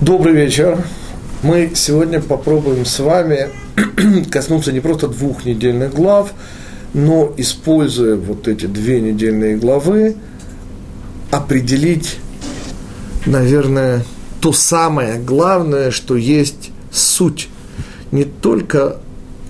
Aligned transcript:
Добрый 0.00 0.32
вечер. 0.32 0.78
Мы 1.42 1.72
сегодня 1.74 2.20
попробуем 2.20 2.84
с 2.84 3.00
вами 3.00 3.48
коснуться 4.30 4.70
не 4.70 4.78
просто 4.78 5.08
двух 5.08 5.44
недельных 5.44 5.92
глав, 5.92 6.34
но, 6.94 7.34
используя 7.36 8.14
вот 8.14 8.46
эти 8.46 8.66
две 8.66 9.00
недельные 9.00 9.56
главы, 9.56 10.14
определить, 11.32 12.20
наверное, 13.26 14.04
то 14.40 14.52
самое 14.52 15.18
главное, 15.18 15.90
что 15.90 16.14
есть 16.14 16.70
суть 16.92 17.48
не 18.12 18.22
только 18.22 18.98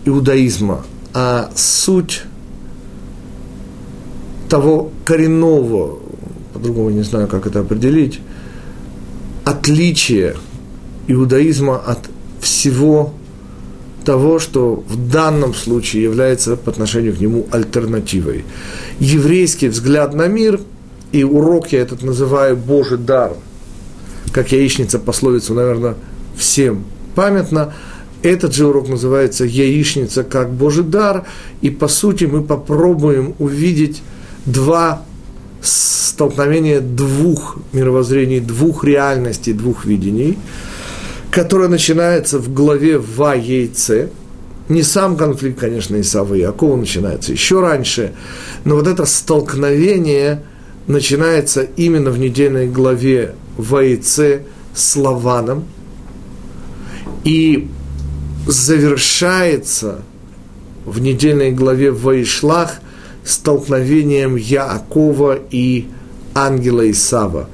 иудаизма, 0.07 0.87
а 1.13 1.51
суть 1.57 2.23
того 4.49 4.93
коренного, 5.05 5.99
по-другому 6.55 6.89
не 6.89 7.03
знаю, 7.03 7.29
как 7.29 7.47
это 7.47 7.61
определить, 7.61 8.21
отличие 9.49 10.37
иудаизма 11.07 11.79
от 11.79 12.11
всего 12.39 13.15
того, 14.05 14.39
что 14.39 14.85
в 14.87 15.11
данном 15.11 15.55
случае 15.55 16.03
является 16.03 16.57
по 16.57 16.71
отношению 16.71 17.17
к 17.17 17.21
нему 17.21 17.47
альтернативой. 17.51 18.45
Еврейский 19.01 19.69
взгляд 19.69 20.13
на 20.13 20.29
мир, 20.29 20.61
и 21.13 21.25
урок 21.25 21.73
я 21.73 21.81
этот 21.81 22.03
называю 22.03 22.59
«Божий 22.59 22.99
дар», 22.99 23.33
как 24.33 24.53
яичница 24.53 24.99
пословицу, 24.99 25.55
наверное, 25.55 25.95
всем 26.37 26.85
памятно, 27.15 27.73
этот 28.23 28.55
же 28.55 28.67
урок 28.67 28.89
называется 28.89 29.47
«Яичница 29.47 30.25
как 30.25 30.53
Божий 30.53 30.85
дар», 30.85 31.25
и 31.63 31.71
по 31.71 31.89
сути 31.89 32.25
мы 32.25 32.43
попробуем 32.43 33.35
увидеть 33.39 34.03
два 34.45 35.05
столкновение 35.63 36.81
двух 36.81 37.59
мировоззрений, 37.73 38.41
двух 38.41 38.85
реальностей, 38.85 39.53
двух 39.53 39.85
видений, 39.85 40.39
которое 41.31 41.69
начинается 41.69 42.39
в 42.39 42.53
главе 42.53 42.99
Ваейце. 42.99 44.11
Не 44.69 44.83
сам 44.83 45.17
конфликт, 45.17 45.59
конечно, 45.59 45.99
Исава 46.01 46.35
и 46.35 46.41
Якова 46.41 46.77
начинается? 46.77 47.33
Еще 47.33 47.61
раньше, 47.61 48.13
но 48.65 48.75
вот 48.75 48.87
это 48.87 49.07
столкновение 49.07 50.43
начинается 50.87 51.63
именно 51.63 52.11
в 52.11 52.19
недельной 52.19 52.69
главе 52.69 53.35
Ваейце 53.57 54.43
с 54.75 54.97
Лаваном. 54.97 55.65
И 57.25 57.69
завершается 58.47 60.03
в 60.85 61.01
недельной 61.01 61.53
главе 61.53 61.91
Ваишлах– 61.91 62.81
столкновением 63.29 64.37
Яакова 64.37 65.39
и 65.51 65.87
ангела 66.35 66.91
Исава. 66.91 67.49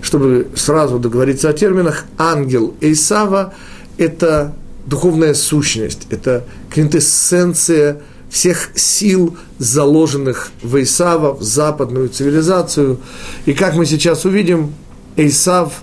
Чтобы 0.00 0.48
сразу 0.54 0.98
договориться 0.98 1.50
о 1.50 1.52
терминах, 1.52 2.06
ангел 2.16 2.74
Исава– 2.80 3.52
это 3.98 4.54
духовная 4.86 5.34
сущность, 5.34 6.06
это 6.08 6.44
квинтэссенция 6.70 8.00
всех 8.30 8.70
сил, 8.74 9.36
заложенных 9.58 10.50
в 10.62 10.80
Исава, 10.82 11.34
в 11.34 11.42
западную 11.42 12.08
цивилизацию. 12.08 12.98
И 13.44 13.52
как 13.52 13.74
мы 13.74 13.84
сейчас 13.84 14.24
увидим, 14.24 14.72
Исав 15.16 15.82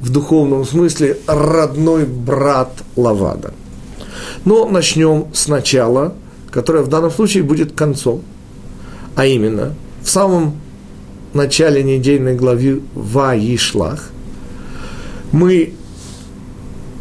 в 0.00 0.10
духовном 0.10 0.64
смысле 0.64 1.18
родной 1.26 2.04
брат 2.04 2.70
Лавада. 2.94 3.54
Но 4.44 4.68
начнем 4.68 5.26
сначала, 5.32 6.14
которое 6.50 6.84
в 6.84 6.88
данном 6.88 7.10
случае 7.10 7.42
будет 7.42 7.72
концом– 7.72 8.22
а 9.16 9.26
именно, 9.26 9.74
в 10.02 10.08
самом 10.08 10.56
начале 11.32 11.82
недельной 11.82 12.34
главы 12.34 12.82
Ваишлах 12.94 14.10
мы 15.32 15.72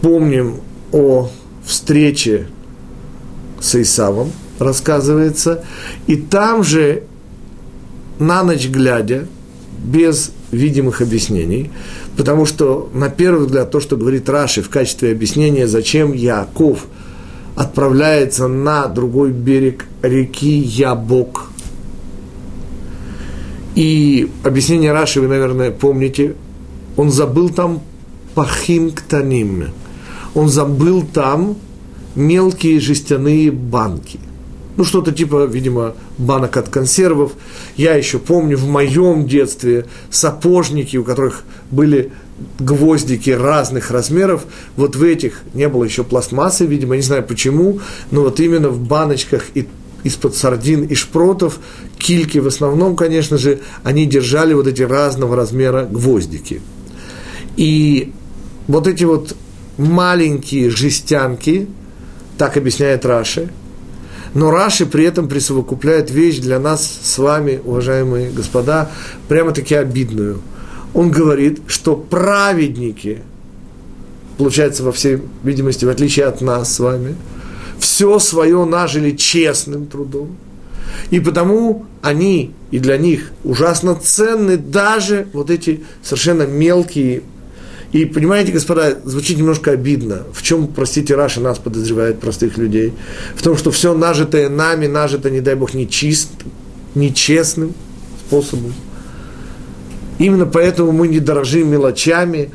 помним 0.01 0.61
о 0.91 1.29
встрече 1.65 2.47
с 3.59 3.75
Исавом, 3.75 4.31
рассказывается, 4.59 5.63
и 6.07 6.15
там 6.15 6.63
же, 6.63 7.03
на 8.19 8.43
ночь 8.43 8.67
глядя, 8.67 9.27
без 9.83 10.31
видимых 10.51 11.01
объяснений, 11.01 11.71
потому 12.15 12.45
что, 12.45 12.89
на 12.93 13.09
первый 13.09 13.47
взгляд, 13.47 13.71
то, 13.71 13.79
что 13.79 13.97
говорит 13.97 14.29
Раши 14.29 14.61
в 14.61 14.69
качестве 14.69 15.11
объяснения, 15.11 15.67
зачем 15.67 16.13
Яков 16.13 16.85
отправляется 17.55 18.47
на 18.47 18.87
другой 18.87 19.31
берег 19.31 19.85
реки 20.01 20.57
Ябок– 20.57 21.49
и 23.75 24.29
объяснение 24.43 24.91
Раши 24.91 25.21
вы, 25.21 25.27
наверное, 25.27 25.71
помните. 25.71 26.35
Он 26.95 27.09
забыл 27.09 27.49
там 27.49 27.81
пахим 28.35 28.91
ктаним. 28.91 29.69
Он 30.35 30.49
забыл 30.49 31.03
там 31.03 31.57
мелкие 32.15 32.79
жестяные 32.79 33.51
банки. 33.51 34.19
Ну, 34.75 34.83
что-то 34.83 35.11
типа, 35.11 35.45
видимо, 35.45 35.93
банок 36.17 36.57
от 36.57 36.69
консервов. 36.69 37.33
Я 37.77 37.95
еще 37.95 38.17
помню 38.17 38.57
в 38.57 38.67
моем 38.67 39.27
детстве 39.27 39.85
сапожники, 40.09 40.97
у 40.97 41.03
которых 41.03 41.43
были 41.69 42.11
гвоздики 42.59 43.29
разных 43.29 43.91
размеров, 43.91 44.45
вот 44.75 44.95
в 44.95 45.03
этих 45.03 45.41
не 45.53 45.67
было 45.69 45.83
еще 45.83 46.03
пластмассы, 46.03 46.65
видимо, 46.65 46.95
не 46.95 47.01
знаю 47.01 47.23
почему, 47.23 47.79
но 48.11 48.21
вот 48.21 48.39
именно 48.39 48.69
в 48.69 48.79
баночках 48.79 49.45
и 49.53 49.67
из-под 50.03 50.35
сардин 50.35 50.83
и 50.83 50.95
шпротов, 50.95 51.59
кильки 51.97 52.37
в 52.37 52.47
основном, 52.47 52.95
конечно 52.95 53.37
же, 53.37 53.59
они 53.83 54.05
держали 54.05 54.53
вот 54.53 54.67
эти 54.67 54.81
разного 54.81 55.35
размера 55.35 55.85
гвоздики. 55.85 56.61
И 57.55 58.11
вот 58.67 58.87
эти 58.87 59.03
вот 59.03 59.35
маленькие 59.77 60.69
жестянки, 60.69 61.67
так 62.37 62.57
объясняет 62.57 63.05
Раши, 63.05 63.49
но 64.33 64.51
Раши 64.51 64.85
при 64.85 65.05
этом 65.05 65.27
присовокупляет 65.27 66.09
вещь 66.09 66.39
для 66.39 66.59
нас 66.59 66.99
с 67.01 67.17
вами, 67.17 67.61
уважаемые 67.63 68.31
господа, 68.31 68.89
прямо-таки 69.27 69.75
обидную. 69.75 70.41
Он 70.93 71.11
говорит, 71.11 71.61
что 71.67 71.95
праведники, 71.95 73.21
получается, 74.37 74.83
во 74.83 74.91
всей 74.91 75.19
видимости, 75.43 75.85
в 75.85 75.89
отличие 75.89 76.25
от 76.25 76.41
нас 76.41 76.73
с 76.73 76.79
вами– 76.79 77.15
все 77.79 78.19
свое 78.19 78.65
нажили 78.65 79.11
честным 79.11 79.87
трудом. 79.87 80.37
И 81.09 81.19
потому 81.19 81.85
они 82.01 82.51
и 82.71 82.79
для 82.79 82.97
них 82.97 83.31
ужасно 83.43 83.95
ценны 83.95 84.57
даже 84.57 85.27
вот 85.33 85.49
эти 85.49 85.83
совершенно 86.01 86.43
мелкие. 86.43 87.23
И 87.91 88.05
понимаете, 88.05 88.51
господа, 88.51 88.97
звучит 89.03 89.37
немножко 89.37 89.71
обидно. 89.71 90.23
В 90.33 90.41
чем, 90.41 90.67
простите, 90.67 91.15
Раша 91.15 91.39
нас 91.39 91.59
подозревает, 91.59 92.19
простых 92.19 92.57
людей? 92.57 92.93
В 93.35 93.43
том, 93.43 93.55
что 93.55 93.69
все 93.71 93.93
нажитое 93.93 94.49
нами, 94.49 94.87
нажито, 94.87 95.29
не 95.29 95.41
дай 95.41 95.55
бог, 95.55 95.73
нечист, 95.75 96.29
нечестным 96.95 97.73
способом. 98.25 98.73
Именно 100.17 100.45
поэтому 100.45 100.91
мы 100.91 101.07
не 101.07 101.19
дорожим 101.19 101.69
мелочами, 101.69 102.49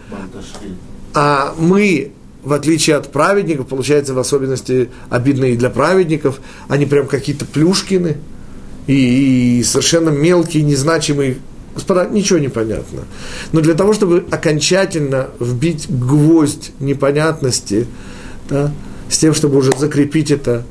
а 1.14 1.54
мы 1.56 2.12
в 2.42 2.52
отличие 2.52 2.96
от 2.96 3.10
праведников, 3.10 3.66
получается 3.66 4.14
в 4.14 4.18
особенности 4.18 4.90
обидно 5.10 5.46
и 5.46 5.56
для 5.56 5.70
праведников, 5.70 6.40
они 6.68 6.86
прям 6.86 7.06
какие-то 7.06 7.44
плюшкины 7.44 8.16
и, 8.86 9.58
и 9.58 9.62
совершенно 9.64 10.10
мелкие, 10.10 10.62
незначимые. 10.62 11.38
Господа, 11.74 12.06
ничего 12.06 12.38
не 12.38 12.48
понятно. 12.48 13.04
Но 13.52 13.60
для 13.60 13.74
того, 13.74 13.92
чтобы 13.92 14.24
окончательно 14.30 15.28
вбить 15.40 15.86
гвоздь 15.88 16.72
непонятности, 16.80 17.86
да, 18.48 18.72
с 19.10 19.18
тем, 19.18 19.34
чтобы 19.34 19.58
уже 19.58 19.72
закрепить 19.76 20.30
это 20.30 20.64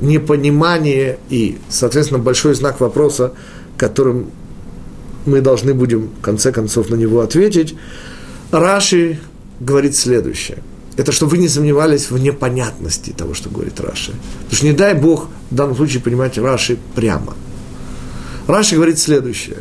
непонимание 0.00 1.18
и, 1.30 1.58
соответственно, 1.68 2.18
большой 2.20 2.54
знак 2.54 2.80
вопроса, 2.80 3.32
которым 3.78 4.30
мы 5.24 5.40
должны 5.40 5.74
будем, 5.74 6.10
в 6.18 6.20
конце 6.20 6.52
концов, 6.52 6.90
на 6.90 6.94
него 6.94 7.20
ответить, 7.20 7.74
Раши 8.50 9.18
говорит 9.60 9.96
следующее– 9.96 10.58
это 10.96 11.12
чтобы 11.12 11.32
вы 11.32 11.38
не 11.38 11.48
сомневались 11.48 12.10
в 12.10 12.18
непонятности 12.18 13.10
того, 13.10 13.34
что 13.34 13.50
говорит 13.50 13.78
Раши. 13.80 14.12
Потому 14.44 14.56
что 14.56 14.66
не 14.66 14.72
дай 14.72 14.94
Бог 14.94 15.28
в 15.50 15.54
данном 15.54 15.76
случае 15.76 16.02
понимать 16.02 16.38
Раши 16.38 16.78
прямо. 16.94 17.34
Раши 18.46 18.76
говорит 18.76 18.98
следующее. 18.98 19.58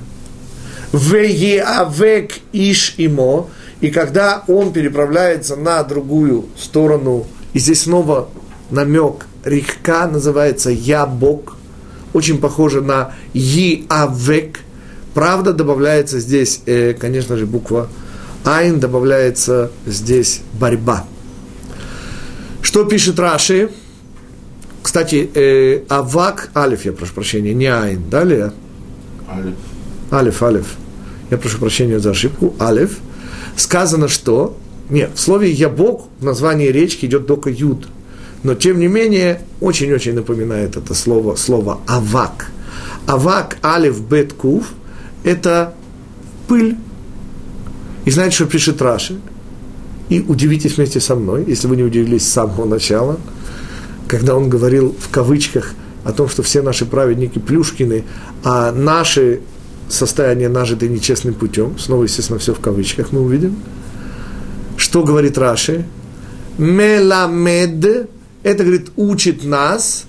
Вееавек 0.93 2.39
иш 2.53 2.95
имо, 2.97 3.49
и 3.81 3.91
когда 3.91 4.43
он 4.47 4.71
переправляется 4.71 5.57
на 5.57 5.83
другую 5.83 6.45
сторону, 6.57 7.27
и 7.53 7.59
здесь 7.59 7.81
снова 7.81 8.29
намек, 8.69 9.25
река 9.43 10.07
называется 10.07 10.69
Ябок, 10.69 11.57
очень 12.13 12.37
похоже 12.37 12.81
на 12.81 13.13
Иавек, 13.33 14.61
правда 15.13 15.51
добавляется 15.51 16.21
здесь, 16.21 16.61
э, 16.65 16.93
конечно 16.93 17.35
же, 17.35 17.45
буква 17.45 17.89
Айн, 18.45 18.79
добавляется 18.79 19.71
здесь 19.85 20.41
борьба– 20.53 21.05
что 22.75 22.83
пишет 22.83 23.17
Раши? 23.19 23.69
Кстати, 24.83 25.29
э, 25.33 25.83
Авак, 25.87 26.49
Алиф, 26.53 26.83
я 26.83 26.91
прошу 26.91 27.13
прощения, 27.13 27.53
не 27.53 27.67
Айн, 27.67 28.09
далее. 28.09 28.51
Алиф. 29.29 29.55
Алиф, 30.11 30.43
Алиф. 30.43 30.75
Я 31.31 31.37
прошу 31.37 31.57
прощения 31.59 31.99
за 32.01 32.09
ошибку. 32.09 32.53
Алиф. 32.59 32.97
Сказано, 33.55 34.09
что 34.09 34.57
Нет, 34.89 35.11
в 35.15 35.19
слове 35.21 35.51
«ябок» 35.51 36.09
в 36.19 36.25
названии 36.25 36.67
речки 36.67 37.05
идет 37.05 37.27
только 37.27 37.49
«юд». 37.49 37.87
Но, 38.43 38.55
тем 38.55 38.77
не 38.77 38.89
менее, 38.89 39.39
очень-очень 39.61 40.13
напоминает 40.13 40.75
это 40.75 40.93
слово, 40.95 41.37
слово 41.37 41.79
«авак». 41.87 42.51
Авак, 43.07 43.57
алиф, 43.63 44.01
бет, 44.01 44.33
кув– 44.33 44.73
это 45.23 45.73
пыль. 46.49 46.75
И 48.03 48.11
знаете, 48.11 48.35
что 48.35 48.47
пишет 48.47 48.81
Раши? 48.81 49.21
И 50.09 50.21
удивитесь 50.21 50.77
вместе 50.77 50.99
со 50.99 51.15
мной, 51.15 51.45
если 51.47 51.67
вы 51.67 51.77
не 51.77 51.83
удивились 51.83 52.23
с 52.27 52.31
самого 52.31 52.65
начала, 52.65 53.19
когда 54.07 54.35
он 54.35 54.49
говорил 54.49 54.95
в 54.99 55.09
кавычках 55.09 55.73
о 56.03 56.11
том, 56.11 56.29
что 56.29 56.43
все 56.43 56.61
наши 56.61 56.85
праведники 56.85 57.39
плюшкины, 57.39 58.03
а 58.43 58.71
наши 58.71 59.41
состояния 59.89 60.49
нажиты 60.49 60.87
нечестным 60.87 61.33
путем, 61.33 61.77
снова, 61.79 62.03
естественно, 62.03 62.37
все 62.37 62.53
в 62.53 62.59
кавычках 62.59 63.11
мы 63.11 63.21
увидим. 63.21 63.57
Что 64.77 65.03
говорит 65.03 65.37
Раши? 65.37 65.85
Меламед, 66.57 68.07
это, 68.43 68.63
говорит, 68.63 68.91
учит 68.95 69.43
нас, 69.43 70.05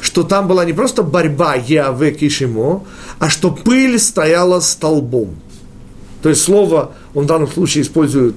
что 0.00 0.24
там 0.24 0.48
была 0.48 0.64
не 0.64 0.72
просто 0.72 1.02
борьба 1.02 1.54
Яаве 1.54 2.12
Кишимо, 2.12 2.84
а 3.18 3.28
что 3.28 3.50
пыль 3.50 3.98
стояла 3.98 4.60
столбом. 4.60 5.36
То 6.22 6.28
есть 6.28 6.42
слово, 6.42 6.92
он 7.14 7.24
в 7.24 7.26
данном 7.26 7.48
случае 7.48 7.82
использует 7.82 8.34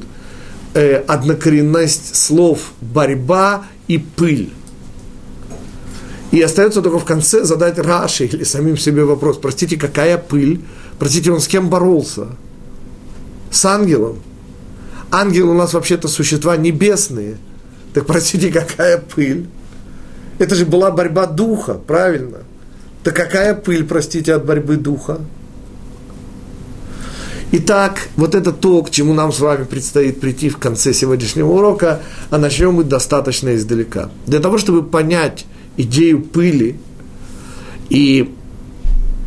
э, 0.73 0.95
однокоренность 0.95 2.15
слов 2.15 2.71
борьба 2.81 3.65
и 3.87 3.97
пыль. 3.97 4.51
И 6.31 6.41
остается 6.41 6.81
только 6.81 6.99
в 6.99 7.05
конце 7.05 7.43
задать 7.43 7.79
Раши 7.79 8.25
или 8.25 8.43
самим 8.43 8.77
себе 8.77 9.03
вопрос, 9.03 9.37
простите, 9.37 9.77
какая 9.77 10.17
пыль? 10.17 10.61
Простите, 10.99 11.31
он 11.31 11.39
с 11.39 11.47
кем 11.47 11.69
боролся? 11.69 12.27
С 13.49 13.65
ангелом. 13.65 14.19
Ангелы 15.11 15.51
у 15.51 15.55
нас 15.55 15.73
вообще-то 15.73 16.07
существа 16.07 16.55
небесные. 16.55 17.37
Так 17.93 18.05
простите, 18.05 18.51
какая 18.51 18.99
пыль? 18.99 19.47
Это 20.37 20.53
же 20.55 20.65
была 20.65 20.91
борьба 20.91 21.25
духа, 21.25 21.73
правильно? 21.73 22.39
Так 23.03 23.15
какая 23.15 23.55
пыль, 23.55 23.85
простите, 23.85 24.35
от 24.35 24.45
борьбы 24.45 24.77
духа? 24.77 25.19
Итак, 27.51 28.09
вот 28.15 28.35
это 28.35 28.51
то, 28.51 28.83
к 28.83 28.91
чему 28.91 29.13
нам 29.13 29.33
с 29.33 29.39
вами 29.39 29.63
предстоит 29.63 30.19
прийти 30.19 30.49
в 30.49 30.57
конце 30.57 30.93
сегодняшнего 30.93 31.49
урока, 31.49 32.01
а 32.29 32.37
начнем 32.37 32.73
мы 32.75 32.83
достаточно 32.83 33.55
издалека. 33.55 34.11
Для 34.27 34.39
того, 34.39 34.59
чтобы 34.59 34.83
понять 34.83 35.47
идею 35.75 36.21
пыли 36.21 36.79
и 37.89 38.35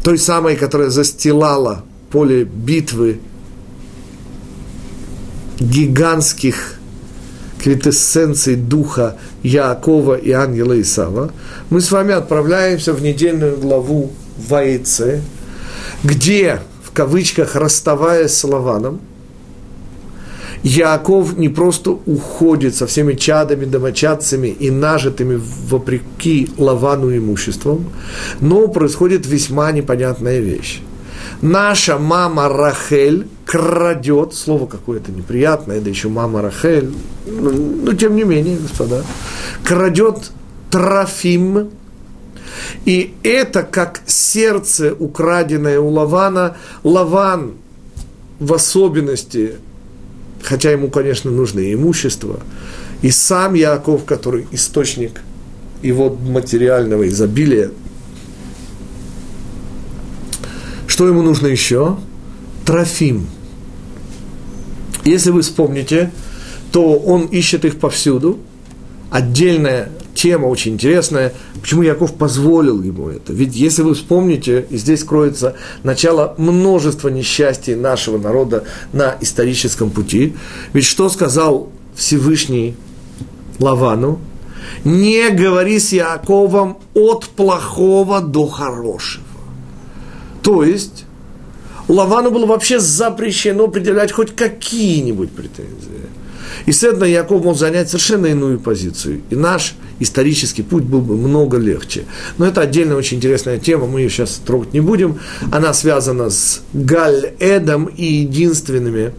той 0.04 0.18
самой, 0.18 0.54
которая 0.54 0.90
застилала 0.90 1.84
поле 2.12 2.44
битвы 2.44 3.18
гигантских 5.58 6.74
квитэссенций 7.60 8.54
духа 8.54 9.16
Яакова 9.42 10.14
и 10.14 10.30
ангела 10.30 10.80
Исава, 10.80 11.32
мы 11.70 11.80
с 11.80 11.90
вами 11.90 12.12
отправляемся 12.12 12.92
в 12.92 13.02
недельную 13.02 13.56
главу 13.56 14.12
Ваице, 14.48 15.22
где 16.04 16.60
в 16.92 16.94
кавычках, 16.94 17.56
расставаясь 17.56 18.34
с 18.34 18.44
Лаваном, 18.44 19.00
Яков 20.62 21.38
не 21.38 21.48
просто 21.48 21.92
уходит 21.92 22.76
со 22.76 22.86
всеми 22.86 23.14
чадами, 23.14 23.64
домочадцами 23.64 24.48
и 24.48 24.70
нажитыми 24.70 25.40
вопреки 25.68 26.50
Лавану 26.58 27.16
имуществом, 27.16 27.86
но 28.40 28.68
происходит 28.68 29.26
весьма 29.26 29.72
непонятная 29.72 30.40
вещь. 30.40 30.80
Наша 31.40 31.98
мама 31.98 32.48
Рахель 32.50 33.26
крадет, 33.46 34.34
слово 34.34 34.66
какое-то 34.66 35.12
неприятное, 35.12 35.80
да 35.80 35.88
еще 35.88 36.08
мама 36.08 36.42
Рахель, 36.42 36.92
ну, 37.26 37.52
но 37.84 37.94
тем 37.94 38.14
не 38.16 38.24
менее, 38.24 38.58
господа, 38.58 39.02
крадет 39.64 40.30
Трофим, 40.70 41.70
и 42.84 43.14
это 43.22 43.62
как 43.62 44.02
сердце, 44.06 44.94
украденное 44.94 45.80
у 45.80 45.88
Лавана. 45.88 46.56
Лаван 46.82 47.52
в 48.38 48.52
особенности, 48.52 49.54
хотя 50.42 50.70
ему, 50.70 50.88
конечно, 50.88 51.30
нужно 51.30 51.60
и 51.60 51.74
имущество, 51.74 52.40
и 53.02 53.10
сам 53.10 53.54
Яков, 53.54 54.04
который 54.04 54.46
источник 54.50 55.22
его 55.82 56.10
материального 56.10 57.08
изобилия. 57.08 57.70
Что 60.86 61.08
ему 61.08 61.22
нужно 61.22 61.46
еще? 61.46 61.96
Трофим. 62.64 63.26
Если 65.04 65.30
вы 65.30 65.42
вспомните, 65.42 66.12
то 66.70 66.96
он 66.98 67.26
ищет 67.26 67.64
их 67.64 67.78
повсюду. 67.78 68.38
Отдельная 69.10 69.90
тема 70.14 70.46
очень 70.46 70.74
интересная, 70.74 71.32
почему 71.60 71.82
Яков 71.82 72.14
позволил 72.14 72.82
ему 72.82 73.08
это. 73.08 73.32
Ведь 73.32 73.54
если 73.54 73.82
вы 73.82 73.94
вспомните, 73.94 74.66
и 74.70 74.76
здесь 74.76 75.04
кроется 75.04 75.56
начало 75.82 76.34
множества 76.38 77.08
несчастий 77.08 77.74
нашего 77.74 78.18
народа 78.18 78.64
на 78.92 79.16
историческом 79.20 79.90
пути. 79.90 80.34
Ведь 80.72 80.84
что 80.84 81.08
сказал 81.08 81.70
Всевышний 81.94 82.74
Лавану? 83.58 84.18
Не 84.84 85.30
говори 85.30 85.78
с 85.78 85.92
Яковом 85.92 86.78
от 86.94 87.28
плохого 87.28 88.20
до 88.20 88.46
хорошего. 88.46 89.24
То 90.42 90.64
есть, 90.64 91.04
Лавану 91.88 92.30
было 92.30 92.46
вообще 92.46 92.78
запрещено 92.78 93.68
предъявлять 93.68 94.12
хоть 94.12 94.34
какие-нибудь 94.34 95.30
претензии. 95.30 96.08
И, 96.66 96.72
следовательно, 96.72 97.08
Яков 97.08 97.44
мог 97.44 97.56
занять 97.56 97.88
совершенно 97.88 98.26
иную 98.26 98.60
позицию. 98.60 99.22
И 99.30 99.36
наш 99.36 99.74
исторический 100.00 100.62
путь 100.62 100.84
был 100.84 101.00
бы 101.00 101.16
много 101.16 101.58
легче. 101.58 102.04
Но 102.38 102.46
это 102.46 102.60
отдельная 102.60 102.96
очень 102.96 103.18
интересная 103.18 103.58
тема, 103.58 103.86
мы 103.86 104.00
ее 104.00 104.10
сейчас 104.10 104.40
трогать 104.44 104.72
не 104.72 104.80
будем. 104.80 105.18
Она 105.50 105.72
связана 105.74 106.30
с 106.30 106.62
Галь-Эдом 106.72 107.86
и 107.86 108.04
единственными 108.04 109.12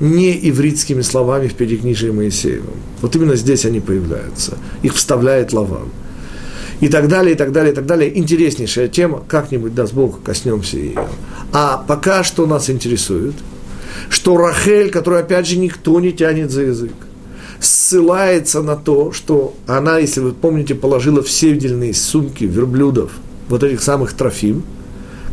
неивритскими 0.00 1.02
словами 1.02 1.48
в 1.48 1.54
Пятикнижии 1.54 2.10
Моисеевом. 2.10 2.74
Вот 3.00 3.14
именно 3.14 3.36
здесь 3.36 3.64
они 3.64 3.80
появляются. 3.80 4.58
Их 4.82 4.94
вставляет 4.94 5.52
Лаван. 5.52 5.88
И 6.80 6.88
так 6.88 7.06
далее, 7.08 7.34
и 7.34 7.36
так 7.36 7.52
далее, 7.52 7.72
и 7.72 7.74
так 7.74 7.86
далее. 7.86 8.18
Интереснейшая 8.18 8.88
тема, 8.88 9.22
как-нибудь, 9.26 9.74
даст 9.74 9.94
Бог, 9.94 10.22
коснемся 10.22 10.76
ее. 10.76 11.06
А 11.52 11.78
пока 11.78 12.24
что 12.24 12.46
нас 12.46 12.68
интересует– 12.68 13.34
что 14.10 14.36
Рахель, 14.36 14.90
которую, 14.90 15.20
опять 15.20 15.46
же, 15.46 15.58
никто 15.58 15.98
не 16.00 16.12
тянет 16.12 16.50
за 16.50 16.62
язык, 16.62 16.92
ссылается 17.60 18.62
на 18.62 18.76
то, 18.76 19.12
что 19.12 19.54
она, 19.66 19.98
если 19.98 20.20
вы 20.20 20.32
помните, 20.32 20.74
положила 20.74 21.22
все 21.22 21.54
седельные 21.54 21.94
сумки 21.94 22.44
верблюдов, 22.44 23.12
вот 23.48 23.62
этих 23.62 23.82
самых 23.82 24.12
трофим, 24.12 24.64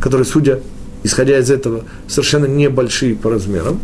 которые, 0.00 0.26
судя, 0.26 0.60
исходя 1.02 1.38
из 1.38 1.50
этого, 1.50 1.84
совершенно 2.08 2.46
небольшие 2.46 3.14
по 3.14 3.30
размерам, 3.30 3.80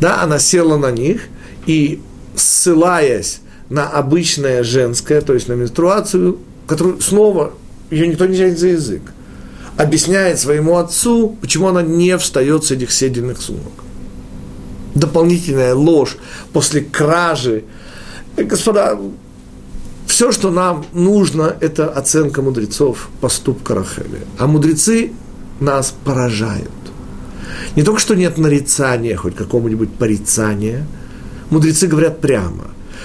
да, 0.00 0.22
она 0.22 0.38
села 0.38 0.76
на 0.76 0.90
них 0.90 1.22
и, 1.66 2.00
ссылаясь 2.34 3.40
на 3.68 3.88
обычное 3.88 4.62
женское, 4.62 5.20
то 5.20 5.34
есть 5.34 5.48
на 5.48 5.52
менструацию, 5.52 6.38
которую 6.66 7.00
снова 7.00 7.52
ее 7.90 8.08
никто 8.08 8.26
не 8.26 8.36
тянет 8.36 8.58
за 8.58 8.68
язык– 8.68 9.02
объясняет 9.80 10.38
своему 10.38 10.76
отцу, 10.76 11.36
почему 11.40 11.68
она 11.68 11.80
не 11.80 12.16
встает 12.18 12.64
с 12.64 12.70
этих 12.70 12.92
седельных 12.92 13.40
сумок. 13.40 13.72
Дополнительная 14.94 15.74
ложь 15.74 16.18
после 16.52 16.82
кражи. 16.82 17.64
И, 18.36 18.42
господа, 18.42 18.98
все, 20.06 20.32
что 20.32 20.50
нам 20.50 20.84
нужно, 20.92 21.56
это 21.60 21.88
оценка 21.88 22.42
мудрецов 22.42 23.08
поступка 23.22 23.74
Рахели. 23.74 24.20
А 24.38 24.46
мудрецы 24.46 25.12
нас 25.60 25.94
поражают. 26.04 26.70
Не 27.74 27.82
только 27.82 28.00
что 28.00 28.14
нет 28.14 28.36
нарицания, 28.36 29.16
хоть 29.16 29.34
какого-нибудь 29.34 29.92
порицания, 29.94 30.86
мудрецы 31.48 31.86
говорят 31.86 32.20
прямо, 32.20 32.64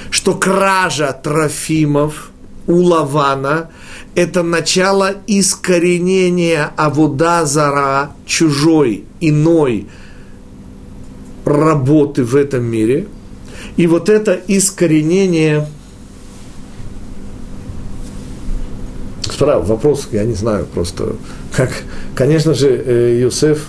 что 0.10 0.34
кража 0.34 1.17
Трофимов 1.24 2.32
у 2.67 2.82
Лавана– 2.82 3.70
это 4.15 4.43
начало 4.43 5.13
искоренения 5.27 6.72
Авуда 6.77 7.45
Зара, 7.45 8.12
чужой, 8.25 9.03
иной 9.19 9.88
работы 11.43 12.24
в 12.24 12.36
этом 12.36 12.63
мире. 12.63 13.07
И 13.75 13.88
вот 13.88 14.10
это 14.10 14.39
искоренение... 14.48 15.67
Справа 19.24 19.65
вопрос, 19.65 20.07
я 20.13 20.24
не 20.24 20.34
знаю, 20.34 20.65
просто 20.65 21.17
как, 21.53 21.72
конечно 22.15 22.53
же, 22.53 22.69
э, 22.69 23.19
Юсеф 23.22 23.65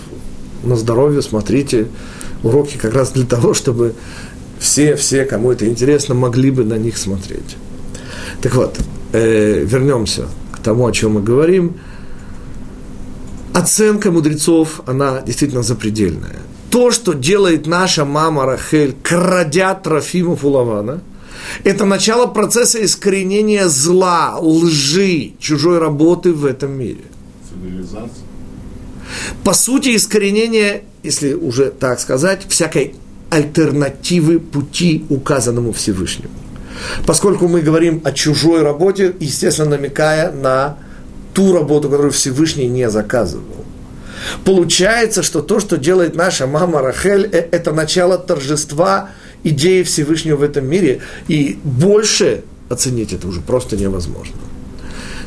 на 0.63 0.77
здоровье, 0.77 1.21
смотрите, 1.21 1.87
уроки 2.41 2.77
как 2.77 2.93
раз 2.93 3.11
для 3.11 3.25
того, 3.25 3.53
чтобы 3.53 3.93
все, 4.59 4.95
все, 4.95 5.25
кому 5.25 5.51
это 5.51 5.67
интересно, 5.67 6.15
могли 6.15 6.51
бы 6.51 6.63
на 6.63 6.75
них 6.75 6.97
смотреть. 6.97 7.57
Так 8.41 8.55
вот, 8.55 8.77
э, 9.13 9.63
вернемся 9.63 10.27
к 10.51 10.59
тому, 10.59 10.85
о 10.85 10.91
чем 10.91 11.13
мы 11.13 11.21
говорим. 11.21 11.75
Оценка 13.53 14.11
мудрецов, 14.11 14.81
она 14.85 15.21
действительно 15.21 15.63
запредельная. 15.63 16.41
то, 16.69 16.91
что 16.91 17.13
делает 17.13 17.65
наша 17.67 18.05
мама 18.05 18.45
Рахель, 18.45 18.95
крадя 19.01 19.73
Трофимов 19.73 20.43
у 20.43 20.49
Лавана, 20.49 21.01
это 21.63 21.85
начало 21.85 22.27
процесса 22.27 22.83
искоренения 22.83 23.67
зла, 23.67 24.37
лжи, 24.39 25.33
чужой 25.39 25.79
работы 25.79 26.33
в 26.33 26.45
этом 26.45 26.71
мире. 26.71 27.05
Цивилизация. 27.49 28.25
По 29.43 29.53
сути, 29.53 29.95
искоренение, 29.95 30.83
если 31.03 31.33
уже 31.33 31.71
так 31.71 31.99
сказать, 31.99 32.45
всякой 32.49 32.95
альтернативы 33.29 34.39
пути, 34.39 35.05
указанному 35.09 35.71
Всевышнему. 35.71 36.33
Поскольку 37.05 37.47
мы 37.47 37.61
говорим 37.61 38.01
о 38.03 38.11
чужой 38.11 38.61
работе, 38.61 39.13
естественно, 39.19 39.71
намекая 39.71 40.31
на 40.31 40.77
ту 41.33 41.53
работу, 41.53 41.89
которую 41.89 42.11
Всевышний 42.11 42.67
не 42.67 42.89
заказывал. 42.89 43.65
Получается, 44.43 45.23
что 45.23 45.41
то, 45.41 45.59
что 45.59 45.77
делает 45.77 46.15
наша 46.15 46.47
мама 46.47 46.81
Рахель, 46.81 47.29
э, 47.31 47.47
это 47.51 47.71
начало 47.71 48.17
торжества 48.17 49.11
идеи 49.43 49.83
Всевышнего 49.83 50.37
в 50.37 50.43
этом 50.43 50.65
мире, 50.67 51.01
и 51.27 51.59
больше 51.63 52.43
оценить 52.69 53.13
это 53.13 53.27
уже 53.27 53.41
просто 53.41 53.77
невозможно. 53.77 54.35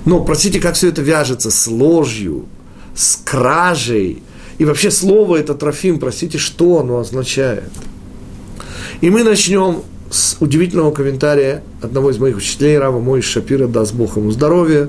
Но, 0.04 0.22
простите, 0.24 0.60
как 0.60 0.74
все 0.74 0.88
это 0.88 1.02
вяжется 1.02 1.50
с 1.50 1.66
ложью, 1.66 2.46
с 2.94 3.16
кражей, 3.16 4.22
и 4.58 4.64
вообще 4.64 4.90
слово 4.90 5.36
это 5.36 5.54
трофим, 5.54 5.98
простите, 5.98 6.38
что 6.38 6.80
оно 6.80 6.98
означает. 6.98 7.70
И 9.00 9.10
мы 9.10 9.22
начнем 9.22 9.82
с 10.10 10.36
удивительного 10.40 10.90
комментария 10.90 11.62
одного 11.80 12.10
из 12.10 12.18
моих 12.18 12.36
учителей, 12.36 12.78
Рава 12.78 13.00
Мой 13.00 13.22
Шапира, 13.22 13.66
даст 13.66 13.94
Бог 13.94 14.16
ему 14.16 14.30
здоровья, 14.30 14.88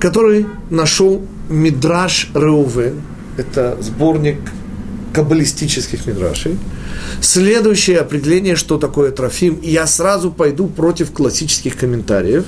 который 0.00 0.46
нашел 0.68 1.22
Мидраш 1.48 2.30
Реуве, 2.34 2.94
это 3.36 3.78
сборник 3.80 4.38
каббалистических 5.12 6.06
мидрашей. 6.06 6.58
Следующее 7.20 8.00
определение, 8.00 8.56
что 8.56 8.78
такое 8.78 9.10
трофим, 9.12 9.58
я 9.62 9.86
сразу 9.86 10.30
пойду 10.30 10.66
против 10.66 11.12
классических 11.12 11.76
комментариев. 11.76 12.44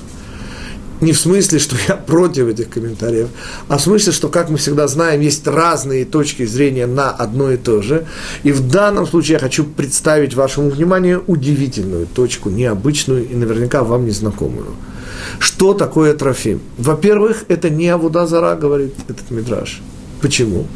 Не 1.01 1.13
в 1.13 1.19
смысле, 1.19 1.59
что 1.59 1.75
я 1.87 1.95
против 1.95 2.47
этих 2.47 2.69
комментариев, 2.69 3.29
а 3.67 3.77
в 3.77 3.81
смысле, 3.81 4.11
что, 4.11 4.27
как 4.27 4.49
мы 4.49 4.57
всегда 4.57 4.87
знаем, 4.87 5.21
есть 5.21 5.47
разные 5.47 6.05
точки 6.05 6.45
зрения 6.45 6.87
на 6.87 7.09
одно 7.09 7.51
и 7.51 7.57
то 7.57 7.81
же. 7.81 8.05
И 8.43 8.51
в 8.51 8.67
данном 8.67 9.07
случае 9.07 9.33
я 9.33 9.39
хочу 9.39 9.63
представить 9.63 10.33
вашему 10.33 10.69
вниманию 10.69 11.23
удивительную 11.27 12.05
точку, 12.05 12.49
необычную 12.49 13.27
и 13.29 13.35
наверняка 13.35 13.83
вам 13.83 14.05
незнакомую. 14.05 14.75
Что 15.39 15.73
такое 15.73 16.13
трофим? 16.13 16.61
Во-первых, 16.77 17.45
это 17.47 17.69
не 17.69 17.87
Авудазара, 17.87 18.55
говорит 18.55 18.93
этот 19.07 19.31
мидраж. 19.31 19.81
Почему? 20.21 20.67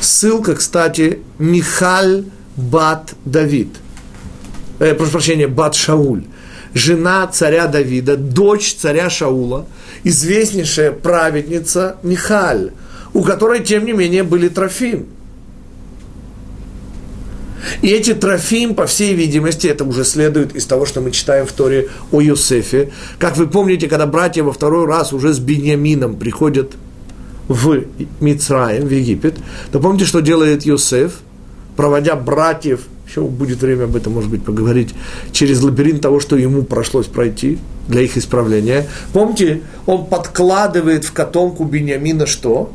Ссылка, 0.00 0.56
кстати, 0.56 1.20
Михаль 1.38 2.24
Бат 2.56 3.14
Давид. 3.24 3.68
Э, 4.80 4.94
прошу 4.94 5.12
прощения, 5.12 5.46
Бат 5.46 5.74
Шауль. 5.74 6.24
Жена 6.74 7.26
царя 7.26 7.66
Давида, 7.66 8.16
дочь 8.16 8.74
царя 8.74 9.10
Шаула, 9.10 9.66
известнейшая 10.04 10.92
праведница 10.92 11.96
Михаль, 12.02 12.72
у 13.14 13.22
которой, 13.22 13.64
тем 13.64 13.84
не 13.84 13.92
менее, 13.92 14.22
были 14.22 14.48
трофим– 14.48 15.06
и 17.82 17.88
эти 17.88 18.14
трофим, 18.14 18.74
по 18.74 18.86
всей 18.86 19.14
видимости, 19.14 19.66
это 19.66 19.84
уже 19.84 20.04
следует 20.04 20.54
из 20.56 20.64
того, 20.66 20.86
что 20.86 21.00
мы 21.00 21.10
читаем 21.10 21.46
в 21.46 21.52
Торе 21.52 21.88
о 22.12 22.20
Юсефе. 22.20 22.90
Как 23.18 23.36
вы 23.36 23.46
помните, 23.46 23.88
когда 23.88 24.06
братья 24.06 24.42
во 24.42 24.52
второй 24.52 24.86
раз 24.86 25.12
уже 25.12 25.32
с 25.32 25.38
Беньямином 25.38 26.16
приходят 26.16 26.72
в 27.48 27.84
Мицраем, 28.20 28.86
в 28.86 28.90
Египет, 28.90 29.36
то 29.72 29.80
помните, 29.80 30.04
что 30.04 30.20
делает 30.20 30.64
Юсеф, 30.64 31.20
проводя 31.76 32.14
братьев, 32.16 32.80
еще 33.08 33.22
будет 33.22 33.62
время 33.62 33.84
об 33.84 33.96
этом, 33.96 34.12
может 34.12 34.30
быть, 34.30 34.44
поговорить, 34.44 34.94
через 35.32 35.62
лабиринт 35.62 36.02
того, 36.02 36.20
что 36.20 36.36
ему 36.36 36.62
пришлось 36.62 37.06
пройти 37.06 37.58
для 37.88 38.02
их 38.02 38.18
исправления. 38.18 38.86
Помните, 39.12 39.62
он 39.86 40.06
подкладывает 40.06 41.04
в 41.04 41.12
котомку 41.12 41.64
Беньямина 41.64 42.26
что? 42.26 42.72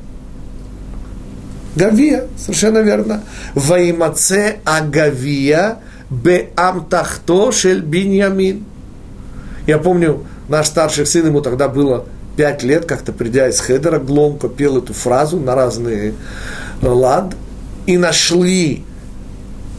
Гавия, 1.76 2.28
совершенно 2.38 2.80
верно. 2.80 3.24
Ваимаце 3.56 4.58
агавия 4.64 5.80
беамтахто 6.10 7.52
шель 7.52 7.82
биньямин. 7.82 8.64
Я 9.66 9.78
помню, 9.80 10.24
наш 10.50 10.68
старший 10.68 11.06
сын, 11.06 11.28
ему 11.28 11.42
тогда 11.42 11.68
было 11.68 12.06
пять 12.36 12.64
лет, 12.64 12.86
как-то 12.86 13.12
придя 13.12 13.50
из 13.50 13.60
Хедера, 13.60 14.00
Гломко 14.00 14.50
пел 14.50 14.78
эту 14.78 14.94
фразу 14.94 15.40
на 15.40 15.56
разные 15.56 16.14
э, 16.82 16.88
лад, 16.88 17.36
и 17.86 17.98
нашли 17.98 18.84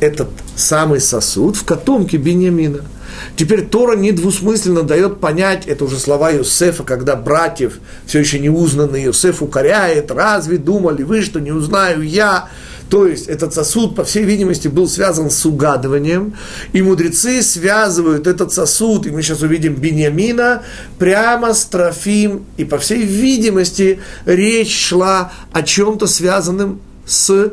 этот 0.05 0.29
самый 0.57 1.01
сосуд 1.01 1.57
в 1.57 1.65
котомке 1.65 2.17
Беньямина– 2.17 2.83
Теперь 3.37 3.67
Тора 3.67 3.97
недвусмысленно 3.97 4.83
дает 4.83 5.21
понять, 5.21 5.67
это 5.67 5.85
уже 5.85 5.99
слова 5.99 6.33
Иосифа, 6.33 6.85
когда 6.85 7.17
братьев, 7.17 7.79
все 8.07 8.21
еще 8.21 8.39
не 8.39 8.49
узнанный 8.49 9.05
Иосиф 9.07 9.43
укоряет, 9.43 10.11
разве 10.11 10.59
думали 10.59 11.03
вы, 11.03 11.23
что 11.23 11.41
не 11.41 11.53
узнаю 11.53 12.03
я? 12.03 12.49
То 12.91 13.07
есть 13.07 13.27
этот 13.29 13.55
сосуд, 13.55 13.97
по 13.97 14.05
всей 14.05 14.25
видимости, 14.25 14.69
был 14.69 14.87
связан 14.87 15.31
с 15.31 15.45
угадыванием, 15.47 16.35
и 16.73 16.83
мудрецы 16.83 17.43
связывают 17.43 18.27
этот 18.27 18.53
сосуд, 18.53 19.07
и 19.07 19.11
мы 19.11 19.23
сейчас 19.23 19.41
увидим 19.41 19.75
Беньямина, 19.75 20.63
прямо 20.99 21.55
с 21.55 21.65
Трофим, 21.65 22.45
и 22.57 22.65
по 22.65 22.79
всей 22.79 23.03
видимости 23.03 24.01
речь 24.27 24.77
шла 24.77 25.33
о 25.51 25.63
чем-то 25.63 26.07
связанном 26.07 26.81
с 27.07 27.53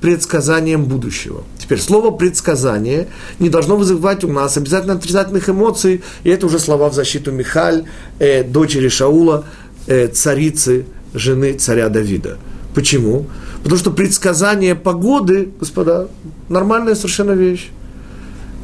предсказанием 0.00 0.84
будущего. 0.84 1.42
Теперь 1.68 1.80
слово 1.82 2.10
предсказание 2.10 3.08
не 3.38 3.50
должно 3.50 3.76
вызывать 3.76 4.24
у 4.24 4.28
нас 4.28 4.56
обязательно 4.56 4.94
отрицательных 4.94 5.50
эмоций, 5.50 6.02
и 6.24 6.30
это 6.30 6.46
уже 6.46 6.58
слова 6.58 6.88
в 6.88 6.94
защиту 6.94 7.30
Михаль, 7.30 7.84
э, 8.18 8.42
дочери 8.42 8.88
Шаула, 8.88 9.44
э, 9.86 10.08
царицы, 10.08 10.86
жены 11.12 11.52
царя 11.58 11.90
Давида. 11.90 12.38
Почему? 12.74 13.26
Потому 13.62 13.78
что 13.78 13.90
предсказание 13.90 14.74
погоды, 14.74 15.50
господа, 15.60 16.08
нормальная 16.48 16.94
совершенно 16.94 17.32
вещь. 17.32 17.68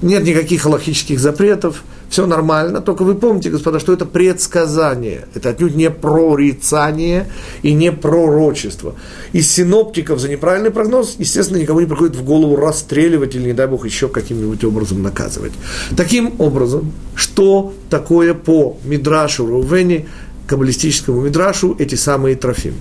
Нет 0.01 0.25
никаких 0.25 0.65
логических 0.65 1.21
запретов– 1.21 1.83
все 2.15 2.27
нормально, 2.27 2.81
только 2.81 3.03
вы 3.03 3.17
помните, 3.17 3.51
господа, 3.51 3.81
что 3.81 3.93
это 3.93 4.07
предсказание, 4.07 5.27
это 5.35 5.49
отнюдь 5.49 5.75
не 5.75 5.91
прорицание 5.91 7.29
и 7.63 7.75
не 7.75 7.91
пророчество. 7.91 8.95
Из 9.33 9.51
синоптиков 9.51 10.21
за 10.21 10.29
неправильный 10.29 10.71
прогноз, 10.71 11.17
естественно, 11.19 11.59
никому 11.59 11.81
не 11.81 11.87
приходит 11.87 12.15
в 12.15 12.23
голову 12.23 12.55
расстреливать 12.55 13.35
или, 13.35 13.47
не 13.47 13.53
дай 13.53 13.67
бог, 13.67 13.85
еще 13.85 14.07
каким-нибудь 14.07 14.63
образом 14.63 15.03
наказывать. 15.03 15.51
Таким 15.97 16.35
образом, 16.39 16.93
что 17.17 17.75
такое 17.91 18.35
по 18.35 18.77
Мидрашу 18.85 19.45
Рувени, 19.45 20.07
каббалистическому 20.47 21.21
Мидрашу, 21.21 21.75
эти 21.81 21.97
самые 21.97 22.37
трофим? 22.37 22.75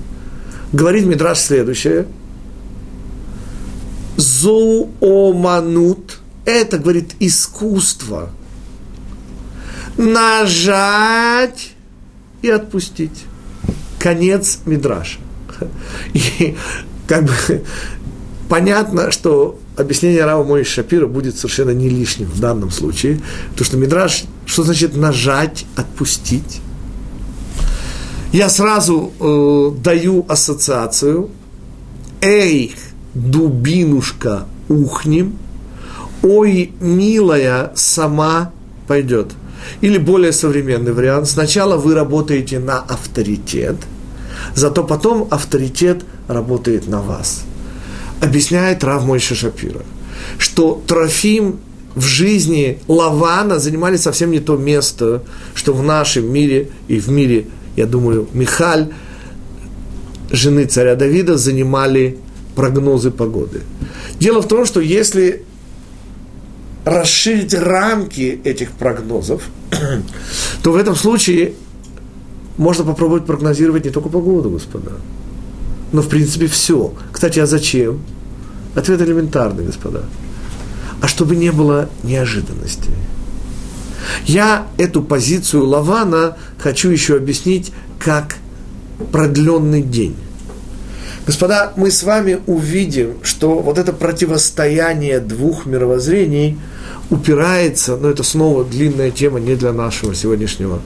Говорит 0.72 1.08
Мидраш 1.08 1.40
следующее. 1.40 2.06
Зооманут– 4.16 6.20
это, 6.46 6.78
говорит, 6.78 7.16
искусство– 7.20 8.30
нажать 9.98 11.74
и 12.42 12.50
отпустить. 12.50 13.26
Конец 14.00 14.60
Мидраша. 14.66 15.20
И 16.14 16.56
как 17.08 17.26
бы 17.26 17.64
понятно, 18.50 19.12
что 19.12 19.60
объяснение 19.78 20.26
Рава 20.26 20.44
Мой 20.44 20.64
Шапира 20.64 21.08
будет 21.08 21.38
совершенно 21.38 21.72
не 21.72 21.90
лишним 21.90 22.28
в 22.28 22.40
данном 22.40 22.72
случае, 22.72 23.22
потому 23.52 23.66
что 23.66 23.78
Мидраш, 23.78 24.24
что 24.46 24.64
значит 24.64 24.96
нажать, 24.96 25.66
отпустить? 25.76 26.62
Я 28.32 28.50
сразу 28.50 29.14
э, 29.20 29.72
даю 29.84 30.26
ассоциацию. 30.28 31.30
Эй, 32.20 32.74
дубинушка, 33.14 34.46
ухнем. 34.70 35.38
Ой, 36.24 36.72
милая, 36.80 37.72
сама 37.76 38.52
пойдет– 38.88 39.32
или 39.82 39.98
более 39.98 40.32
современный 40.32 40.93
вариант. 40.93 41.27
Сначала 41.27 41.77
вы 41.77 41.93
работаете 41.93 42.60
на 42.60 42.79
авторитет, 42.79 43.75
зато 44.55 44.84
потом 44.84 45.27
авторитет 45.32 46.03
работает 46.27 46.88
на 46.88 47.01
вас. 47.01 47.43
Объясняет 48.22 48.84
Рав 48.84 49.05
Мойша 49.05 49.36
Шапира, 49.36 49.82
что 50.38 50.82
Трофим 50.88 51.60
в 51.96 52.03
жизни 52.03 52.79
Лавана 52.88 53.60
занимали 53.60 53.98
совсем 53.98 54.32
не 54.32 54.39
то 54.39 54.58
место, 54.58 55.24
что 55.53 55.74
в 55.74 55.84
нашем 55.84 56.32
мире 56.32 56.70
и 56.88 57.00
в 57.00 57.10
мире, 57.10 57.48
я 57.75 57.86
думаю, 57.86 58.27
Михаль, 58.34 58.89
жены 60.32 60.65
царя 60.65 60.96
Давида, 60.96 61.38
занимали 61.38 62.17
прогнозы 62.55 63.12
погоды. 63.12 63.62
Дело 64.20 64.41
в 64.41 64.48
том, 64.48 64.65
что 64.65 64.79
если 64.79 65.43
расширить 66.86 67.54
рамки 67.54 68.42
этих 68.44 68.72
прогнозов, 68.72 69.44
то 70.63 70.72
в 70.72 70.75
этом 70.75 70.96
случае 70.96 71.54
можно 72.58 72.84
попробовать 72.84 73.25
прогнозировать 73.25 73.86
не 73.86 73.92
только 73.92 74.10
погоду, 74.10 74.50
господа, 74.50 74.92
но 75.92 76.02
в 76.02 76.10
принципе 76.10 76.48
все. 76.48 76.94
Кстати, 77.12 77.40
а 77.40 77.46
зачем? 77.46 78.02
Ответ 78.75 79.02
элементарный, 79.02 79.66
господа. 79.66 80.04
А 81.02 81.08
чтобы 81.08 81.36
не 81.36 81.52
было 81.52 81.90
неожиданностей. 82.04 82.94
Я 84.25 84.68
эту 84.78 85.02
позицию 85.02 85.66
Лавана 85.66 86.38
хочу 86.58 86.90
еще 86.90 87.16
объяснить 87.16 87.72
как 88.00 88.36
продленный 89.12 89.82
день. 89.82 90.16
Господа, 91.25 91.72
мы 91.78 91.90
с 91.90 92.04
вами 92.04 92.40
увидим, 92.48 93.16
что 93.24 93.60
вот 93.60 93.78
это 93.78 93.94
противостояние 93.94 95.20
двух 95.20 95.66
мировоззрений 95.66 96.60
упирается, 97.10 97.96
но 97.98 98.10
это 98.10 98.24
снова 98.24 98.64
длинная 98.64 99.12
тема 99.12 99.40
не 99.40 99.56
для 99.56 99.74
нашего 99.74 100.16
сегодняшнего 100.16 100.80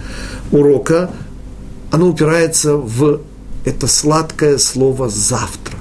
урока, 0.52 1.12
оно 1.92 2.10
упирается 2.10 2.76
в 2.76 3.22
это 3.66 3.88
сладкое 3.88 4.58
слово 4.58 5.10
«завтра». 5.10 5.78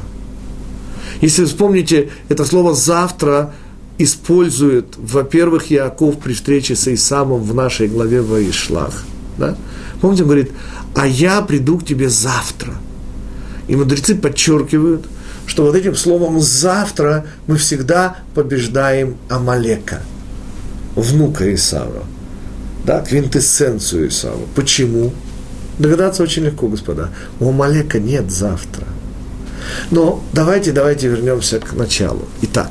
Если 1.21 1.43
вы 1.43 1.49
вспомните, 1.49 2.11
это 2.28 2.45
слово 2.45 2.75
«завтра» 2.75 3.55
использует, 3.99 4.95
во-первых, 4.97 5.71
Яков 5.71 6.19
при 6.19 6.35
встрече 6.35 6.76
с 6.76 6.87
Исамом 6.88 7.43
в 7.43 7.55
нашей 7.55 7.88
главе 7.88 8.21
Ваишлах. 8.21 9.05
Да? 9.38 9.57
Помните, 10.00 10.23
он 10.23 10.28
говорит, 10.28 10.52
а 10.95 11.07
я 11.07 11.40
приду 11.43 11.78
к 11.78 11.87
тебе 11.87 12.11
завтра. 12.11 12.75
И 13.69 13.76
мудрецы 13.76 14.14
подчеркивают, 14.14 15.07
что 15.47 15.64
вот 15.64 15.75
этим 15.75 15.95
словом 15.95 16.40
«завтра» 16.40 17.26
мы 17.47 17.57
всегда 17.57 18.16
побеждаем 18.35 19.16
Амалека, 19.28 20.02
внука 20.96 21.54
Исава, 21.54 22.04
да, 22.84 23.00
квинтэссенцию 23.00 24.08
Исава. 24.08 24.40
Почему? 24.54 25.12
Догадаться 25.78 26.22
очень 26.22 26.44
легко, 26.44 26.68
господа. 26.68 27.10
У 27.38 27.50
Амалека 27.50 28.00
нет 28.00 28.30
завтра. 28.30 28.86
Но 29.90 30.22
давайте, 30.32 30.72
давайте 30.72 31.08
вернемся 31.08 31.60
к 31.60 31.74
началу. 31.74 32.22
Итак, 32.42 32.70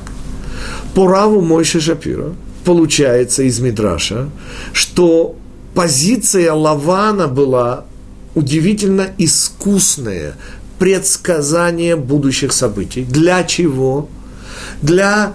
по 0.94 1.08
Раву 1.08 1.42
Мойши 1.42 1.80
Шапира 1.80 2.34
получается 2.64 3.44
из 3.44 3.60
Мидраша, 3.60 4.30
что 4.74 5.36
позиция 5.76 6.54
Лавана 6.54 7.28
была 7.28 7.86
удивительно 8.34 9.08
искусная, 9.18 10.36
предсказание 10.80 11.96
будущих 11.96 12.52
событий. 12.52 13.04
Для 13.04 13.44
чего? 13.44 14.02
Для 14.02 14.10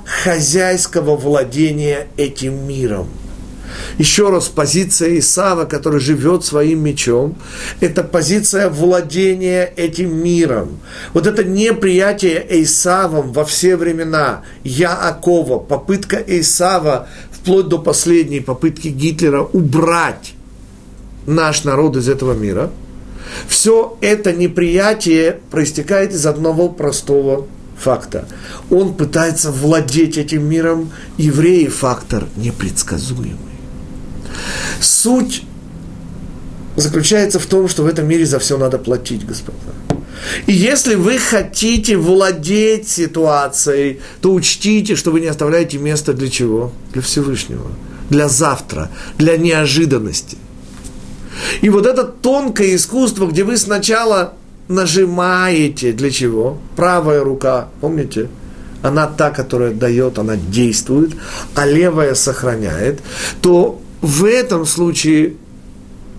хозяйского 0.04 1.16
владения 1.16 2.08
этим 2.16 2.66
миром. 2.66 3.08
Еще 3.98 4.30
раз, 4.30 4.48
позиция 4.48 5.18
Исава, 5.18 5.64
который 5.64 6.00
живет 6.00 6.44
своим 6.44 6.82
мечом, 6.82 7.36
это 7.80 8.02
позиция 8.02 8.68
владения 8.68 9.72
этим 9.76 10.16
миром. 10.22 10.80
Вот 11.14 11.26
это 11.26 11.44
неприятие 11.44 12.44
Исавом 12.62 13.32
во 13.32 13.44
все 13.44 13.76
времена, 13.76 14.42
Яакова, 14.64 15.58
попытка 15.58 16.16
Исава, 16.16 17.08
вплоть 17.30 17.68
до 17.68 17.78
последней 17.78 18.40
попытки 18.40 18.88
Гитлера 18.88 19.42
убрать 19.42 20.34
наш 21.26 21.62
народ 21.64 21.96
из 21.96 22.08
этого 22.08 22.32
мира– 22.34 22.70
все 23.48 23.96
это 24.00 24.32
неприятие 24.32 25.38
проистекает 25.50 26.12
из 26.12 26.26
одного 26.26 26.68
простого 26.68 27.46
факта. 27.80 28.26
Он 28.70 28.94
пытается 28.94 29.50
владеть 29.50 30.18
этим 30.18 30.48
миром, 30.48 30.90
евреи 31.18 31.66
фактор 31.66 32.26
непредсказуемый. 32.36 33.38
Суть 34.80 35.42
заключается 36.76 37.38
в 37.38 37.46
том, 37.46 37.68
что 37.68 37.82
в 37.82 37.86
этом 37.86 38.06
мире 38.06 38.26
за 38.26 38.38
все 38.38 38.56
надо 38.58 38.78
платить, 38.78 39.26
господа. 39.26 39.58
И 40.46 40.52
если 40.52 40.96
вы 40.96 41.18
хотите 41.18 41.96
владеть 41.96 42.88
ситуацией, 42.88 44.00
то 44.20 44.34
учтите, 44.34 44.94
что 44.94 45.10
вы 45.10 45.20
не 45.20 45.28
оставляете 45.28 45.78
места 45.78 46.12
для 46.12 46.28
чего? 46.28 46.72
Для 46.92 47.00
Всевышнего, 47.00 47.70
для 48.10 48.28
завтра, 48.28 48.90
для 49.18 49.36
неожиданности– 49.36 50.36
и 51.60 51.68
вот 51.68 51.86
это 51.86 52.04
тонкое 52.04 52.76
искусство, 52.76 53.26
где 53.26 53.44
вы 53.44 53.56
сначала 53.56 54.34
нажимаете, 54.70 55.92
для 55.92 56.10
чего? 56.10 56.58
Правая 56.76 57.22
рука, 57.22 57.68
помните? 57.80 58.28
Она 58.82 59.06
та, 59.06 59.30
которая 59.30 59.72
дает, 59.72 60.18
она 60.18 60.36
действует, 60.36 61.10
а 61.54 61.66
левая 61.66 62.14
сохраняет, 62.14 63.00
то 63.42 63.80
в 64.00 64.24
этом 64.24 64.64
случае 64.64 65.34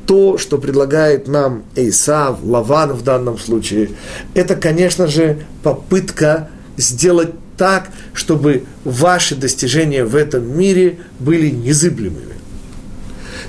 то, 0.06 0.38
что 0.38 0.58
предлагает 0.58 1.28
нам 1.28 1.64
Эйсав, 1.76 2.40
Лаван 2.44 2.94
в 2.94 3.04
данном 3.04 3.40
случае, 3.40 3.92
это, 4.36 4.56
конечно 4.56 5.08
же, 5.08 5.46
попытка 5.64 6.50
сделать 6.78 7.32
так, 7.58 7.90
чтобы 8.14 8.64
ваши 8.84 9.36
достижения 9.36 10.04
в 10.04 10.16
этом 10.16 10.58
мире 10.58 11.00
были 11.20 11.50
незыблемыми. 11.50 12.36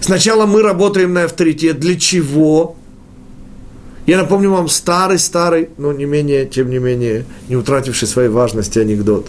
Сначала 0.01 0.47
мы 0.47 0.63
работаем 0.63 1.13
на 1.13 1.25
авторитет. 1.25 1.81
Для 1.81 1.99
чего? 1.99 2.77
Я 4.07 4.17
напомню 4.17 4.51
вам 4.51 4.69
старый-старый, 4.69 5.69
но 5.79 5.93
не 5.93 6.07
менее, 6.07 6.45
тем 6.45 6.71
не 6.71 6.79
менее, 6.79 7.25
не 7.49 7.55
утративший 7.55 8.09
своей 8.09 8.29
важности 8.29 8.81
анекдот. 8.81 9.29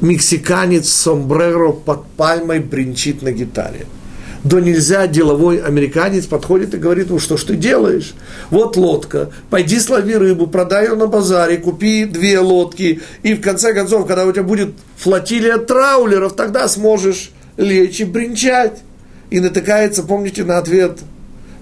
Мексиканец 0.00 0.88
сомбреро 0.88 1.72
под 1.72 2.06
пальмой 2.10 2.60
бренчит 2.60 3.22
на 3.22 3.32
гитаре. 3.32 3.86
Да 4.44 4.60
нельзя, 4.60 5.08
деловой 5.08 5.58
американец 5.58 6.26
подходит 6.26 6.72
и 6.72 6.78
говорит, 6.78 7.10
ну 7.10 7.18
что 7.18 7.36
ж 7.36 7.42
ты 7.42 7.56
делаешь? 7.56 8.14
Вот 8.50 8.76
лодка, 8.76 9.30
пойди 9.50 9.80
слови 9.80 10.14
рыбу, 10.14 10.46
продай 10.46 10.84
ее 10.84 10.94
на 10.94 11.08
базаре, 11.08 11.56
купи 11.56 12.04
две 12.04 12.38
лодки, 12.38 13.00
и 13.24 13.34
в 13.34 13.40
конце 13.40 13.74
концов, 13.74 14.06
когда 14.06 14.24
у 14.24 14.30
тебя 14.30 14.44
будет 14.44 14.74
флотилия 14.96 15.56
траулеров, 15.56 16.36
тогда 16.36 16.68
сможешь 16.68 17.32
лечь 17.56 17.98
и 17.98 18.04
бренчать 18.04 18.82
и 19.30 19.40
натыкается, 19.40 20.04
помните, 20.04 20.44
на 20.44 20.58
ответ 20.58 21.00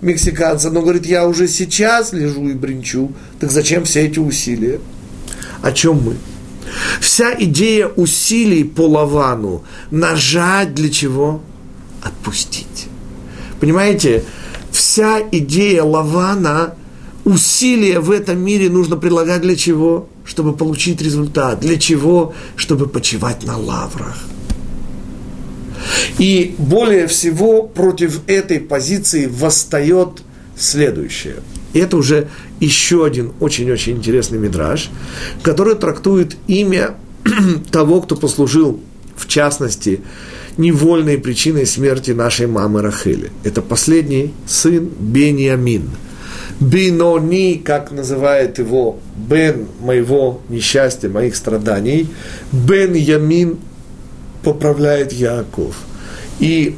мексиканца, 0.04 0.70
но 0.70 0.82
говорит, 0.82 1.06
я 1.06 1.26
уже 1.26 1.48
сейчас 1.48 2.12
лежу 2.12 2.48
и 2.48 2.52
бренчу, 2.52 3.12
так 3.40 3.50
зачем 3.50 3.84
все 3.84 4.06
эти 4.06 4.18
усилия? 4.18 4.80
О 5.62 5.72
чем 5.72 6.02
мы? 6.02 6.16
Вся 7.00 7.34
идея 7.38 7.88
усилий 7.88 8.64
по 8.64 8.82
Лавану 8.82 9.64
нажать 9.90 10.74
для 10.74 10.90
чего? 10.90 11.40
Отпустить. 12.02 12.88
Понимаете, 13.60 14.24
вся 14.70 15.20
идея 15.32 15.82
Лавана, 15.84 16.74
усилия 17.24 18.00
в 18.00 18.10
этом 18.10 18.38
мире 18.38 18.68
нужно 18.68 18.96
предлагать 18.96 19.42
для 19.42 19.56
чего? 19.56 20.08
Чтобы 20.24 20.54
получить 20.54 21.00
результат. 21.00 21.60
Для 21.60 21.78
чего? 21.78 22.34
Чтобы 22.56 22.86
почивать 22.86 23.44
на 23.44 23.56
лаврах. 23.56 24.18
И 26.18 26.54
более 26.58 27.06
всего 27.06 27.62
против 27.62 28.20
этой 28.26 28.60
позиции 28.60 29.26
восстает 29.26 30.22
следующее. 30.56 31.36
И 31.72 31.80
это 31.80 31.96
уже 31.96 32.28
еще 32.60 33.04
один 33.04 33.32
очень-очень 33.40 33.96
интересный 33.96 34.38
мидраж, 34.38 34.90
который 35.42 35.74
трактует 35.74 36.36
имя 36.46 36.94
того, 37.70 38.00
кто 38.00 38.16
послужил, 38.16 38.80
в 39.16 39.26
частности, 39.26 40.00
невольной 40.56 41.18
причиной 41.18 41.66
смерти 41.66 42.12
нашей 42.12 42.46
мамы 42.46 42.80
Рахели. 42.80 43.30
Это 43.42 43.60
последний 43.60 44.32
сын 44.46 44.88
Бениамин. 44.98 45.90
Бинони, 46.60 47.60
как 47.64 47.90
называет 47.90 48.58
его 48.58 48.98
Бен 49.16 49.66
моего 49.80 50.40
несчастья, 50.48 51.08
моих 51.08 51.34
страданий, 51.34 52.08
Бен 52.52 52.94
Ямин 52.94 53.58
поправляет 54.44 55.12
Яков. 55.12 55.74
И 56.38 56.76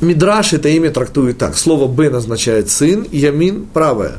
Мидраш 0.00 0.52
это 0.52 0.68
имя 0.68 0.90
трактует 0.90 1.38
так. 1.38 1.56
Слово 1.56 1.92
Бен 1.92 2.14
означает 2.14 2.70
сын, 2.70 3.06
Ямин– 3.10 3.66
правая. 3.74 4.18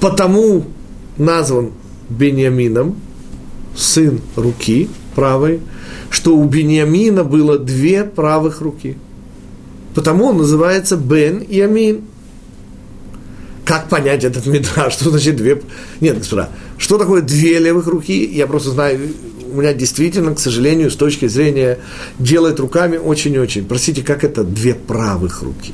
Потому 0.00 0.64
назван 1.16 1.70
Беньямином, 2.08 2.96
сын 3.76 4.20
руки 4.36 4.88
правой, 5.14 5.60
что 6.10 6.36
у 6.36 6.44
Беньямина 6.44 7.24
было 7.24 7.58
две 7.58 8.04
правых 8.04 8.60
руки. 8.60 8.96
Потому 9.94 10.26
он 10.26 10.38
называется 10.38 10.96
Бен 10.96 11.44
Ямин. 11.48 12.02
Как 13.72 13.88
понять 13.88 14.22
этот 14.22 14.44
мидраж? 14.44 14.92
Что 14.92 15.08
значит 15.08 15.36
две... 15.36 15.62
Нет, 16.02 16.18
господа, 16.18 16.50
что 16.76 16.98
такое 16.98 17.22
две 17.22 17.58
левых 17.58 17.86
руки? 17.86 18.22
Я 18.22 18.46
просто 18.46 18.68
знаю, 18.68 19.00
у 19.50 19.56
меня 19.58 19.72
действительно, 19.72 20.34
к 20.34 20.40
сожалению, 20.40 20.90
с 20.90 20.94
точки 20.94 21.26
зрения 21.26 21.78
делать 22.18 22.60
руками 22.60 22.98
очень-очень. 22.98 23.64
Простите, 23.64 24.02
как 24.02 24.24
это 24.24 24.44
две 24.44 24.74
правых 24.74 25.40
руки? 25.40 25.72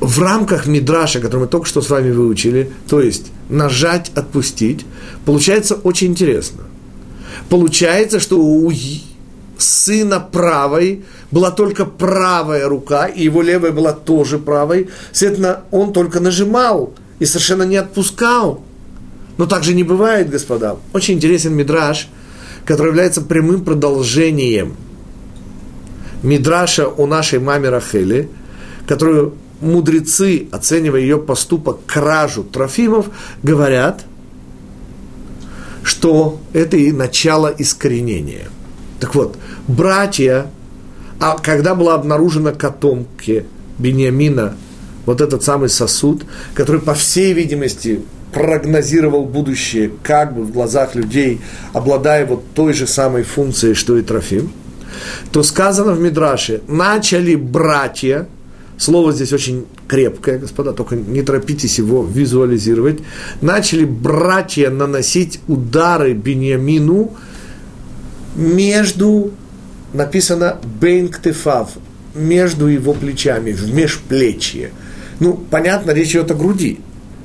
В 0.00 0.20
рамках 0.20 0.66
мидраша, 0.66 1.20
который 1.20 1.42
мы 1.42 1.46
только 1.46 1.68
что 1.68 1.80
с 1.80 1.90
вами 1.90 2.10
выучили, 2.10 2.72
то 2.88 3.00
есть 3.00 3.26
нажать, 3.48 4.10
отпустить, 4.16 4.84
получается 5.24 5.76
очень 5.76 6.08
интересно. 6.08 6.64
Получается, 7.50 8.18
что 8.18 8.40
у 8.40 8.72
сына 9.64 10.20
правой 10.20 11.04
была 11.30 11.50
только 11.50 11.84
правая 11.84 12.68
рука, 12.68 13.06
и 13.06 13.24
его 13.24 13.42
левая 13.42 13.72
была 13.72 13.92
тоже 13.92 14.38
правой. 14.38 14.88
Следовательно, 15.12 15.60
он 15.70 15.92
только 15.92 16.20
нажимал 16.20 16.94
и 17.18 17.26
совершенно 17.26 17.64
не 17.64 17.76
отпускал. 17.76 18.62
Но 19.36 19.46
так 19.46 19.64
же 19.64 19.74
не 19.74 19.82
бывает, 19.82 20.30
господа. 20.30 20.76
Очень 20.92 21.14
интересен 21.14 21.54
мидраж, 21.54 22.08
который 22.64 22.88
является 22.88 23.20
прямым 23.20 23.64
продолжением 23.64 24.76
мидраша 26.22 26.88
о 26.88 27.06
нашей 27.06 27.38
маме 27.38 27.68
Рахели, 27.68 28.28
которую 28.86 29.34
мудрецы, 29.60 30.48
оценивая 30.50 31.00
ее 31.00 31.18
поступок, 31.18 31.80
кражу 31.86 32.44
Трофимов, 32.44 33.06
говорят, 33.42 34.04
что 35.82 36.40
это 36.52 36.76
и 36.76 36.92
начало 36.92 37.54
искоренения. 37.56 38.48
Так 39.00 39.14
вот, 39.14 39.36
братья, 39.68 40.46
а 41.20 41.38
когда 41.38 41.74
была 41.74 41.94
обнаружена 41.94 42.52
котомке 42.52 43.44
Бениамина 43.78 44.56
вот 45.06 45.20
этот 45.20 45.42
самый 45.42 45.68
сосуд, 45.68 46.24
который, 46.54 46.80
по 46.80 46.94
всей 46.94 47.32
видимости, 47.32 48.00
прогнозировал 48.32 49.24
будущее, 49.24 49.92
как 50.02 50.34
бы 50.34 50.42
в 50.42 50.50
глазах 50.50 50.94
людей, 50.94 51.40
обладая 51.72 52.26
вот 52.26 52.44
той 52.54 52.72
же 52.72 52.86
самой 52.86 53.22
функцией, 53.22 53.74
что 53.74 53.96
и 53.96 54.02
Трофим, 54.02 54.50
то 55.32 55.42
сказано 55.42 55.92
в 55.92 56.00
Мидраше, 56.00 56.60
начали 56.66 57.36
братья, 57.36 58.26
слово 58.76 59.12
здесь 59.12 59.32
очень 59.32 59.66
крепкое, 59.86 60.38
господа, 60.38 60.72
только 60.72 60.96
не 60.96 61.22
торопитесь 61.22 61.78
его 61.78 62.04
визуализировать, 62.04 63.00
начали 63.40 63.84
братья 63.84 64.70
наносить 64.70 65.40
удары 65.46 66.12
Беньямину 66.12 67.12
между, 68.34 69.30
написано, 69.94 70.58
бейнктефав, 70.80 71.70
между 72.14 72.66
его 72.66 72.92
плечами, 72.92 73.52
в 73.52 73.74
межплечье– 73.74 74.70
ну, 75.20 75.34
понятно, 75.34 75.92
речь 75.92 76.10
идет 76.10 76.30
о 76.30 76.34
груди. 76.34 76.80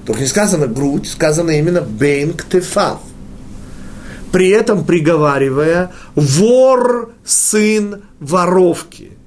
Только 0.05 0.21
не 0.21 0.27
сказано 0.27 0.67
грудь, 0.67 1.07
сказано 1.07 1.51
именно 1.51 1.81
бейн 1.81 2.33
ктефав. 2.33 2.99
При 4.31 4.49
этом 4.49 4.85
приговаривая 4.85 5.91
вор, 6.15 7.13
сын 7.25 8.03
воровки– 8.19 9.11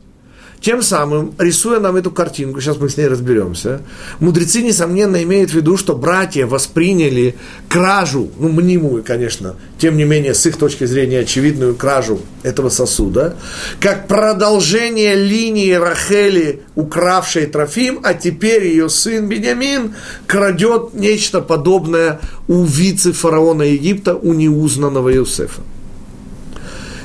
тем 0.62 0.80
самым, 0.80 1.34
рисуя 1.38 1.80
нам 1.80 1.96
эту 1.96 2.12
картинку, 2.12 2.60
сейчас 2.60 2.78
мы 2.78 2.88
с 2.88 2.96
ней 2.96 3.08
разберемся, 3.08 3.82
мудрецы, 4.20 4.62
несомненно, 4.62 5.20
имеют 5.24 5.50
в 5.50 5.54
виду, 5.54 5.76
что 5.76 5.96
братья 5.96 6.46
восприняли 6.46 7.34
кражу, 7.68 8.30
ну, 8.38 8.48
мнимую, 8.48 9.02
конечно, 9.02 9.56
тем 9.78 9.96
не 9.96 10.04
менее, 10.04 10.34
с 10.34 10.46
их 10.46 10.56
точки 10.56 10.84
зрения, 10.84 11.18
очевидную 11.18 11.74
кражу 11.74 12.20
этого 12.44 12.68
сосуда, 12.68 13.36
как 13.80 14.06
продолжение 14.06 15.16
линии 15.16 15.72
Рахели, 15.72 16.62
укравшей 16.76 17.46
Трофим, 17.46 17.98
а 18.04 18.14
теперь 18.14 18.64
ее 18.68 18.88
сын 18.88 19.26
Бениамин 19.26 19.96
крадет 20.28 20.94
нечто 20.94 21.40
подобное 21.40 22.20
у 22.46 22.62
вице-фараона 22.62 23.62
Египта, 23.62 24.14
у 24.14 24.32
неузнанного 24.32 25.12
Иосифа. 25.12 25.62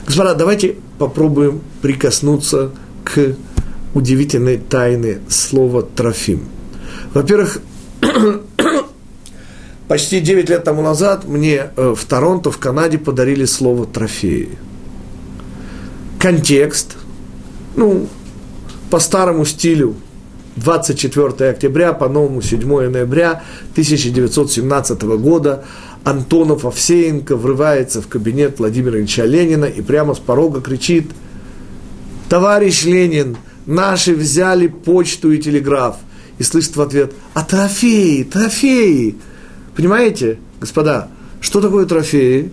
Господа, 0.06 0.36
давайте 0.36 0.76
попробуем 1.00 1.62
прикоснуться 1.82 2.72
к 3.08 3.36
удивительной 3.94 4.58
тайны 4.58 5.20
слова 5.30 5.82
«трофим». 5.82 6.44
Во-первых, 7.14 7.60
почти 9.88 10.20
9 10.20 10.50
лет 10.50 10.64
тому 10.66 10.82
назад 10.82 11.26
мне 11.26 11.70
э, 11.76 11.96
в 11.96 12.06
Торонто, 12.06 12.52
в 12.52 12.58
Канаде 12.58 12.98
подарили 12.98 13.46
слово 13.46 13.86
«трофеи». 13.86 14.50
Контекст, 16.20 16.98
ну, 17.78 18.08
по 18.90 19.00
старому 19.00 19.46
стилю, 19.46 19.96
24 20.58 21.52
октября, 21.52 21.94
по 21.94 22.10
новому 22.10 22.42
7 22.42 22.90
ноября 22.90 23.44
1917 23.72 25.02
года 25.04 25.64
Антонов 26.04 26.66
Овсеенко 26.66 27.38
врывается 27.38 28.02
в 28.02 28.08
кабинет 28.08 28.60
Владимира 28.60 28.98
Ильича 28.98 29.24
Ленина 29.24 29.66
и 29.66 29.82
прямо 29.82 30.14
с 30.14 30.20
порога 30.20 30.60
кричит– 30.60 31.12
товарищ 32.30 32.84
Ленин, 32.84 33.38
наши 33.66 34.14
взяли 34.14 34.68
почту 34.68 35.32
и 35.32 35.40
телеграф. 35.40 35.98
И 36.38 36.44
слышит 36.44 36.76
в 36.76 36.82
ответ, 36.82 37.14
а 37.34 37.44
трофеи, 37.44 38.24
трофеи. 38.24 39.18
Понимаете, 39.76 40.38
господа, 40.60 41.10
что 41.42 41.62
такое 41.62 41.86
трофеи? 41.86 42.52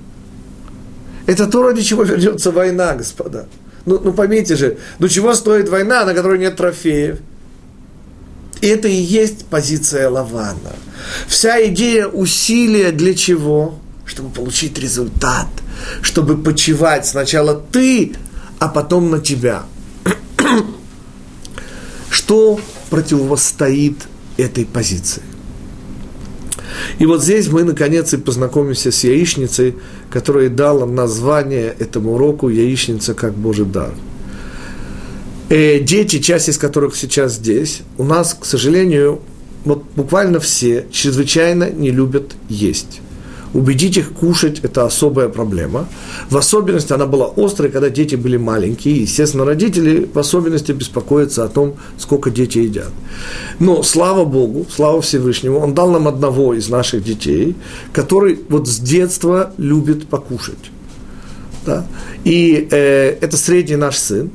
Это 1.26 1.46
то, 1.46 1.62
ради 1.62 1.82
чего 1.82 2.02
вернется 2.02 2.50
война, 2.50 2.94
господа. 2.94 3.46
Ну, 3.84 4.00
ну 4.02 4.12
поймите 4.12 4.56
же, 4.56 4.78
ну 4.98 5.08
чего 5.08 5.34
стоит 5.34 5.68
война, 5.68 6.04
на 6.04 6.14
которой 6.14 6.38
нет 6.38 6.56
трофеев? 6.56 7.18
И 8.60 8.66
это 8.66 8.88
и 8.88 8.94
есть 8.94 9.44
позиция 9.46 10.08
Лавана. 10.08 10.74
Вся 11.26 11.66
идея 11.66 12.06
усилия 12.06 12.92
для 12.92 13.14
чего? 13.14 13.78
Чтобы 14.06 14.30
получить 14.30 14.78
результат, 14.78 15.48
чтобы 16.00 16.38
почивать 16.38 17.06
сначала 17.06 17.54
ты, 17.54 18.14
а 18.64 18.68
потом 18.68 19.10
на 19.10 19.20
тебя. 19.20 19.64
Что 22.10 22.58
противостоит 22.88 23.98
этой 24.38 24.64
позиции? 24.64 25.22
И 26.98 27.04
вот 27.04 27.22
здесь 27.22 27.48
мы, 27.48 27.64
наконец, 27.64 28.14
и 28.14 28.16
познакомимся 28.16 28.90
с 28.90 29.04
яичницей, 29.04 29.74
которая 30.10 30.48
дала 30.48 30.86
название 30.86 31.76
этому 31.78 32.14
уроку 32.14 32.48
«Яичница 32.48 33.12
как 33.12 33.34
Божий 33.34 33.66
дар». 33.66 33.92
Э, 35.50 35.78
дети, 35.80 36.20
часть 36.20 36.48
из 36.48 36.56
которых 36.56 36.96
сейчас 36.96 37.34
здесь, 37.34 37.82
у 37.98 38.04
нас, 38.04 38.32
к 38.32 38.46
сожалению, 38.46 39.20
вот 39.66 39.84
буквально 39.94 40.40
все 40.40 40.86
чрезвычайно 40.90 41.68
не 41.68 41.90
любят 41.90 42.32
есть 42.48 43.02
убедить 43.54 43.96
их 43.96 44.12
кушать– 44.12 44.60
это 44.62 44.84
особая 44.84 45.28
проблема. 45.28 45.88
В 46.28 46.36
особенности 46.36 46.92
она 46.92 47.06
была 47.06 47.32
острой, 47.36 47.70
когда 47.70 47.88
дети 47.88 48.16
были 48.16 48.36
маленькие. 48.36 49.02
Естественно, 49.02 49.44
родители 49.44 50.08
в 50.12 50.18
особенности 50.18 50.72
беспокоятся 50.72 51.44
о 51.44 51.48
том, 51.48 51.76
сколько 51.98 52.30
дети 52.30 52.58
едят. 52.58 52.90
Но, 53.60 53.82
слава 53.82 54.24
Богу, 54.24 54.66
слава 54.68 55.00
Всевышнему, 55.00 55.58
Он 55.58 55.74
дал 55.74 55.90
нам 55.90 56.08
одного 56.08 56.54
из 56.54 56.68
наших 56.68 57.04
детей, 57.04 57.54
который 57.92 58.38
вот 58.48 58.68
с 58.68 58.78
детства 58.78 59.52
любит 59.56 60.08
покушать. 60.08 60.70
Да? 61.64 61.86
И 62.24 62.68
э, 62.70 63.16
это 63.20 63.36
средний 63.36 63.76
наш 63.76 63.96
сын, 63.96 64.30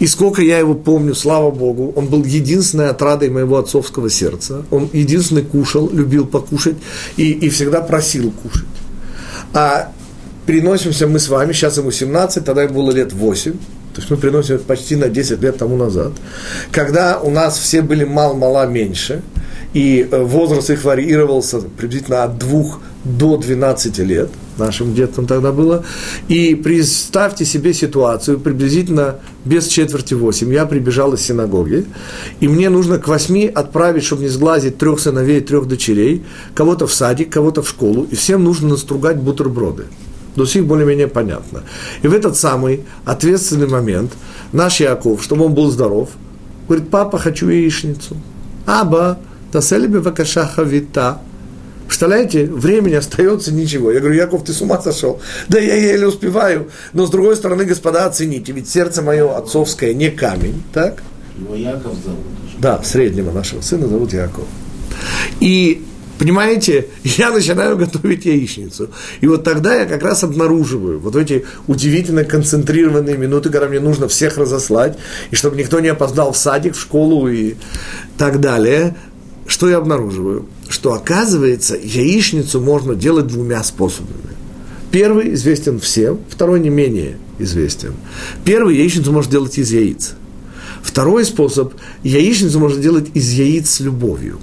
и 0.00 0.06
сколько 0.06 0.42
я 0.42 0.58
его 0.58 0.74
помню, 0.74 1.14
слава 1.14 1.50
Богу, 1.50 1.92
он 1.96 2.06
был 2.06 2.24
единственной 2.24 2.88
отрадой 2.88 3.30
моего 3.30 3.58
отцовского 3.58 4.10
сердца. 4.10 4.64
Он 4.70 4.88
единственный 4.92 5.42
кушал, 5.42 5.88
любил 5.90 6.26
покушать 6.26 6.76
и, 7.16 7.30
и 7.30 7.48
всегда 7.48 7.80
просил 7.80 8.32
кушать. 8.32 8.66
А 9.52 9.92
переносимся 10.46 11.06
мы 11.06 11.18
с 11.18 11.28
вами, 11.28 11.52
сейчас 11.52 11.76
ему 11.78 11.90
17, 11.90 12.44
тогда 12.44 12.64
ему 12.64 12.82
было 12.82 12.90
лет 12.90 13.12
8, 13.12 13.52
то 13.52 14.00
есть 14.00 14.10
мы 14.10 14.16
переносим 14.16 14.58
почти 14.58 14.96
на 14.96 15.08
10 15.08 15.40
лет 15.40 15.56
тому 15.56 15.76
назад, 15.76 16.12
когда 16.72 17.20
у 17.20 17.30
нас 17.30 17.58
все 17.58 17.80
были 17.80 18.04
мал-мала 18.04 18.66
меньше, 18.66 19.22
и 19.74 20.08
э, 20.10 20.22
возраст 20.22 20.70
их 20.70 20.84
варьировался 20.84 21.60
приблизительно 21.60 22.24
от 22.24 22.38
2 22.38 22.64
до 23.04 23.36
12 23.36 23.98
лет– 23.98 24.30
нашим 24.58 24.94
детством 24.94 25.26
тогда 25.26 25.52
было. 25.52 25.84
И 26.28 26.54
представьте 26.54 27.44
себе 27.44 27.74
ситуацию, 27.74 28.38
приблизительно 28.38 29.16
без 29.44 29.66
четверти 29.66 30.14
восемь, 30.14 30.52
я 30.52 30.66
прибежал 30.66 31.12
из 31.14 31.20
синагоги, 31.20 31.86
и 32.40 32.48
мне 32.48 32.70
нужно 32.70 32.98
к 32.98 33.08
восьми 33.08 33.46
отправить, 33.46 34.04
чтобы 34.04 34.22
не 34.22 34.28
сглазить 34.28 34.78
трех 34.78 35.00
сыновей, 35.00 35.40
трех 35.40 35.66
дочерей, 35.66 36.24
кого-то 36.54 36.86
в 36.86 36.92
садик, 36.92 37.30
кого-то 37.30 37.62
в 37.62 37.68
школу, 37.68 38.06
и 38.10 38.14
всем 38.14 38.44
нужно 38.44 38.70
настругать 38.70 39.16
бутерброды. 39.16 39.84
До 40.36 40.46
сих 40.46 40.66
более-менее 40.66 41.06
понятно. 41.06 41.62
И 42.02 42.08
в 42.08 42.12
этот 42.12 42.36
самый 42.36 42.80
ответственный 43.04 43.68
момент 43.68 44.12
наш 44.52 44.80
Яков, 44.80 45.22
чтобы 45.22 45.44
он 45.44 45.54
был 45.54 45.70
здоров, 45.70 46.08
говорит, 46.66 46.88
папа, 46.90 47.18
хочу 47.18 47.48
яичницу. 47.48 48.16
Аба, 48.66 49.18
таселебе 49.54 50.00
вакашаха 50.00 50.62
вита– 50.62 51.22
Представляете, 51.86 52.46
времени 52.46 52.94
остается 52.94 53.52
ничего. 53.52 53.92
Я 53.92 54.00
говорю, 54.00 54.16
Яков, 54.16 54.44
ты 54.44 54.52
с 54.52 54.60
ума 54.62 54.80
сошел? 54.80 55.20
Да 55.48 55.60
я 55.60 55.74
еле 55.74 56.08
успеваю. 56.08 56.70
Но 56.92 57.06
с 57.06 57.10
другой 57.10 57.36
стороны, 57.36 57.64
господа, 57.64 58.06
оцените, 58.06 58.52
ведь 58.52 58.68
сердце 58.68 59.02
мое 59.02 59.36
отцовское 59.36 59.92
не 59.94 60.10
камень, 60.10 60.62
так? 60.72 61.02
Его 61.38 61.54
Яков 61.54 61.94
зовут. 62.04 62.24
Да, 62.58 62.82
среднего 62.82 63.32
нашего 63.32 63.60
сына 63.60 63.86
зовут 63.86 64.12
Яков. 64.12 64.44
И 65.40 65.84
Понимаете, 66.18 66.86
я 67.02 67.30
начинаю 67.32 67.76
готовить 67.76 68.24
яичницу. 68.24 68.90
И 69.20 69.26
вот 69.26 69.42
тогда 69.44 69.74
я 69.74 69.84
как 69.84 70.02
раз 70.02 70.22
обнаруживаю 70.22 71.00
вот 71.00 71.16
эти 71.16 71.44
удивительно 71.66 72.24
концентрированные 72.24 73.16
минуты, 73.16 73.50
когда 73.50 73.68
мне 73.68 73.80
нужно 73.80 74.06
всех 74.06 74.38
разослать, 74.38 74.96
и 75.32 75.36
чтобы 75.36 75.56
никто 75.56 75.80
не 75.80 75.88
опоздал 75.88 76.32
в 76.32 76.36
садик, 76.36 76.76
в 76.76 76.80
школу 76.80 77.28
и 77.28 77.56
так 78.16 78.40
далее. 78.40 78.94
Что 79.54 79.68
я 79.68 79.76
обнаруживаю? 79.76 80.46
что 80.68 80.94
оказывается 80.94 81.76
яичницу 81.80 82.60
можно 82.60 82.96
делать 82.96 83.28
двумя 83.28 83.62
способами. 83.62 84.34
Первый 84.90 85.32
известен 85.34 85.78
всем, 85.78 86.18
второй 86.28 86.58
не 86.58 86.68
менее 86.68 87.18
известен. 87.38 87.94
Первый 88.44 88.76
яичницу 88.76 89.12
можно 89.12 89.30
делать 89.30 89.56
из 89.56 89.70
яиц. 89.70 90.14
Второй 90.82 91.24
способ– 91.24 91.74
яичницу 92.02 92.58
можно 92.58 92.82
делать 92.82 93.06
из 93.14 93.30
яиц 93.30 93.70
с 93.70 93.78
любовью. 93.78 94.40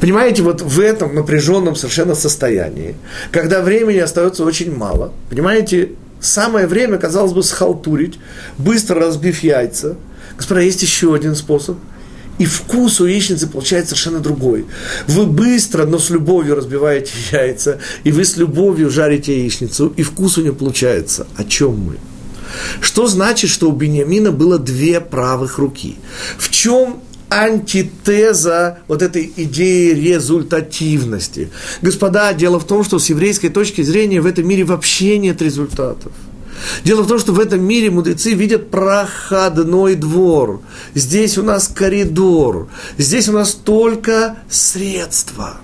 Понимаете, 0.00 0.42
вот 0.42 0.60
в 0.60 0.78
этом 0.78 1.14
напряженном 1.14 1.76
совершенно 1.76 2.14
состоянии, 2.14 2.96
когда 3.32 3.62
времени 3.62 3.96
остается 3.96 4.44
очень 4.44 4.76
мало, 4.76 5.14
понимаете, 5.30 5.92
самое 6.20 6.66
время, 6.66 6.98
казалось 6.98 7.32
бы, 7.32 7.42
схалтурить, 7.42 8.18
быстро 8.58 9.00
разбив 9.00 9.42
яйца. 9.42 9.96
Господа, 10.36 10.60
есть 10.60 10.82
еще 10.82 11.14
один 11.14 11.34
способ– 11.34 11.78
и 12.38 12.44
вкус 12.46 13.00
у 13.00 13.06
яичницы 13.06 13.46
получается 13.46 13.90
совершенно 13.90 14.20
другой. 14.20 14.66
Вы 15.06 15.26
быстро, 15.26 15.86
но 15.86 15.98
с 15.98 16.10
любовью 16.10 16.56
разбиваете 16.56 17.12
яйца, 17.32 17.78
и 18.02 18.12
вы 18.12 18.24
с 18.24 18.36
любовью 18.36 18.90
жарите 18.90 19.38
яичницу, 19.38 19.92
и 19.96 20.02
вкус 20.02 20.38
у 20.38 20.42
нее 20.42 20.52
получается. 20.52 21.26
О 21.36 21.44
чем 21.44 21.78
мы? 21.78 21.96
Что 22.80 23.06
значит, 23.06 23.50
что 23.50 23.70
у 23.70 23.72
Бениамина 23.72 24.30
было 24.30 24.58
две 24.58 25.00
правых 25.00 25.58
руки? 25.58 25.96
В 26.38 26.50
чем 26.50 27.00
антитеза 27.30 28.78
вот 28.86 29.02
этой 29.02 29.32
идеи 29.36 29.92
результативности? 29.92 31.50
Господа, 31.82 32.32
дело 32.32 32.60
в 32.60 32.66
том, 32.66 32.84
что 32.84 32.98
с 32.98 33.10
еврейской 33.10 33.48
точки 33.48 33.82
зрения 33.82 34.20
в 34.20 34.26
этом 34.26 34.46
мире 34.46 34.64
вообще 34.64 35.18
нет 35.18 35.42
результатов. 35.42 36.12
Дело 36.84 37.02
в 37.02 37.06
том, 37.06 37.18
что 37.18 37.32
в 37.32 37.40
этом 37.40 37.62
мире 37.62 37.90
мудрецы 37.90 38.32
видят 38.32 38.70
проходной 38.70 39.94
двор. 39.94 40.60
Здесь 40.94 41.38
у 41.38 41.42
нас 41.42 41.68
коридор. 41.68 42.68
Здесь 42.98 43.28
у 43.28 43.32
нас 43.32 43.52
только 43.52 44.36
средства. 44.48 45.56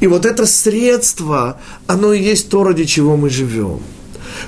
И 0.00 0.06
вот 0.06 0.24
это 0.24 0.46
средство, 0.46 1.60
оно 1.86 2.12
и 2.12 2.22
есть 2.22 2.48
то, 2.48 2.64
ради 2.64 2.84
чего 2.84 3.16
мы 3.16 3.30
живем. 3.30 3.80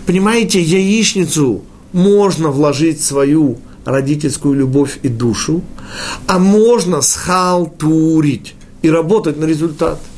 Понимаете, 0.07 0.61
яичницу 0.61 1.62
можно 1.92 2.50
вложить 2.50 3.02
свою 3.02 3.59
родительскую 3.85 4.54
любовь 4.54 4.98
и 5.02 5.09
душу, 5.09 5.62
а 6.26 6.38
можно 6.38 7.00
схалтурить 7.00 8.54
и 8.83 8.90
работать 8.90 9.38
на 9.38 9.44
результат– 9.44 9.98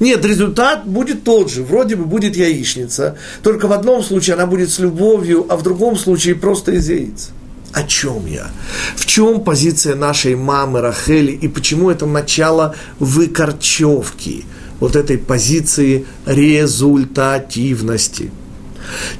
нет, 0.00 0.24
результат 0.24 0.86
будет 0.86 1.24
тот 1.24 1.50
же. 1.50 1.62
Вроде 1.62 1.96
бы 1.96 2.04
будет 2.04 2.36
яичница, 2.36 3.16
только 3.42 3.68
в 3.68 3.72
одном 3.72 4.02
случае 4.02 4.34
она 4.34 4.46
будет 4.46 4.70
с 4.70 4.78
любовью, 4.78 5.46
а 5.48 5.56
в 5.56 5.62
другом 5.62 5.96
случае 5.96 6.34
просто 6.34 6.72
из 6.72 6.88
яиц. 6.88 7.30
О 7.72 7.82
чем 7.82 8.26
я? 8.26 8.48
В 8.94 9.06
чем 9.06 9.42
позиция 9.42 9.94
нашей 9.94 10.34
мамы 10.34 10.80
Рахели 10.80 11.32
и 11.32 11.48
почему 11.48 11.90
это 11.90 12.06
начало 12.06 12.74
выкорчевки 12.98 14.44
вот 14.80 14.96
этой 14.96 15.18
позиции 15.18 16.06
результативности? 16.26 18.30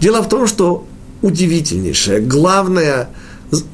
Дело 0.01 0.23
в 0.23 0.29
том, 0.29 0.47
что 0.47 0.87
удивительнейшая, 1.23 2.21
главная 2.21 3.09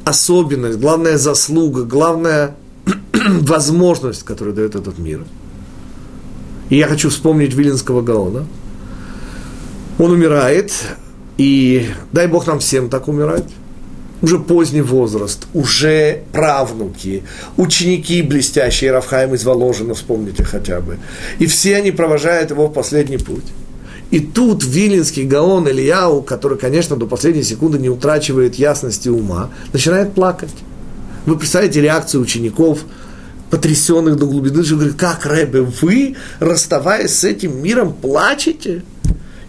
особенность, 0.05 0.79
главная 0.79 1.19
заслуга, 1.19 1.83
главная 1.83 2.57
возможность, 3.13 4.23
которую 4.23 4.55
дает 4.55 4.75
этот 4.75 4.99
мир– 4.99 5.25
и 6.73 6.79
я 6.79 6.89
хочу 6.89 7.11
вспомнить 7.11 7.53
Вилинского 7.53 8.01
Гаона. 8.01 8.47
Он 9.99 10.11
умирает, 10.11 10.73
и 11.37 11.87
дай 12.13 12.27
Бог 12.27 12.47
нам 12.47 12.61
всем 12.61 12.89
так 12.89 13.09
умирать. 13.09 13.45
Уже 14.23 14.39
поздний 14.39 14.81
возраст, 14.81 15.47
уже 15.53 16.23
правнуки, 16.33 17.25
ученики 17.59 18.23
блестящие, 18.23 18.91
Рафхаим 18.91 19.35
из 19.35 19.45
Воложина, 19.45 19.93
вспомните 19.93 20.45
хотя 20.45 20.81
бы. 20.81 20.97
И 21.39 21.45
все 21.45 21.77
они 21.77 21.91
провожают 21.91 22.53
его 22.53 22.69
в 22.69 22.73
последний 22.73 23.19
путь. 23.19 23.45
И 24.11 24.21
тут 24.21 24.65
Вилинский 24.65 25.25
Гаон 25.25 25.69
Ильяу, 25.69 26.23
который, 26.23 26.57
конечно, 26.57 26.97
до 26.97 27.05
последней 27.07 27.43
секунды 27.43 27.79
не 27.79 27.91
утрачивает 27.91 28.55
ясности 28.55 29.11
ума, 29.11 29.51
начинает 29.75 30.15
плакать. 30.15 30.55
Вы 31.27 31.37
представляете 31.37 31.83
реакцию 31.83 32.23
учеников– 32.23 32.79
потрясенных 33.53 34.17
до 34.17 34.25
глубины 34.25 34.55
души, 34.55 34.77
говорит, 34.77 34.95
как, 34.95 35.27
Рэбе, 35.27 35.61
вы, 35.61 36.17
расставаясь 36.39 37.11
с 37.11 37.23
этим 37.23 37.63
миром, 37.63 37.93
плачете? 37.93 38.83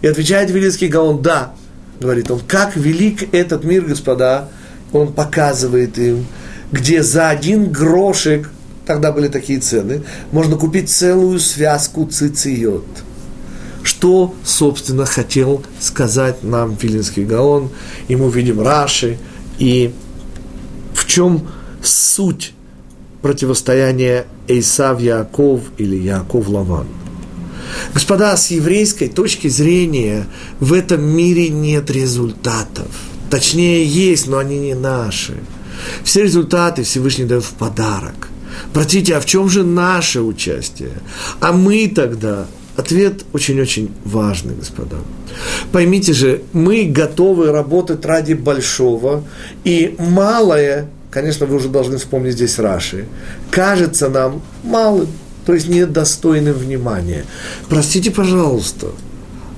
И 0.02 0.06
отвечает 0.06 0.50
Великий 0.50 0.88
Гаон, 0.88 1.22
да, 1.22 1.54
говорит 2.00 2.30
он, 2.30 2.40
как 2.46 2.76
велик 2.76 3.34
этот 3.34 3.64
мир, 3.64 3.82
господа, 3.86 4.50
он 4.92 5.14
показывает 5.14 5.96
им, 5.96 6.26
где 6.70 7.02
за 7.02 7.30
один 7.30 7.72
грошек, 7.72 8.50
тогда 8.84 9.10
были 9.10 9.28
такие 9.28 9.58
цены, 9.58 10.02
можно 10.32 10.56
купить 10.56 10.90
целую 10.90 11.40
связку 11.40 12.04
цициот. 12.04 12.84
Что, 13.82 14.34
собственно, 14.44 15.06
хотел 15.06 15.62
сказать 15.80 16.44
нам 16.44 16.76
Филинский 16.76 17.24
Гаон, 17.24 17.70
и 18.08 18.16
мы 18.16 18.30
видим 18.30 18.60
Раши, 18.60 19.16
и 19.58 19.94
в 20.92 21.06
чем 21.06 21.48
суть 21.82 22.52
противостояние 23.24 24.26
Эйсав 24.48 25.00
Яков 25.00 25.60
или 25.78 25.96
Яков 25.96 26.46
Лаван. 26.46 26.86
Господа, 27.94 28.36
с 28.36 28.50
еврейской 28.50 29.08
точки 29.08 29.48
зрения 29.48 30.26
в 30.60 30.74
этом 30.74 31.02
мире 31.02 31.48
нет 31.48 31.90
результатов. 31.90 32.88
Точнее, 33.30 33.86
есть, 33.86 34.26
но 34.26 34.36
они 34.36 34.58
не 34.58 34.74
наши. 34.74 35.32
Все 36.02 36.22
результаты 36.22 36.82
Всевышний 36.82 37.24
дает 37.24 37.44
в 37.44 37.54
подарок. 37.54 38.28
Простите, 38.74 39.16
а 39.16 39.20
в 39.20 39.24
чем 39.24 39.48
же 39.48 39.64
наше 39.64 40.20
участие? 40.20 40.92
А 41.40 41.52
мы 41.52 41.88
тогда 41.88 42.46
Ответ 42.76 43.24
очень-очень 43.32 43.92
важный, 44.04 44.56
господа. 44.56 44.96
Поймите 45.70 46.12
же, 46.12 46.42
мы 46.52 46.86
готовы 46.86 47.52
работать 47.52 48.04
ради 48.04 48.34
большого, 48.34 49.22
и 49.62 49.94
малое 49.98 50.88
конечно, 51.14 51.46
вы 51.46 51.56
уже 51.56 51.68
должны 51.68 51.96
вспомнить 51.96 52.32
здесь 52.32 52.58
Раши, 52.58 53.06
кажется 53.52 54.08
нам 54.08 54.42
малым, 54.64 55.06
то 55.46 55.54
есть 55.54 55.68
недостойным 55.68 56.54
внимания. 56.54 57.24
Простите, 57.68 58.10
пожалуйста, 58.10 58.88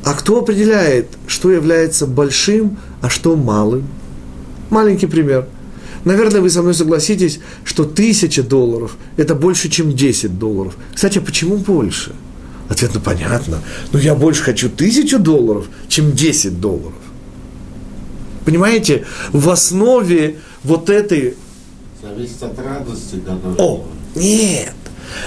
а 0.04 0.12
кто 0.12 0.40
определяет, 0.40 1.08
что 1.26 1.50
является 1.50 2.06
большим, 2.06 2.78
а 3.00 3.08
что 3.08 3.36
малым? 3.36 3.88
Маленький 4.68 5.06
пример. 5.06 5.46
Наверное, 6.04 6.42
вы 6.42 6.50
со 6.50 6.60
мной 6.60 6.74
согласитесь, 6.74 7.40
что 7.64 7.84
тысяча 7.84 8.42
долларов– 8.42 8.96
это 9.16 9.34
больше, 9.34 9.70
чем 9.70 9.96
10 9.96 10.38
долларов. 10.38 10.76
Кстати, 10.94 11.18
а 11.18 11.20
почему 11.22 11.56
больше? 11.56 12.12
Ответ, 12.68 12.90
ну 12.94 13.00
понятно. 13.00 13.60
Но 13.92 13.98
я 13.98 14.14
больше 14.14 14.42
хочу 14.42 14.68
тысячу 14.68 15.18
долларов, 15.18 15.66
чем 15.88 16.12
10 16.12 16.60
долларов. 16.60 16.94
Понимаете, 18.44 19.06
в 19.32 19.48
основе 19.48 20.36
вот 20.62 20.90
этой 20.90 21.34
Зависит 22.06 22.42
от 22.42 22.58
радости, 22.58 23.16
которая... 23.16 23.56
О, 23.58 23.84
нет. 24.14 24.74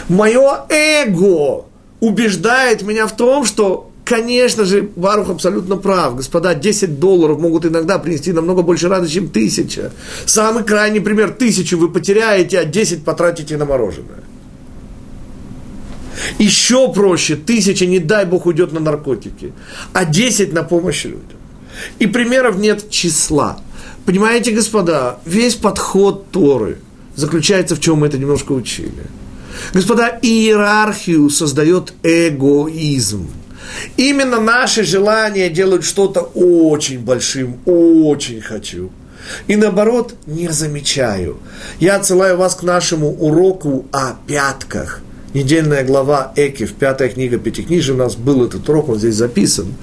Мое 0.08 0.66
эго 0.70 1.66
убеждает 2.00 2.84
меня 2.84 3.06
в 3.08 3.16
том, 3.16 3.44
что, 3.44 3.92
конечно 4.06 4.64
же, 4.64 4.90
Барух 4.96 5.30
абсолютно 5.30 5.76
прав. 5.76 6.16
Господа, 6.16 6.56
10 6.56 7.00
долларов 7.00 7.40
могут 7.40 7.66
иногда 7.66 8.00
принести 8.00 8.32
намного 8.32 8.62
больше 8.62 8.88
радости, 8.88 9.16
чем 9.16 9.30
тысяча. 9.30 9.92
Самый 10.26 10.64
крайний 10.64 11.02
пример. 11.02 11.32
Тысячу 11.32 11.78
вы 11.78 11.90
потеряете, 11.90 12.60
а 12.60 12.66
10 12.66 13.04
потратите 13.04 13.58
на 13.58 13.66
мороженое. 13.66 14.24
Еще 16.38 16.92
проще, 16.94 17.36
тысяча, 17.36 17.86
не 17.86 18.00
дай 18.00 18.26
бог, 18.26 18.46
уйдет 18.46 18.72
на 18.72 18.80
наркотики, 18.80 19.54
а 19.94 20.06
10 20.06 20.54
на 20.54 20.64
помощь 20.64 21.06
людям. 21.06 21.40
И 22.00 22.08
примеров 22.08 22.58
нет 22.58 22.90
числа. 22.90 23.60
Понимаете, 24.10 24.54
господа, 24.54 25.20
весь 25.24 25.54
подход 25.54 26.32
Торы 26.32 26.80
заключается 27.16 27.76
в 27.76 27.80
чем 27.80 28.00
мы 28.00 28.08
это 28.08 28.18
немножко 28.18 28.54
учили. 28.54 29.04
Господа, 29.72 30.18
иерархию 30.24 31.30
создает 31.30 31.94
эгоизм. 32.02 33.30
Именно 33.98 34.40
наши 34.40 34.84
желания 34.84 35.52
делают 35.52 35.84
что-то 35.84 36.22
очень 36.22 37.02
большим, 37.02 37.60
очень 37.66 38.42
хочу. 38.42 38.90
И 39.46 39.56
наоборот, 39.56 40.16
не 40.26 40.50
замечаю. 40.50 41.38
Я 41.80 41.98
отсылаю 41.98 42.36
вас 42.36 42.56
к 42.56 42.64
нашему 42.64 43.12
уроку 43.12 43.86
о 43.92 44.16
пятках. 44.26 45.02
Недельная 45.36 45.84
глава 45.84 46.34
Экив, 46.36 46.74
пятая 46.74 47.10
книга 47.10 47.38
Пятикнижия, 47.38 47.94
у 47.94 47.98
нас 48.00 48.16
был 48.16 48.44
этот 48.44 48.68
урок, 48.68 48.90
он 48.90 48.98
здесь 48.98 49.14
записан. 49.14 49.76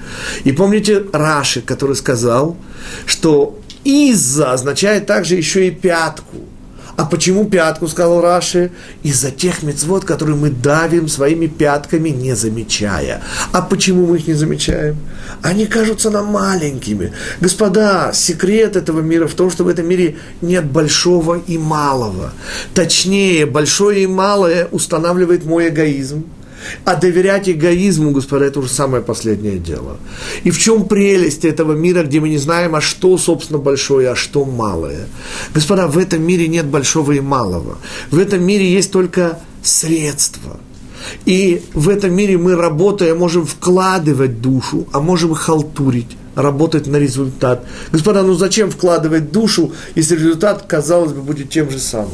И 0.43 0.51
помните 0.51 1.05
Раши, 1.13 1.61
который 1.61 1.95
сказал, 1.95 2.57
что 3.05 3.57
из-за 3.87 4.51
означает 4.51 5.05
также 5.05 5.35
еще 5.35 5.67
и 5.67 5.71
пятку. 5.71 6.37
А 6.97 7.05
почему 7.05 7.45
пятку, 7.45 7.87
сказал 7.87 8.21
Раши? 8.21 8.71
Из-за 9.03 9.29
тех 9.29 9.61
мецвод, 9.61 10.03
которые 10.03 10.35
мы 10.35 10.49
давим 10.49 11.07
своими 11.07 11.45
пятками, 11.45 12.09
не 12.09 12.35
замечая. 12.35 13.21
А 13.51 13.61
почему 13.61 14.07
мы 14.07 14.17
их 14.17 14.27
не 14.27 14.33
замечаем? 14.33 14.97
Они 15.43 15.67
кажутся 15.67 16.09
нам 16.09 16.25
маленькими. 16.25 17.13
Господа, 17.39 18.11
секрет 18.13 18.75
этого 18.75 19.01
мира 19.01 19.27
в 19.27 19.35
том, 19.35 19.51
что 19.51 19.63
в 19.63 19.67
этом 19.67 19.87
мире 19.87 20.17
нет 20.41 20.65
большого 20.65 21.35
и 21.35 21.59
малого. 21.59 22.33
Точнее, 22.73 23.45
большое 23.45 24.03
и 24.03 24.07
малое 24.07 24.67
устанавливает 24.71 25.45
мой 25.45 25.69
эгоизм, 25.69 26.25
А 26.85 26.95
доверять 26.95 27.49
эгоизму, 27.49 28.11
господа, 28.11 28.45
это 28.45 28.59
уже 28.59 28.69
самое 28.69 29.03
последнее 29.03 29.57
дело. 29.57 29.97
И 30.43 30.51
в 30.51 30.59
чем 30.59 30.85
прелесть 30.85 31.45
этого 31.45 31.73
мира, 31.73 32.03
где 32.03 32.19
мы 32.19 32.29
не 32.29 32.37
знаем, 32.37 32.75
а 32.75 32.81
что, 32.81 33.17
собственно, 33.17 33.59
большое, 33.59 34.09
а 34.09 34.15
что 34.15 34.45
малое? 34.45 35.07
Господа, 35.53 35.87
в 35.87 35.97
этом 35.97 36.23
мире 36.23 36.47
нет 36.47 36.65
большого 36.65 37.13
и 37.13 37.19
малого. 37.19 37.77
В 38.11 38.17
этом 38.17 38.43
мире 38.43 38.71
есть 38.71 38.91
только 38.91 39.39
средства. 39.63 40.59
И 41.25 41.61
в 41.73 41.89
этом 41.89 42.13
мире 42.13 42.37
мы, 42.37 42.55
работая, 42.55 43.15
можем 43.15 43.45
вкладывать 43.45 44.41
душу, 44.41 44.87
а 44.91 44.99
можем 44.99 45.33
халтурить 45.33 46.17
работать 46.35 46.85
на 46.85 46.97
результат. 46.97 47.65
Господа, 47.91 48.21
ну 48.21 48.33
зачем 48.35 48.69
вкладывать 48.69 49.31
душу, 49.31 49.73
если 49.95 50.15
результат, 50.15 50.65
казалось 50.67 51.11
бы, 51.11 51.21
будет 51.21 51.49
тем 51.49 51.69
же 51.71 51.79
самым? 51.79 52.11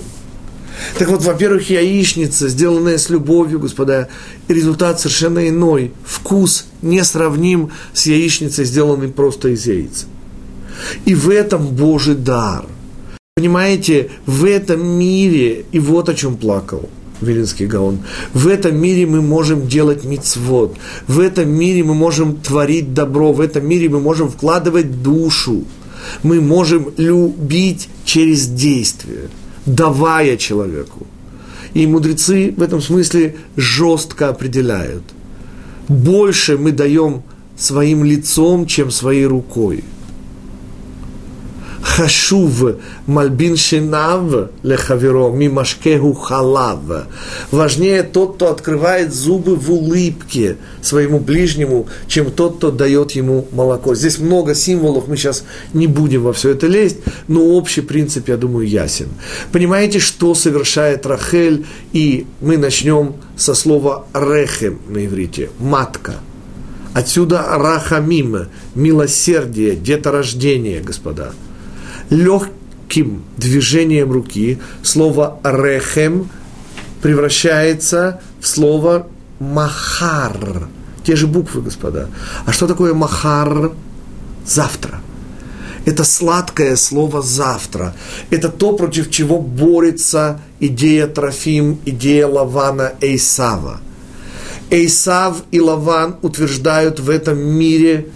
Так 0.98 1.10
вот, 1.10 1.24
во-первых, 1.24 1.70
яичница, 1.70 2.48
сделанная 2.50 2.98
с 2.98 3.10
любовью, 3.10 3.60
господа, 3.60 4.10
результат 4.48 5.00
совершенно 5.00 5.48
иной. 5.48 5.92
Вкус 6.06 6.66
не 6.82 7.04
сравним 7.04 7.72
с 7.94 8.06
яичницей, 8.06 8.66
сделанной 8.66 9.10
просто 9.10 9.50
из 9.50 9.66
яиц. 9.66 10.06
И 11.06 11.16
в 11.16 11.30
этом 11.30 11.68
Божий 11.68 12.16
дар. 12.16 12.66
Понимаете, 13.36 14.12
в 14.26 14.46
этом 14.46 14.86
мире, 14.86 15.66
и 15.72 15.80
вот 15.80 16.10
о 16.10 16.14
чем 16.14 16.38
плакал 16.38 16.90
Вилинский 17.22 17.66
Гаон, 17.66 18.00
в 18.34 18.48
этом 18.48 18.78
мире 18.78 19.08
мы 19.08 19.22
можем 19.22 19.68
делать 19.68 20.04
мицвод, 20.04 20.78
в 21.08 21.20
этом 21.20 21.50
мире 21.50 21.84
мы 21.84 21.96
можем 21.96 22.38
творить 22.38 22.94
добро, 22.94 23.34
в 23.34 23.42
этом 23.42 23.68
мире 23.68 23.90
мы 23.90 24.00
можем 24.00 24.30
вкладывать 24.30 25.02
душу, 25.02 25.64
мы 26.22 26.42
можем 26.42 26.94
любить 26.98 27.90
через 28.06 28.46
действие– 28.48 29.30
давая 29.66 30.38
человеку. 30.38 31.08
И 31.74 31.88
мудрецы 31.88 32.54
в 32.56 32.62
этом 32.62 32.82
смысле 32.82 33.36
жестко 33.56 34.30
определяют. 34.30 35.04
Больше 35.88 36.58
мы 36.58 36.72
даем 36.72 37.24
своим 37.58 38.04
лицом, 38.04 38.66
чем 38.68 38.92
своей 38.92 39.26
рукой– 39.26 39.84
хашув 41.96 42.76
мальбин 43.08 43.58
шинав 43.58 44.50
лехаверо 44.64 45.30
мимашкеху 45.30 46.14
халав. 46.14 46.80
Важнее 47.52 48.04
тот, 48.04 48.36
кто 48.36 48.50
открывает 48.50 49.14
зубы 49.14 49.56
в 49.56 49.72
улыбке 49.72 50.58
своему 50.82 51.20
ближнему, 51.20 51.88
чем 52.08 52.32
тот, 52.32 52.58
кто 52.58 52.72
дает 52.72 53.12
ему 53.12 53.48
молоко. 53.52 53.94
Здесь 53.94 54.18
много 54.18 54.56
символов, 54.56 55.08
мы 55.08 55.18
сейчас 55.18 55.44
не 55.74 55.86
будем 55.86 56.24
во 56.24 56.34
все 56.34 56.50
это 56.52 56.66
лезть, 56.68 56.98
но 57.28 57.42
общий 57.44 57.82
принцип, 57.82 58.28
я 58.28 58.38
думаю, 58.38 58.68
ясен. 58.68 59.10
Понимаете, 59.52 60.00
что 60.00 60.34
совершает 60.34 61.06
Рахель? 61.06 61.66
И 61.94 62.26
мы 62.42 62.58
начнем 62.58 63.14
со 63.38 63.54
слова 63.54 64.06
рехем 64.14 64.80
на 64.90 65.06
иврите, 65.06 65.50
матка. 65.60 66.16
Отсюда 66.94 67.44
рахамим, 67.50 68.48
милосердие, 68.76 69.76
деторождение, 69.76 70.82
господа– 70.82 71.34
легким 72.10 73.24
движением 73.38 74.12
руки 74.12 74.60
слово 74.82 75.40
рехем 75.44 76.30
превращается 77.02 78.22
в 78.40 78.48
слово 78.48 79.08
махар. 79.40 80.68
Те 81.04 81.16
же 81.16 81.28
буквы, 81.28 81.62
господа. 81.62 82.10
А 82.46 82.54
что 82.54 82.68
такое 82.68 82.94
махар? 82.94 83.72
Завтра. 84.46 85.02
Это 85.86 86.06
сладкое 86.06 86.78
слово 86.78 87.22
«завтра». 87.22 87.94
Это 88.30 88.48
то, 88.48 88.74
против 88.74 89.12
чего 89.12 89.40
борется 89.40 90.40
идея 90.62 91.08
Трофим, 91.08 91.80
идея 91.86 92.28
Лавана 92.28 92.94
Эйсава. 93.02 93.82
Эйсав 94.70 95.44
и 95.52 95.60
Лаван 95.60 96.16
утверждают 96.22 97.00
в 97.00 97.10
этом 97.10 97.38
мире 97.38 98.08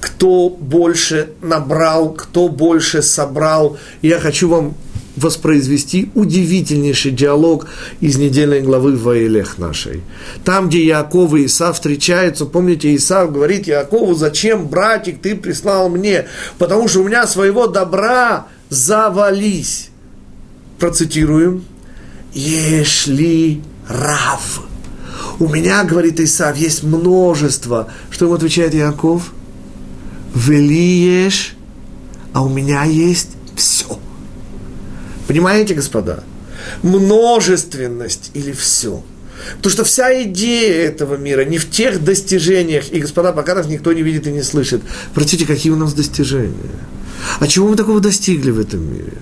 кто 0.00 0.48
больше 0.50 1.30
набрал, 1.42 2.12
кто 2.12 2.48
больше 2.48 3.02
собрал. 3.02 3.78
Я 4.02 4.20
хочу 4.20 4.48
вам 4.48 4.74
воспроизвести 5.18 6.10
удивительнейший 6.14 7.10
диалог 7.10 7.66
из 8.00 8.16
недельной 8.16 8.60
главы 8.60 8.96
Ваилех 8.96 9.58
нашей. 9.58 10.02
Там, 10.44 10.68
где 10.68 10.84
Яков 10.84 11.34
и 11.34 11.46
Исав 11.46 11.74
встречаются, 11.76 12.46
помните, 12.46 12.94
Исав 12.94 13.32
говорит 13.32 13.66
Якову, 13.66 14.14
зачем, 14.14 14.68
братик, 14.68 15.20
ты 15.20 15.34
прислал 15.34 15.88
мне? 15.88 16.26
Потому 16.58 16.88
что 16.88 17.00
у 17.00 17.04
меня 17.04 17.26
своего 17.26 17.66
добра 17.66 18.46
завались. 18.68 19.90
Процитируем. 20.78 21.64
Ешли 22.32 23.62
рав. 23.88 24.62
У 25.40 25.48
меня, 25.48 25.82
говорит 25.84 26.20
Исав, 26.20 26.56
есть 26.56 26.82
множество. 26.82 27.90
Что 28.10 28.26
ему 28.26 28.34
отвечает 28.34 28.74
Яков? 28.74 29.32
Велиеш, 30.34 31.56
а 32.32 32.42
у 32.42 32.48
меня 32.48 32.84
есть 32.84 33.30
все. 33.56 33.98
Понимаете, 35.26 35.74
господа? 35.74 36.24
Множественность 36.82 38.30
или 38.34 38.52
все. 38.52 39.02
Потому 39.56 39.72
что 39.72 39.84
вся 39.84 40.22
идея 40.24 40.86
этого 40.86 41.16
мира 41.16 41.44
не 41.44 41.58
в 41.58 41.70
тех 41.70 42.02
достижениях, 42.02 42.92
и, 42.92 43.00
господа, 43.00 43.32
пока 43.32 43.54
нас 43.54 43.66
никто 43.66 43.92
не 43.92 44.02
видит 44.02 44.26
и 44.26 44.32
не 44.32 44.42
слышит. 44.42 44.82
Простите, 45.14 45.46
какие 45.46 45.72
у 45.72 45.76
нас 45.76 45.94
достижения? 45.94 46.52
А 47.40 47.46
чего 47.46 47.68
мы 47.68 47.76
такого 47.76 48.00
достигли 48.00 48.50
в 48.50 48.60
этом 48.60 48.92
мире? 48.92 49.14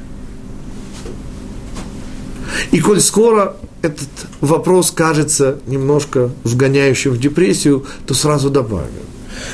И 2.73 2.81
коль 2.81 3.01
скоро 3.01 3.57
этот 3.83 4.09
вопрос 4.41 4.91
кажется 4.91 5.59
немножко 5.67 6.31
вгоняющим 6.45 7.13
в 7.13 7.19
депрессию, 7.19 7.87
то 8.07 8.15
сразу 8.15 8.51
добавим. 8.51 8.91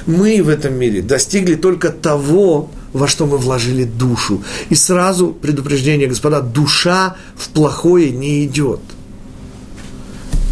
Мы 0.06 0.42
в 0.42 0.48
этом 0.48 0.74
мире 0.74 1.02
достигли 1.02 1.54
только 1.54 1.90
того, 1.90 2.70
во 2.92 3.08
что 3.08 3.26
мы 3.26 3.38
вложили 3.38 3.84
душу. 3.84 4.42
И 4.68 4.74
сразу 4.74 5.28
предупреждение, 5.28 6.08
господа, 6.08 6.40
душа 6.40 7.16
в 7.36 7.48
плохое 7.50 8.10
не 8.10 8.44
идет. 8.44 8.80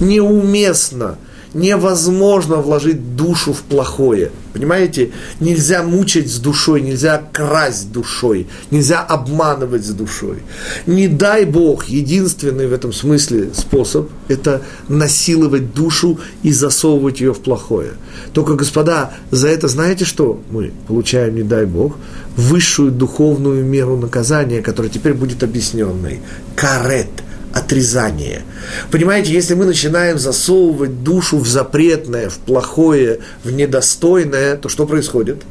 Неуместно– 0.01 1.19
невозможно 1.55 2.57
вложить 2.57 3.17
душу 3.17 3.53
в 3.53 3.63
плохое. 3.63 4.31
Понимаете? 4.53 5.11
Нельзя 5.39 5.83
мучить 5.83 6.33
с 6.33 6.39
душой, 6.39 6.81
нельзя 6.81 7.23
красть 7.33 7.93
душой, 7.93 8.49
нельзя 8.71 9.01
обманывать 9.01 9.85
с 9.85 9.91
душой. 9.91 10.43
Не 10.87 11.07
дай 11.09 11.45
Бог, 11.45 11.87
единственный 11.87 12.67
в 12.67 12.73
этом 12.73 12.93
смысле 12.93 13.51
способ– 13.55 14.11
это 14.29 14.63
насиловать 14.89 15.73
душу 15.73 16.19
и 16.43 16.53
засовывать 16.53 17.21
ее 17.21 17.33
в 17.33 17.41
плохое. 17.41 17.93
Только, 18.33 18.55
господа, 18.55 19.13
за 19.31 19.49
это 19.49 19.69
знаете, 19.69 20.05
что 20.05 20.41
мы 20.51 20.73
получаем, 20.89 21.37
не 21.37 21.43
дай 21.43 21.65
Бог, 21.65 21.97
высшую 22.37 22.91
духовную 22.91 23.65
меру 23.65 23.97
наказания, 23.97 24.63
которая 24.63 24.91
теперь 24.91 25.15
будет 25.15 25.43
объясненной. 25.43 26.21
Карет– 26.57 27.09
отрезание. 27.53 28.43
Понимаете, 28.91 29.33
если 29.33 29.55
мы 29.55 29.65
начинаем 29.65 30.19
засовывать 30.19 31.03
душу 31.03 31.39
в 31.39 31.49
запретное, 31.49 32.29
в 32.29 32.39
плохое, 32.39 33.21
в 33.45 33.51
недостойное, 33.51 34.57
то 34.57 34.69
что 34.69 34.87
происходит? 34.87 35.43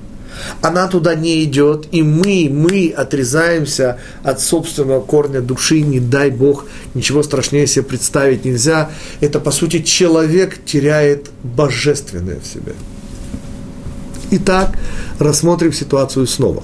Она 0.62 0.88
туда 0.88 1.16
не 1.16 1.44
идет, 1.44 1.88
и 1.92 2.02
мы, 2.02 2.48
мы 2.50 2.94
отрезаемся 2.96 3.98
от 4.24 4.40
собственного 4.40 5.02
корня 5.02 5.42
души, 5.42 5.82
не 5.82 6.00
дай 6.00 6.30
Бог, 6.30 6.66
ничего 6.94 7.24
страшнее 7.24 7.68
себе 7.68 7.84
представить 7.84 8.46
нельзя. 8.46 8.90
Это, 9.20 9.42
по 9.42 9.52
сути, 9.52 9.82
человек 9.82 10.64
теряет 10.64 11.30
божественное 11.44 12.40
в 12.40 12.46
себе. 12.46 12.74
Итак, 14.32 14.78
рассмотрим 15.18 15.74
ситуацию 15.74 16.26
снова. 16.26 16.64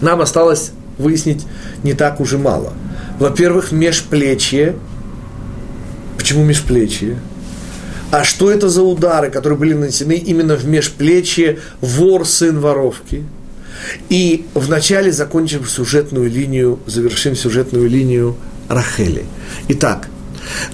Нам 0.00 0.22
осталось 0.22 0.70
выяснить 0.96 1.44
не 1.82 1.92
так 1.92 2.20
уже 2.20 2.38
мало– 2.38 2.72
во-первых, 3.18 3.72
межплечье. 3.72 4.76
Почему 6.16 6.44
межплечье? 6.44 7.18
А 8.10 8.24
что 8.24 8.50
это 8.50 8.68
за 8.68 8.82
удары, 8.82 9.30
которые 9.30 9.58
были 9.58 9.74
нанесены 9.74 10.14
именно 10.14 10.56
в 10.56 10.66
межплечье 10.66 11.58
вор, 11.80 12.26
сын 12.26 12.58
воровки? 12.58 13.24
И 14.08 14.46
вначале 14.54 15.12
закончим 15.12 15.64
сюжетную 15.64 16.30
линию, 16.30 16.78
завершим 16.86 17.36
сюжетную 17.36 17.88
линию 17.88 18.36
Рахели. 18.68 19.24
Итак, 19.68 20.08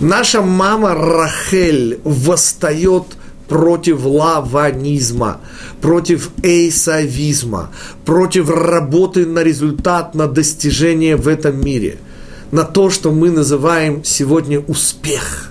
наша 0.01 0.43
мама 0.43 0.95
Рахель 0.95 1.99
восстает 2.05 3.05
против 3.49 4.05
лаванизма, 4.05 5.41
против 5.81 6.31
эйсавизма, 6.43 7.71
против 8.05 8.49
работы 8.49 9.27
на 9.27 9.41
результат, 9.41 10.15
на 10.15 10.29
достижение 10.29 11.17
в 11.17 11.29
этом 11.29 11.61
мире– 11.61 11.97
на 12.55 12.63
то, 12.63 12.89
что 12.89 13.11
мы 13.11 13.33
называем 13.33 14.05
сегодня 14.05 14.61
успех. 14.61 15.51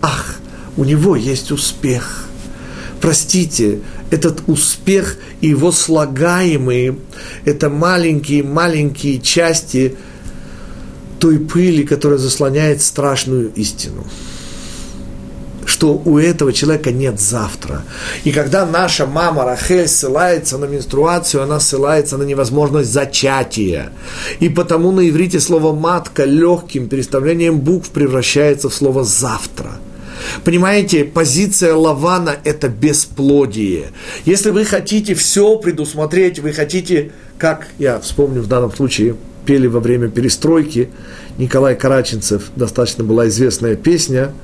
Ах, 0.00 0.36
у 0.76 0.84
него 0.84 1.16
есть 1.16 1.50
успех. 1.50 2.26
Простите, 3.00 3.80
этот 4.12 4.44
успех 4.46 5.16
и 5.40 5.48
его 5.48 5.72
слагаемые, 5.72 6.96
это 7.44 7.68
маленькие-маленькие 7.68 9.20
части 9.20 9.96
той 11.18 11.40
пыли, 11.40 11.82
которая 11.82 12.20
заслоняет 12.20 12.80
страшную 12.80 13.52
истину. 13.54 14.06
Что 15.70 16.02
у 16.04 16.18
этого 16.18 16.52
человека 16.52 16.90
нет 16.90 17.20
завтра. 17.20 17.84
И 18.24 18.32
когда 18.32 18.66
наша 18.66 19.06
мама 19.06 19.44
Рахель 19.44 19.86
ссылается 19.86 20.58
на 20.58 20.64
менструацию, 20.64 21.42
она 21.44 21.60
ссылается 21.60 22.18
на 22.18 22.24
невозможность 22.24 22.92
зачатия. 22.92 23.92
И 24.40 24.48
потому 24.48 24.90
на 24.90 25.08
иврите 25.08 25.38
слово 25.38 25.72
«матка» 25.72 26.24
легким 26.24 26.88
переставлением 26.88 27.60
букв 27.60 27.90
превращается 27.90 28.68
в 28.68 28.74
слово 28.74 29.04
«завтра». 29.04 29.70
Понимаете, 30.44 31.04
позиция 31.04 31.74
Лавана– 31.74 32.36
это 32.44 32.68
бесплодие. 32.68 33.92
Если 34.26 34.50
вы 34.50 34.64
хотите 34.64 35.14
все 35.14 35.56
предусмотреть, 35.56 36.40
вы 36.40 36.52
хотите, 36.52 37.12
как 37.38 37.68
я 37.78 37.98
вспомню 38.00 38.42
в 38.42 38.48
данном 38.48 38.74
случае, 38.74 39.16
пели 39.46 39.66
во 39.66 39.80
время 39.80 40.08
перестройки, 40.08 40.90
Николай 41.38 41.74
Караченцев, 41.74 42.50
достаточно 42.56 43.04
была 43.04 43.28
известная 43.28 43.76
песня– 43.76 44.32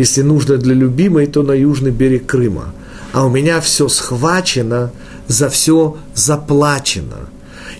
если 0.00 0.22
нужно 0.22 0.56
для 0.56 0.74
любимой, 0.74 1.26
то 1.26 1.42
на 1.42 1.52
южный 1.52 1.90
берег 1.90 2.26
Крыма. 2.26 2.72
А 3.12 3.26
у 3.26 3.28
меня 3.28 3.60
все 3.60 3.88
схвачено, 3.88 4.92
за 5.28 5.50
все 5.50 5.98
заплачено. 6.14 7.28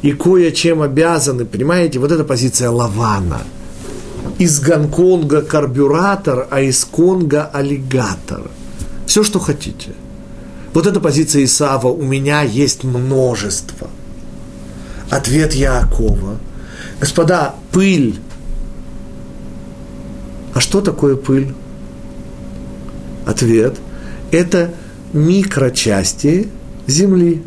И 0.02 0.12
кое-чем 0.12 0.82
обязаны, 0.82 1.44
понимаете, 1.44 1.98
вот 1.98 2.12
эта 2.12 2.24
позиция 2.24 2.70
Лавана. 2.70 3.40
Из 4.38 4.60
Гонконга 4.60 5.42
карбюратор, 5.42 6.46
а 6.50 6.60
из 6.60 6.84
Конга 6.84 7.50
аллигатор. 7.52 8.50
Все, 9.06 9.22
что 9.24 9.38
хотите. 9.38 9.90
Вот 10.74 10.86
эта 10.86 11.00
позиция 11.00 11.44
Исава 11.44 11.88
у 11.88 12.02
меня 12.02 12.42
есть 12.42 12.84
множество. 12.84 13.88
Ответ 15.10 15.54
Яакова. 15.54 16.36
Господа, 17.00 17.54
пыль. 17.72 18.18
А 20.52 20.60
что 20.60 20.80
такое 20.80 21.16
пыль? 21.16 21.54
Ответ– 23.26 23.76
это 24.30 24.70
микрочасти 25.12 26.48
Земли. 26.86 27.42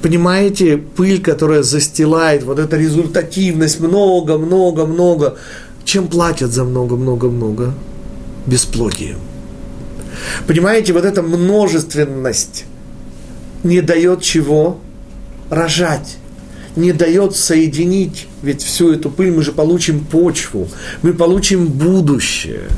Понимаете, 0.00 0.76
пыль, 0.76 1.20
которая 1.20 1.62
застилает, 1.62 2.44
вот 2.44 2.58
эта 2.58 2.76
результативность, 2.76 3.80
много, 3.80 4.38
много, 4.38 4.86
много. 4.86 5.36
Чем 5.84 6.08
платят 6.08 6.52
за 6.52 6.64
много, 6.64 6.96
много, 6.96 7.28
много? 7.28 7.74
Бесплодием. 8.46 9.18
Понимаете, 10.46 10.92
вот 10.92 11.04
эта 11.04 11.22
множественность 11.22 12.64
не 13.62 13.80
дает 13.80 14.22
чего? 14.22 14.78
Рожать. 15.50 16.16
Не 16.76 16.92
дает 16.92 17.36
соединить. 17.36 18.26
Ведь 18.42 18.62
всю 18.62 18.92
эту 18.92 19.10
пыль 19.10 19.30
мы 19.30 19.42
же 19.42 19.52
получим 19.52 20.04
почву. 20.04 20.68
Мы 21.02 21.12
получим 21.12 21.66
будущее 21.66 22.68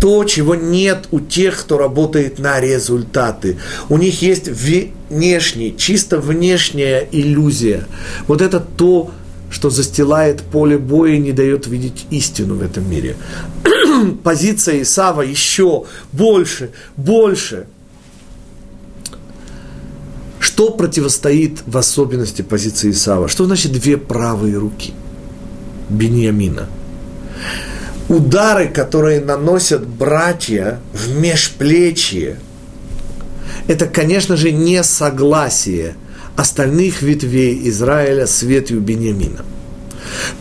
то, 0.00 0.24
чего 0.24 0.54
нет 0.54 1.08
у 1.10 1.20
тех, 1.20 1.58
кто 1.60 1.78
работает 1.78 2.38
на 2.38 2.60
результаты. 2.60 3.58
У 3.88 3.96
них 3.96 4.22
есть 4.22 4.48
внешний, 4.48 5.74
чисто 5.76 6.18
внешняя 6.18 7.06
иллюзия. 7.10 7.86
Вот 8.26 8.42
это 8.42 8.60
то, 8.60 9.10
что 9.50 9.70
застилает 9.70 10.42
поле 10.42 10.78
боя 10.78 11.12
и 11.12 11.18
не 11.18 11.32
дает 11.32 11.66
видеть 11.66 12.06
истину 12.10 12.56
в 12.56 12.62
этом 12.62 12.90
мире. 12.90 13.16
Позиция 14.24 14.82
Исава 14.82 15.22
еще 15.22 15.84
больше, 16.12 16.70
больше. 16.96 17.66
Что 20.40 20.70
противостоит 20.70 21.60
в 21.66 21.78
особенности 21.78 22.42
позиции 22.42 22.90
Исава? 22.90 23.28
Что 23.28 23.44
значит 23.44 23.72
две 23.72 23.96
правые 23.96 24.58
руки 24.58 24.92
Бениамина? 25.88 26.68
Удары, 28.08 28.68
которые 28.68 29.20
наносят 29.20 29.86
братья 29.86 30.80
в 30.92 31.18
межплечье, 31.18 32.38
это, 33.66 33.86
конечно 33.86 34.36
же, 34.36 34.52
не 34.52 34.82
согласие 34.82 35.94
остальных 36.36 37.02
ветвей 37.02 37.68
Израиля 37.68 38.26
с 38.26 38.42
ветвью 38.42 38.80
Бениамина. 38.80 39.44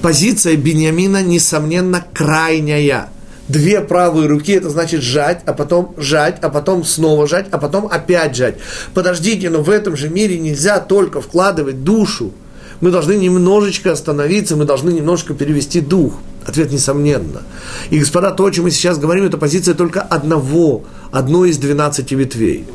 Позиция 0.02 0.58
Бениамина, 0.58 1.24
несомненно, 1.24 2.04
крайняя. 2.14 3.10
Две 3.48 3.82
правые 3.82 4.28
руки, 4.28 4.54
это 4.54 4.70
значит 4.70 5.02
жать, 5.02 5.42
а 5.46 5.54
потом 5.54 5.94
жать, 5.98 6.38
а 6.42 6.50
потом 6.50 6.84
снова 6.84 7.28
жать, 7.28 7.48
а 7.52 7.58
потом 7.58 7.88
опять 7.88 8.36
жать. 8.36 8.56
Подождите, 8.94 9.50
но 9.50 9.62
в 9.62 9.70
этом 9.70 9.98
же 9.98 10.10
мире 10.10 10.40
нельзя 10.40 10.80
только 10.80 11.22
вкладывать 11.22 11.84
душу. 11.84 12.32
Мы 12.80 12.90
должны 12.90 13.14
немножечко 13.14 13.92
остановиться, 13.92 14.56
мы 14.56 14.66
должны 14.66 14.92
немножко 14.92 15.34
перевести 15.34 15.80
дух– 15.80 16.20
Ответ 16.46 16.72
несомненно. 16.72 17.42
И, 17.90 18.00
господа, 18.00 18.32
то, 18.32 18.46
о 18.46 18.52
чем 18.52 18.66
мы 18.66 18.72
сейчас 18.72 18.98
говорим, 18.98 19.26
это 19.26 19.38
позиция 19.38 19.74
только 19.74 20.02
одного, 20.02 20.84
одной 21.12 21.50
из 21.50 21.58
двенадцати 21.58 22.14
ветвей. 22.14 22.66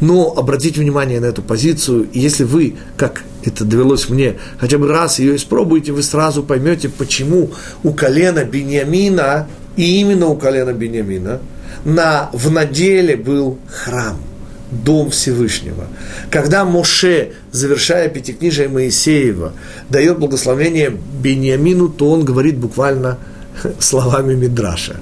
Но 0.00 0.32
обратите 0.36 0.80
внимание 0.80 1.20
на 1.20 1.26
эту 1.26 1.42
позицию, 1.42 2.08
и 2.12 2.18
если 2.18 2.44
вы, 2.44 2.76
как 2.96 3.22
это 3.44 3.64
довелось 3.64 4.08
мне, 4.08 4.36
хотя 4.58 4.78
бы 4.78 4.88
раз 4.88 5.18
ее 5.18 5.36
испробуете, 5.36 5.92
вы 5.92 6.02
сразу 6.02 6.42
поймете, 6.42 6.88
почему 6.88 7.50
у 7.82 7.92
колена 7.92 8.44
Бениамина, 8.44 9.46
и 9.76 10.00
именно 10.00 10.28
у 10.28 10.36
колена 10.36 10.72
Бениамина, 10.72 11.40
на, 11.84 12.30
в 12.32 12.50
наделе 12.50 13.16
был 13.16 13.58
храм– 13.68 14.16
Дом 14.70 15.10
Всевышнего. 15.10 15.86
Когда 16.30 16.64
Моше, 16.64 17.32
завершая 17.52 18.08
Пятикнижие 18.08 18.68
Моисеева, 18.68 19.52
дает 19.88 20.18
благословение 20.18 20.90
Бениамину, 20.90 21.88
то 21.88 22.10
он 22.10 22.24
говорит 22.24 22.56
буквально 22.56 23.18
словами 23.78 24.34
Мидраша. 24.34 24.96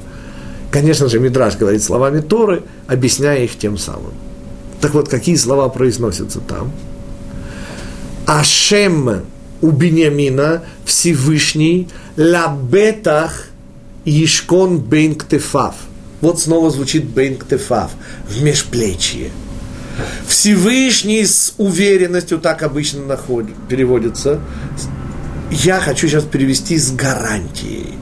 Конечно 0.70 1.08
же, 1.08 1.18
Мидраш 1.18 1.56
говорит 1.56 1.82
словами 1.82 2.20
Торы, 2.20 2.62
объясняя 2.88 3.42
их 3.44 3.56
тем 3.56 3.78
самым. 3.78 4.12
Так 4.80 4.92
вот, 4.92 5.08
какие 5.08 5.36
слова 5.36 5.68
произносятся 5.68 6.40
там? 6.40 6.72
Ашем 8.26 9.22
у 9.62 9.70
Бениамина 9.70 10.62
Всевышний 10.84 11.88
лабетах 12.16 13.46
Ишкон 14.04 14.78
бейн 14.78 15.14
ктефав. 15.14 15.74
Вот 16.20 16.40
снова 16.40 16.70
звучит 16.70 17.04
бейн 17.04 17.36
ктефав, 17.36 17.92
в 18.28 18.42
межплечье– 18.42 19.30
Всевышний 20.26 21.24
с 21.24 21.54
уверенностью, 21.58 22.38
так 22.38 22.62
обычно 22.62 23.04
находит, 23.04 23.54
переводится. 23.68 24.40
Я 25.50 25.80
хочу 25.80 26.08
сейчас 26.08 26.24
перевести 26.24 26.78
с 26.78 26.90
гарантией. 26.90 27.94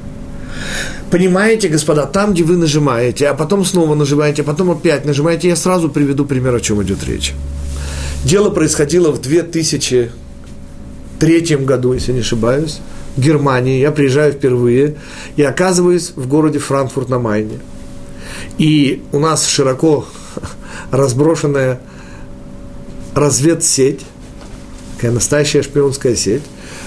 Понимаете, 1.10 1.68
господа, 1.68 2.06
там, 2.06 2.32
где 2.32 2.42
вы 2.42 2.56
нажимаете, 2.56 3.28
а 3.28 3.34
потом 3.34 3.64
снова 3.64 3.94
нажимаете, 3.94 4.42
а 4.42 4.44
потом 4.44 4.70
опять 4.70 5.04
нажимаете, 5.04 5.48
я 5.48 5.56
сразу 5.56 5.90
приведу 5.90 6.24
пример, 6.24 6.54
о 6.54 6.60
чем 6.60 6.82
идет 6.82 7.04
речь. 7.04 7.34
Дело 8.24 8.50
происходило 8.50 9.10
в 9.10 9.20
2003 9.20 11.56
году, 11.56 11.92
если 11.92 12.12
не 12.12 12.20
ошибаюсь, 12.20 12.80
в 13.16 13.20
Германии. 13.20 13.80
Я 13.80 13.90
приезжаю 13.90 14.32
впервые 14.32 14.96
и 15.36 15.42
оказываюсь 15.42 16.12
в 16.16 16.26
городе 16.28 16.58
Франкфурт 16.58 17.10
на 17.10 17.18
Майне. 17.18 17.58
И 18.58 19.02
у 19.12 19.18
нас 19.18 19.46
широко 19.46 20.06
разброшенная 20.92 21.80
разведсеть, 23.14 24.00
такая 24.94 25.10
настоящая 25.10 25.62
шпионская 25.62 26.14
сеть. 26.14 26.42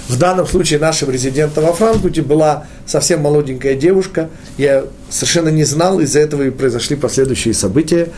В 0.08 0.18
данном 0.18 0.45
случае 0.45 0.80
нашим 0.80 1.10
резидентом 1.10 1.66
во 1.66 1.74
Франкфурте 1.74 2.22
была 2.22 2.68
совсем 2.86 3.22
молоденькая 3.22 3.74
девушка. 3.74 4.30
Я 4.58 4.86
совершенно 5.10 5.49
не 5.49 5.64
знал, 5.64 5.99
из-за 5.99 6.20
этого 6.20 6.43
и 6.43 6.51
произошли 6.51 6.95
последующие 6.95 7.56
события. 7.56 8.10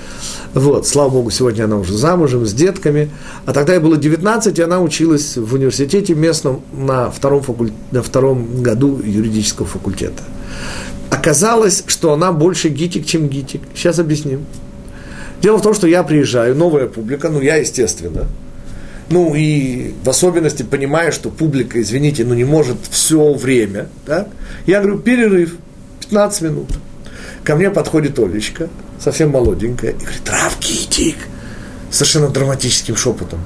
Вот, 0.53 0.85
слава 0.85 1.09
богу, 1.09 1.31
сегодня 1.31 1.63
она 1.63 1.77
уже 1.77 1.97
замужем, 1.97 2.45
с 2.45 2.53
детками. 2.53 3.09
А 3.45 3.53
тогда 3.53 3.73
ей 3.73 3.79
было 3.79 3.95
19, 3.95 4.59
и 4.59 4.61
она 4.61 4.81
училась 4.81 5.37
в 5.37 5.53
университете 5.53 6.13
местном 6.13 6.61
на 6.73 7.09
втором, 7.09 7.41
факуль... 7.41 7.71
на 7.91 8.03
втором 8.03 8.61
году 8.61 9.01
юридического 9.01 9.67
факультета. 9.67 10.23
Оказалось, 11.09 11.85
что 11.87 12.11
она 12.11 12.33
больше 12.33 12.67
гитик, 12.67 13.05
чем 13.05 13.29
гитик. 13.29 13.61
Сейчас 13.73 13.97
объясним. 13.97 14.45
Дело 15.41 15.57
в 15.57 15.61
том, 15.61 15.73
что 15.73 15.87
я 15.87 16.03
приезжаю, 16.03 16.55
новая 16.55 16.87
публика, 16.87 17.29
ну, 17.29 17.41
я, 17.41 17.57
естественно, 17.57 18.27
ну, 19.09 19.35
и 19.35 19.93
в 20.03 20.09
особенности 20.09 20.63
понимая, 20.63 21.11
что 21.11 21.29
публика, 21.29 21.81
извините, 21.81 22.25
ну, 22.25 22.33
не 22.33 22.43
может 22.43 22.77
все 22.89 23.33
время, 23.33 23.87
так? 24.05 24.27
Я 24.65 24.81
говорю, 24.81 24.99
перерыв, 24.99 25.55
15 26.01 26.41
минут. 26.41 26.69
Ко 27.43 27.55
мне 27.55 27.69
подходит 27.69 28.19
Олечка, 28.19 28.67
совсем 28.99 29.29
молоденькая, 29.29 29.91
и 29.91 30.03
говорит, 30.03 30.29
Рав 30.29 30.57
Китик, 30.59 31.15
совершенно 31.89 32.27
драматическим 32.27 32.95
шепотом. 32.95 33.39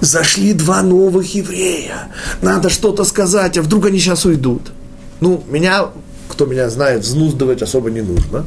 Зашли 0.00 0.52
два 0.52 0.82
новых 0.82 1.34
еврея. 1.34 2.08
Надо 2.42 2.68
что-то 2.68 3.04
сказать, 3.04 3.56
а 3.56 3.62
вдруг 3.62 3.86
они 3.86 3.98
сейчас 3.98 4.24
уйдут. 4.24 4.72
Ну, 5.20 5.44
меня 5.48 5.90
кто 6.28 6.46
меня 6.46 6.68
знает, 6.70 7.02
взнуздывать 7.02 7.62
особо 7.62 7.90
не 7.90 8.00
нужно. 8.00 8.46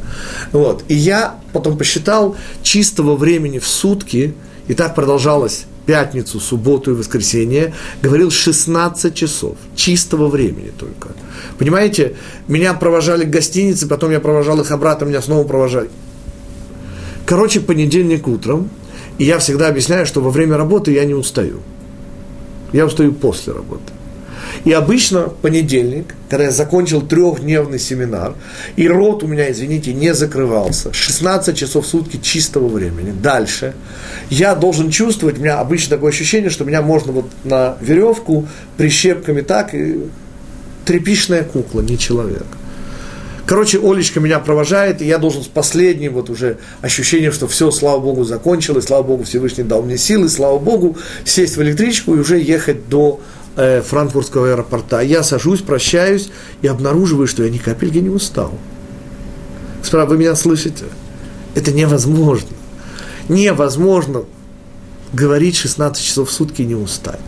Вот. 0.51 0.83
И 0.87 0.95
я 0.95 1.39
потом 1.53 1.77
посчитал 1.77 2.35
чистого 2.63 3.15
времени 3.15 3.59
в 3.59 3.67
сутки, 3.67 4.33
и 4.67 4.73
так 4.73 4.95
продолжалось 4.95 5.65
пятницу, 5.85 6.39
субботу 6.39 6.91
и 6.91 6.95
воскресенье, 6.95 7.73
говорил 8.01 8.29
16 8.29 9.15
часов, 9.15 9.55
чистого 9.75 10.27
времени 10.27 10.71
только. 10.77 11.09
Понимаете, 11.57 12.15
меня 12.47 12.73
провожали 12.73 13.23
к 13.23 13.29
гостинице, 13.29 13.87
потом 13.87 14.11
я 14.11 14.19
провожал 14.19 14.59
их 14.59 14.71
обратно, 14.71 15.05
меня 15.05 15.21
снова 15.21 15.47
провожали. 15.47 15.89
Короче, 17.25 17.61
понедельник 17.61 18.27
утром, 18.27 18.69
и 19.17 19.23
я 19.23 19.39
всегда 19.39 19.69
объясняю, 19.69 20.05
что 20.05 20.21
во 20.21 20.29
время 20.29 20.57
работы 20.57 20.91
я 20.91 21.05
не 21.05 21.13
устаю. 21.13 21.61
Я 22.73 22.85
устаю 22.85 23.13
после 23.13 23.53
работы. 23.53 23.93
И 24.65 24.71
обычно 24.71 25.29
понедельник, 25.29 26.15
когда 26.29 26.45
я 26.45 26.51
закончил 26.51 27.01
трехдневный 27.01 27.79
семинар, 27.79 28.33
и 28.75 28.87
рот 28.87 29.23
у 29.23 29.27
меня, 29.27 29.51
извините, 29.51 29.93
не 29.93 30.13
закрывался, 30.13 30.93
16 30.93 31.57
часов 31.57 31.85
в 31.85 31.87
сутки 31.87 32.17
чистого 32.17 32.67
времени. 32.67 33.11
Дальше 33.11 33.73
я 34.29 34.55
должен 34.55 34.89
чувствовать, 34.89 35.37
у 35.37 35.41
меня 35.41 35.59
обычно 35.59 35.95
такое 35.95 36.11
ощущение, 36.11 36.49
что 36.49 36.65
меня 36.65 36.81
можно 36.81 37.11
вот 37.11 37.25
на 37.43 37.77
веревку 37.81 38.47
прищепками 38.77 39.41
так, 39.41 39.73
и 39.73 40.01
тряпичная 40.85 41.43
кукла, 41.43 41.81
не 41.81 41.97
человек. 41.97 42.45
Короче, 43.47 43.79
Олечка 43.79 44.19
меня 44.19 44.39
провожает, 44.39 45.01
и 45.01 45.05
я 45.05 45.17
должен 45.17 45.41
с 45.41 45.47
последним 45.47 46.13
вот 46.13 46.29
уже 46.29 46.57
ощущением, 46.81 47.31
что 47.31 47.47
все, 47.47 47.71
слава 47.71 47.99
Богу, 47.99 48.25
закончилось, 48.25 48.85
слава 48.85 49.03
Богу, 49.03 49.23
Всевышний 49.23 49.63
дал 49.63 49.83
мне 49.83 49.97
силы, 49.97 50.27
слава 50.27 50.59
Богу, 50.59 50.97
сесть 51.23 51.55
в 51.55 51.61
электричку 51.61 52.13
и 52.13 52.19
уже 52.19 52.41
ехать 52.41 52.89
до 52.89 53.21
э, 53.57 53.81
франкфуртского 53.81 54.51
аэропорта. 54.51 55.01
Я 55.01 55.23
сажусь, 55.23 55.61
прощаюсь 55.61 56.29
и 56.61 56.67
обнаруживаю, 56.67 57.27
что 57.27 57.43
я 57.43 57.49
ни 57.49 57.57
капельки 57.57 57.97
не 57.97 58.09
устал. 58.09 58.53
Господа, 59.79 60.05
вы 60.05 60.17
меня 60.17 60.35
слышите? 60.35 60.85
Это 61.55 61.71
невозможно. 61.71 62.49
Невозможно 63.29 64.23
говорить 65.11 65.57
16 65.57 66.03
часов 66.03 66.29
в 66.29 66.31
сутки 66.31 66.61
и 66.61 66.65
не 66.65 66.75
устать. 66.75 67.19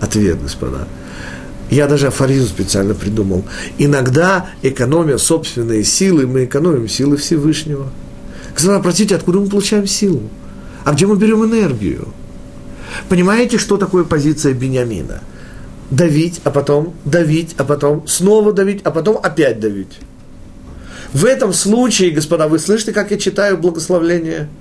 Ответ, 0.00 0.42
господа. 0.42 0.88
Я 1.70 1.88
даже 1.88 2.08
афоризм 2.08 2.46
специально 2.46 2.94
придумал. 2.94 3.44
Иногда, 3.78 4.46
экономя 4.62 5.18
собственные 5.18 5.84
силы, 5.84 6.26
мы 6.26 6.44
экономим 6.44 6.88
силы 6.88 7.16
Всевышнего. 7.16 7.90
Господа, 8.54 8.80
простите, 8.80 9.16
откуда 9.16 9.40
мы 9.40 9.48
получаем 9.48 9.86
силу? 9.86 10.22
А 10.84 10.92
где 10.92 11.06
мы 11.06 11.16
берем 11.16 11.44
энергию? 11.44 12.08
Понимаете, 13.08 13.58
что 13.58 13.76
такое 13.76 14.04
позиция 14.04 14.54
Бениамина? 14.54 15.20
Давить, 15.90 16.40
а 16.44 16.50
потом 16.50 16.94
давить, 17.04 17.54
а 17.58 17.64
потом 17.64 18.06
снова 18.06 18.52
давить, 18.52 18.80
а 18.84 18.90
потом 18.90 19.18
опять 19.22 19.60
давить. 19.60 19.98
В 21.12 21.24
этом 21.24 21.52
случае, 21.52 22.10
господа, 22.10 22.48
вы 22.48 22.58
слышите, 22.58 22.92
как 22.92 23.10
я 23.10 23.18
читаю 23.18 23.58
благословление– 23.58 24.48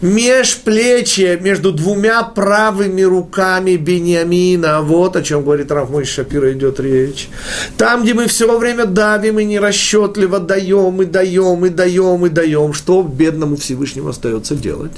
межплечье 0.00 1.38
между 1.38 1.72
двумя 1.72 2.22
правыми 2.22 3.02
руками 3.02 3.76
Бениамина. 3.76 4.82
Вот 4.82 5.16
о 5.16 5.22
чем 5.22 5.42
говорит 5.42 5.70
Раф 5.70 5.90
Мой 5.90 6.04
Шапира 6.04 6.52
идет 6.52 6.80
речь. 6.80 7.28
Там, 7.76 8.02
где 8.02 8.14
мы 8.14 8.26
все 8.26 8.58
время 8.58 8.86
давим 8.86 9.38
и 9.38 9.44
нерасчетливо 9.44 10.40
даем, 10.40 11.02
и 11.02 11.04
даем, 11.04 11.66
и 11.66 11.70
даем, 11.70 12.26
и 12.26 12.28
даем, 12.28 12.72
что 12.72 13.02
бедному 13.02 13.56
Всевышнему 13.56 14.08
остается 14.08 14.54
делать? 14.54 14.92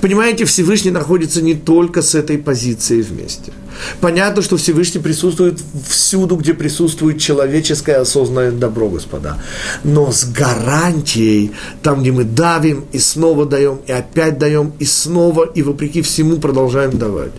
Понимаете, 0.00 0.44
Всевышний 0.44 0.90
находится 0.90 1.42
не 1.42 1.54
только 1.54 2.02
с 2.02 2.14
этой 2.14 2.38
позицией 2.38 3.02
вместе. 3.02 3.52
Понятно, 4.00 4.42
что 4.42 4.56
Всевышний 4.56 5.00
присутствует 5.00 5.60
всюду, 5.88 6.36
где 6.36 6.54
присутствует 6.54 7.20
человеческое 7.20 7.96
осознанное 7.96 8.50
добро, 8.50 8.88
господа. 8.88 9.38
Но 9.84 10.12
с 10.12 10.24
гарантией, 10.24 11.52
там, 11.82 12.00
где 12.00 12.12
мы 12.12 12.24
давим 12.24 12.86
и 12.92 12.98
снова 12.98 13.44
даем, 13.46 13.80
и 13.86 13.92
опять 13.92 14.38
даем, 14.38 14.72
и 14.78 14.84
снова, 14.84 15.44
и 15.44 15.62
вопреки 15.62 16.02
всему 16.02 16.38
продолжаем 16.38 16.96
давать. 16.98 17.32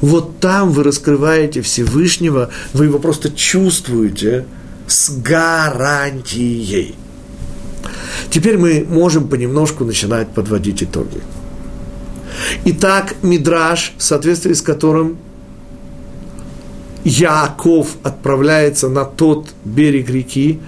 Вот 0.00 0.38
там 0.38 0.70
вы 0.70 0.84
раскрываете 0.84 1.62
Всевышнего, 1.62 2.50
вы 2.72 2.84
его 2.86 2.98
просто 2.98 3.30
чувствуете 3.30 4.46
с 4.86 5.10
гарантией. 5.10 6.94
Теперь 8.30 8.58
мы 8.58 8.86
можем 8.88 9.28
понемножку 9.28 9.84
начинать 9.84 10.32
подводить 10.32 10.82
итоги. 10.82 11.20
Итак, 12.64 13.14
Мидраж, 13.22 13.92
в 13.96 14.02
соответствии 14.02 14.52
с 14.52 14.62
которым 14.62 15.18
Яков 17.04 17.96
отправляется 18.02 18.88
на 18.88 19.04
тот 19.04 19.48
берег 19.64 20.10
реки, 20.10 20.60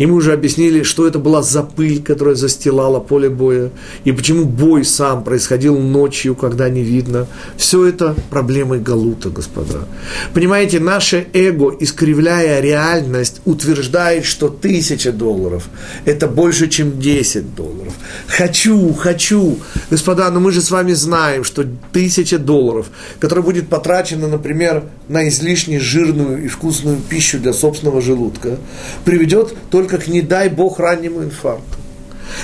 и 0.00 0.06
уже 0.06 0.32
объяснили, 0.32 0.82
что 0.82 1.06
это 1.06 1.18
была 1.18 1.42
за 1.42 1.62
пыль, 1.62 2.02
которая 2.02 2.34
застилала 2.34 3.00
поле 3.00 3.28
боя, 3.28 3.70
и 4.04 4.12
почему 4.12 4.46
бой 4.46 4.82
сам 4.82 5.22
происходил 5.22 5.78
ночью, 5.78 6.34
когда 6.34 6.70
не 6.70 6.82
видно. 6.82 7.26
Все 7.58 7.84
это 7.84 8.16
проблемы 8.30 8.78
Галута, 8.78 9.28
господа. 9.28 9.86
Понимаете, 10.32 10.80
наше 10.80 11.26
эго, 11.34 11.76
искривляя 11.78 12.60
реальность, 12.60 13.42
утверждает, 13.44 14.24
что 14.24 14.48
тысяча 14.48 15.12
долларов– 15.12 15.68
это 16.06 16.28
больше, 16.28 16.68
чем 16.68 16.98
10 16.98 17.54
долларов. 17.54 17.92
Хочу, 18.26 18.94
хочу. 18.94 19.58
Господа, 19.90 20.30
но 20.30 20.40
мы 20.40 20.50
же 20.52 20.62
с 20.62 20.70
вами 20.70 20.94
знаем, 20.94 21.44
что 21.44 21.66
тысяча 21.92 22.38
долларов, 22.38 22.86
которая 23.18 23.44
будет 23.44 23.68
потрачена, 23.68 24.28
например, 24.28 24.84
на 25.08 25.28
излишне 25.28 25.78
жирную 25.78 26.42
и 26.44 26.48
вкусную 26.48 26.96
пищу 26.96 27.38
для 27.38 27.52
собственного 27.52 28.00
желудка, 28.00 28.56
приведет 29.04 29.54
только 29.70 29.89
как 29.90 30.08
не 30.08 30.22
дай 30.22 30.48
Бог 30.48 30.78
раннему 30.78 31.22
инфаркту. 31.22 31.76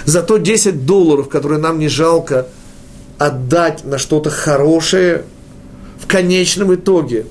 Зато 0.05 0.37
10 0.39 0.85
долларов, 0.85 1.29
которые 1.29 1.61
нам 1.61 1.79
не 1.79 1.89
жалко 1.89 2.49
отдать 3.19 3.85
на 3.85 3.99
что-то 3.99 4.31
хорошее, 4.31 5.25
в 5.99 6.07
конечном 6.07 6.75
итоге. 6.75 7.27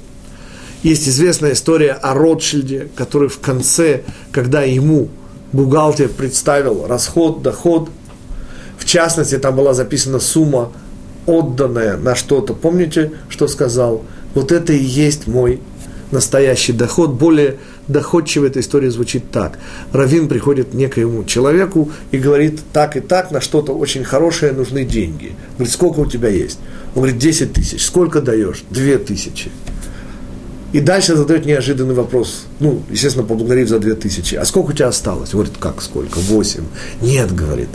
Есть 0.84 1.08
известная 1.08 1.54
история 1.54 1.92
о 1.92 2.14
Ротшильде, 2.14 2.90
который 2.96 3.30
в 3.30 3.40
конце, 3.40 4.04
когда 4.32 4.62
ему 4.62 5.10
бухгалтер 5.52 6.10
представил 6.10 6.88
расход, 6.88 7.42
доход, 7.42 7.90
в 8.78 8.86
частности, 8.86 9.38
там 9.38 9.56
была 9.56 9.74
записана 9.74 10.20
сумма, 10.20 10.72
отданная 11.26 11.98
на 11.98 12.16
что-то. 12.16 12.54
Помните, 12.54 13.14
что 13.30 13.48
сказал? 13.48 14.04
Вот 14.34 14.52
это 14.52 14.74
и 14.74 14.84
есть 14.84 15.28
мой 15.28 15.60
настоящий 16.12 16.74
доход. 16.74 17.12
Более 17.12 17.58
доходчиво 17.88 18.46
эта 18.46 18.60
история 18.60 18.92
звучит 18.92 19.32
так. 19.32 19.60
Равин 19.92 20.28
приходит 20.28 20.70
к 20.70 20.74
некоему 20.74 21.24
человеку 21.24 21.92
и 22.12 22.18
говорит 22.18 22.60
так 22.74 22.98
и 22.98 23.00
так, 23.00 23.32
на 23.32 23.42
что-то 23.42 23.74
очень 23.74 24.04
хорошее 24.04 24.52
нужны 24.52 24.84
деньги. 24.84 25.34
Говорит, 25.58 25.74
сколько 25.74 26.00
у 26.00 26.06
тебя 26.06 26.30
есть? 26.30 26.60
Он 26.96 27.02
говорит, 27.02 27.18
10 27.18 27.54
тысяч. 27.54 27.86
Сколько 27.86 28.22
даешь? 28.22 28.64
2 28.70 28.98
тысячи. 28.98 29.52
И 30.74 30.82
дальше 30.82 31.16
задает 31.16 31.46
неожиданный 31.46 31.94
вопрос. 31.96 32.46
Ну, 32.60 32.82
естественно, 32.90 33.26
поблагодарив 33.26 33.70
за 33.70 33.80
2 33.80 33.96
тысячи. 33.96 34.36
А 34.36 34.46
сколько 34.46 34.72
у 34.72 34.74
тебя 34.74 34.88
осталось? 34.88 35.32
Говорит, 35.32 35.54
как 35.60 35.82
сколько? 35.82 36.20
8. 36.20 36.64
Нет, 37.02 37.34
говорит, 37.34 37.70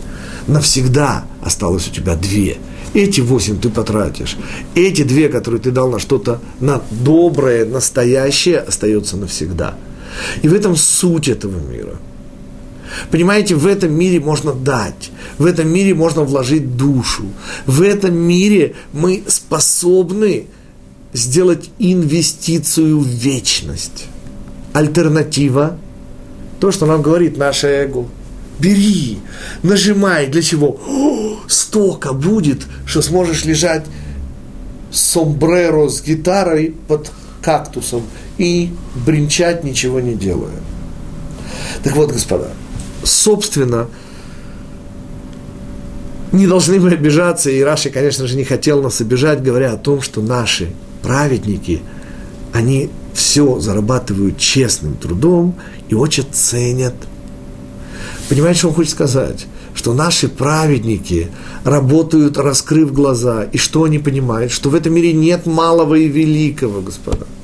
навсегда 0.46 1.24
осталось 1.42 1.88
у 1.88 1.90
тебя 1.90 2.14
2. 2.14 2.58
Эти 2.92 3.20
восемь 3.20 3.58
ты 3.58 3.68
потратишь. 3.68 4.36
Эти 4.74 5.02
две, 5.04 5.28
которые 5.28 5.60
ты 5.60 5.70
дал 5.70 5.90
на 5.90 6.00
что-то 6.00 6.40
на 6.58 6.82
доброе, 6.90 7.64
настоящее, 7.64 8.58
остается 8.58 9.16
навсегда. 9.16 9.76
И 10.42 10.48
в 10.48 10.54
этом 10.54 10.76
суть 10.76 11.28
этого 11.28 11.58
мира. 11.58 11.96
Понимаете, 13.10 13.54
в 13.54 13.66
этом 13.66 13.92
мире 13.92 14.18
можно 14.18 14.52
дать, 14.52 15.10
в 15.38 15.46
этом 15.46 15.68
мире 15.68 15.94
можно 15.94 16.22
вложить 16.22 16.76
душу, 16.76 17.24
в 17.64 17.82
этом 17.82 18.16
мире 18.16 18.74
мы 18.92 19.22
способны 19.28 20.46
сделать 21.12 21.70
инвестицию 21.78 22.98
в 22.98 23.06
вечность. 23.06 24.06
Альтернатива– 24.72 25.78
то, 26.60 26.70
что 26.70 26.86
нам 26.86 27.02
говорит 27.02 27.38
наше 27.38 27.66
эго. 27.66 28.06
Бери, 28.58 29.18
нажимай, 29.62 30.26
для 30.26 30.42
чего? 30.42 30.78
О, 30.86 31.38
столько 31.48 32.12
будет, 32.12 32.66
что 32.84 33.00
сможешь 33.00 33.46
лежать 33.46 33.86
сомбреро 34.92 35.88
с 35.88 36.02
гитарой 36.02 36.74
под 36.86 37.10
кактусом 37.40 38.02
и 38.40 38.70
бренчать, 38.94 39.64
ничего 39.64 40.00
не 40.00 40.14
делая. 40.14 40.60
Так 41.84 41.94
вот, 41.94 42.10
господа, 42.10 42.48
собственно, 43.04 43.86
не 46.32 46.46
должны 46.46 46.80
мы 46.80 46.90
обижаться, 46.92 47.50
и 47.50 47.60
Раши, 47.60 47.90
конечно 47.90 48.26
же, 48.26 48.36
не 48.36 48.44
хотел 48.44 48.82
нас 48.82 49.02
обижать, 49.02 49.42
говоря 49.42 49.74
о 49.74 49.76
том, 49.76 50.00
что 50.00 50.22
наши 50.22 50.72
праведники, 51.02 51.82
они 52.54 52.88
все 53.12 53.60
зарабатывают 53.60 54.38
честным 54.38 54.94
трудом 54.94 55.54
и 55.90 55.94
очень 55.94 56.24
ценят. 56.32 56.94
Понимаете, 58.30 58.60
что 58.60 58.68
он 58.68 58.74
хочет 58.74 58.92
сказать? 58.92 59.46
Что 59.74 59.92
наши 59.92 60.28
праведники 60.28 61.28
работают, 61.62 62.38
раскрыв 62.38 62.94
глаза, 62.94 63.44
и 63.44 63.58
что 63.58 63.84
они 63.84 63.98
понимают? 63.98 64.50
Что 64.50 64.70
в 64.70 64.74
этом 64.74 64.94
мире 64.94 65.12
нет 65.12 65.44
малого 65.44 65.96
и 65.96 66.08
великого, 66.08 66.80
господа– 66.80 67.26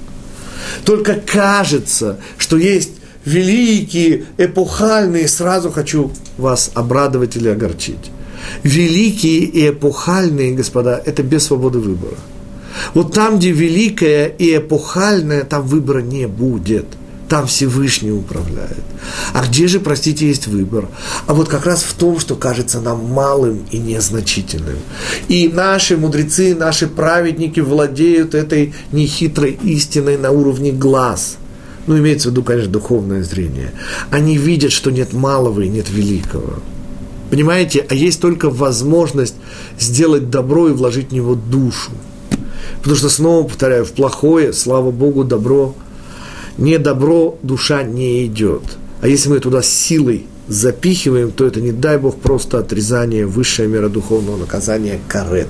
только 0.85 1.14
кажется, 1.14 2.19
что 2.39 2.57
есть 2.57 2.93
великие, 3.25 4.25
эпохальные, 4.39 5.29
сразу 5.29 5.71
хочу 5.71 6.12
вас 6.39 6.71
обрадовать 6.75 7.37
или 7.37 7.49
огорчить. 7.49 8.11
Великие 8.62 9.41
и 9.41 9.71
эпохальные, 9.71 10.55
господа, 10.55 11.03
это 11.05 11.23
без 11.23 11.45
свободы 11.45 11.79
выбора. 11.79 12.17
Вот 12.95 13.12
там, 13.12 13.39
где 13.39 13.51
великое 13.51 14.27
и 14.27 14.57
эпохальное, 14.57 15.45
там 15.45 15.67
выбора 15.67 16.03
не 16.03 16.27
будет. 16.27 16.87
Там 17.29 17.49
Всевышний 17.49 18.12
управляет. 18.12 18.85
А 19.33 19.45
где 19.45 19.66
же, 19.66 19.81
простите, 19.81 20.29
есть 20.29 20.47
выбор? 20.47 20.89
А 21.27 21.35
вот 21.35 21.49
как 21.49 21.66
раз 21.66 21.83
в 21.83 21.95
том, 21.95 22.20
что 22.20 22.37
кажется 22.37 22.81
нам 22.81 23.05
малым 23.05 23.66
и 23.72 23.79
незначительным. 23.79 24.79
И 25.27 25.49
наши 25.49 25.97
мудрецы, 25.97 26.55
наши 26.55 26.87
праведники 26.87 27.59
владеют 27.59 28.35
этой 28.35 28.74
нехитрой 28.93 29.59
истиной 29.64 30.16
на 30.18 30.31
уровне 30.31 30.70
глаз. 30.70 31.39
Ну, 31.89 31.99
имеется 31.99 32.29
в 32.29 32.33
виду, 32.33 32.45
конечно, 32.45 32.70
духовное 32.70 33.24
зрение. 33.24 33.72
Они 34.11 34.39
видят, 34.39 34.70
что 34.70 34.91
нет 34.91 35.12
малого 35.12 35.62
и 35.62 35.68
нет 35.68 35.91
великого. 35.91 36.61
Понимаете? 37.31 37.85
А 37.89 37.95
есть 37.95 38.20
только 38.20 38.51
возможность 38.51 39.35
сделать 39.81 40.31
добро 40.31 40.68
и 40.68 40.72
вложить 40.72 41.11
в 41.11 41.12
него 41.12 41.35
душу. 41.35 41.91
Потому 42.79 42.97
что, 42.97 43.09
снова 43.09 43.49
повторяю, 43.49 43.85
в 43.85 43.93
плохое, 43.93 44.53
слава 44.53 44.93
Богу, 44.93 45.24
добро, 45.24 45.74
не 46.59 46.79
добро 46.79 47.39
душа 47.43 47.83
не 47.83 48.27
идет. 48.27 48.63
А 49.01 49.09
если 49.09 49.29
мы 49.29 49.41
туда 49.41 49.63
силой 49.63 50.27
запихиваем, 50.49 51.31
то 51.33 51.47
это, 51.47 51.61
не 51.61 51.73
дай 51.73 51.99
Бог, 51.99 52.17
просто 52.17 52.59
отрезание 52.59 53.27
высшей 53.27 53.67
мера 53.67 53.89
духовного 53.89 54.37
наказания 54.37 55.01
карет. 55.09 55.49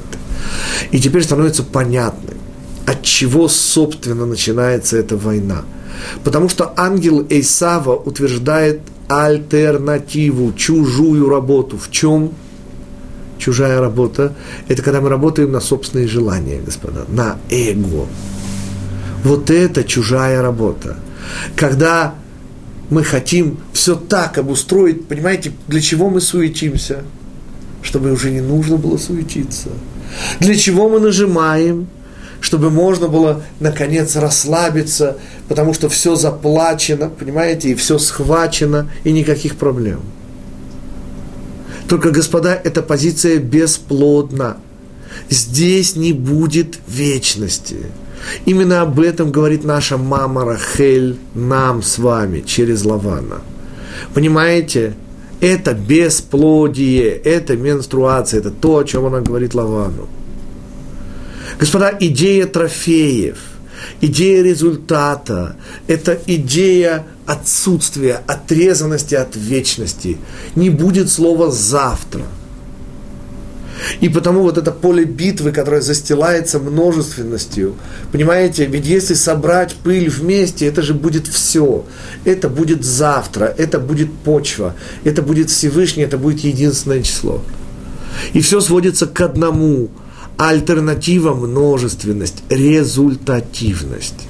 И 0.90 0.98
теперь 1.00 1.22
становится 1.22 1.62
понятным, 1.62 2.36
от 2.86 3.02
чего, 3.02 3.48
собственно, 3.48 4.26
начинается 4.26 4.96
эта 4.96 5.16
война. 5.16 5.64
Потому 6.24 6.48
что 6.48 6.72
ангел 6.76 7.26
Эйсава 7.28 7.94
утверждает 7.96 8.80
альтернативу, 9.08 10.52
чужую 10.52 11.28
работу. 11.28 11.78
В 11.78 11.90
чем 11.90 12.32
чужая 13.38 13.80
работа? 13.80 14.34
Это 14.68 14.82
когда 14.82 15.00
мы 15.00 15.08
работаем 15.08 15.52
на 15.52 15.60
собственные 15.60 16.08
желания, 16.08 16.60
господа, 16.64 17.04
на 17.08 17.38
эго. 17.50 18.06
Вот 19.24 19.50
это 19.50 19.84
чужая 19.84 20.42
работа. 20.42 20.96
Когда 21.56 22.14
мы 22.90 23.02
хотим 23.02 23.58
все 23.72 23.96
так 23.96 24.38
обустроить, 24.38 25.06
понимаете, 25.08 25.52
для 25.66 25.80
чего 25.80 26.08
мы 26.08 26.20
суетимся? 26.20 27.02
Чтобы 27.82 28.12
уже 28.12 28.30
не 28.30 28.40
нужно 28.40 28.76
было 28.76 28.96
суетиться. 28.96 29.70
Для 30.40 30.56
чего 30.56 30.88
мы 30.88 31.00
нажимаем? 31.00 31.88
чтобы 32.40 32.70
можно 32.70 33.08
было, 33.08 33.42
наконец, 33.60 34.14
расслабиться, 34.14 35.16
потому 35.48 35.74
что 35.74 35.88
все 35.88 36.14
заплачено, 36.14 37.08
понимаете, 37.08 37.70
и 37.70 37.74
все 37.74 37.98
схвачено, 37.98 38.88
и 39.04 39.10
никаких 39.10 39.56
проблем. 39.56 40.00
Только, 41.88 42.10
господа, 42.10 42.54
эта 42.54 42.82
позиция 42.82 43.38
бесплодна. 43.38 44.58
Здесь 45.30 45.96
не 45.96 46.12
будет 46.12 46.78
вечности. 46.86 47.86
Именно 48.44 48.82
об 48.82 49.00
этом 49.00 49.30
говорит 49.30 49.64
наша 49.64 49.96
мама 49.96 50.44
Рахель 50.44 51.16
нам 51.34 51.82
с 51.82 51.98
вами 51.98 52.40
через 52.40 52.84
Лавана. 52.84 53.40
Понимаете? 54.14 54.94
Это 55.40 55.74
бесплодие, 55.74 57.10
это 57.10 57.56
менструация, 57.56 58.40
это 58.40 58.50
то, 58.50 58.78
о 58.78 58.84
чем 58.84 59.04
она 59.04 59.20
говорит 59.20 59.54
Лавану. 59.54 60.08
Господа, 61.60 61.94
идея 62.00 62.46
трофеев, 62.46 63.36
идея 64.00 64.42
результата, 64.42 65.56
это 65.86 66.18
идея 66.26 67.06
отсутствия, 67.26 68.22
отрезанности 68.26 69.14
от 69.14 69.36
вечности. 69.36 70.18
Не 70.54 70.70
будет 70.70 71.10
слова 71.10 71.50
«завтра». 71.50 72.22
И 74.00 74.08
потому 74.08 74.42
вот 74.42 74.58
это 74.58 74.72
поле 74.72 75.04
битвы, 75.04 75.52
которое 75.52 75.80
застилается 75.80 76.58
множественностью, 76.58 77.74
понимаете, 78.12 78.66
ведь 78.66 78.86
если 78.86 79.14
собрать 79.14 79.74
пыль 79.74 80.08
вместе, 80.08 80.66
это 80.66 80.82
же 80.82 80.94
будет 80.94 81.26
все. 81.26 81.84
Это 82.24 82.48
будет 82.48 82.84
завтра, 82.84 83.54
это 83.56 83.78
будет 83.78 84.12
почва, 84.12 84.74
это 85.04 85.22
будет 85.22 85.50
Всевышний, 85.50 86.02
это 86.02 86.18
будет 86.18 86.40
единственное 86.40 87.02
число. 87.02 87.42
И 88.32 88.40
все 88.40 88.60
сводится 88.60 89.06
к 89.06 89.20
одному– 89.20 89.88
альтернатива– 90.36 91.34
множественность, 91.34 92.42
результативность. 92.50 94.28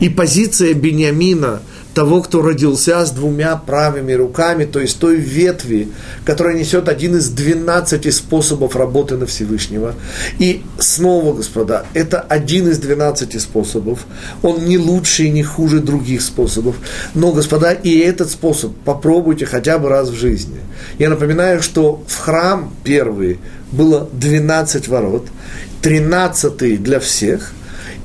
И 0.00 0.08
позиция 0.08 0.74
Бениамина, 0.74 1.60
того, 1.94 2.20
кто 2.20 2.42
родился 2.42 3.04
с 3.04 3.10
двумя 3.10 3.56
правыми 3.56 4.12
руками, 4.12 4.64
то 4.64 4.80
есть 4.80 4.98
той 4.98 5.16
ветви, 5.16 5.88
которая 6.24 6.54
несет 6.54 6.88
один 6.88 7.16
из 7.16 7.28
двенадцати 7.30 8.10
способов 8.10 8.76
работы 8.76 9.16
на 9.16 9.26
Всевышнего. 9.26 9.94
И 10.38 10.62
снова, 10.78 11.34
господа, 11.34 11.86
это 11.94 12.20
один 12.20 12.68
из 12.68 12.78
двенадцати 12.78 13.38
способов. 13.38 14.06
Он 14.42 14.64
не 14.64 14.76
лучше 14.76 15.24
и 15.24 15.30
не 15.30 15.42
хуже 15.42 15.80
других 15.80 16.22
способов. 16.22 16.76
Но, 17.14 17.32
господа, 17.32 17.72
и 17.72 17.98
этот 17.98 18.30
способ 18.30 18.72
попробуйте 18.84 19.46
хотя 19.46 19.78
бы 19.78 19.88
раз 19.88 20.08
в 20.08 20.14
жизни. 20.14 20.58
Я 20.98 21.08
напоминаю, 21.08 21.62
что 21.62 22.02
в 22.06 22.18
храм 22.18 22.74
первый 22.82 23.38
было 23.70 24.08
12 24.12 24.88
ворот, 24.88 25.28
13 25.82 26.82
для 26.82 26.98
всех, 27.00 27.52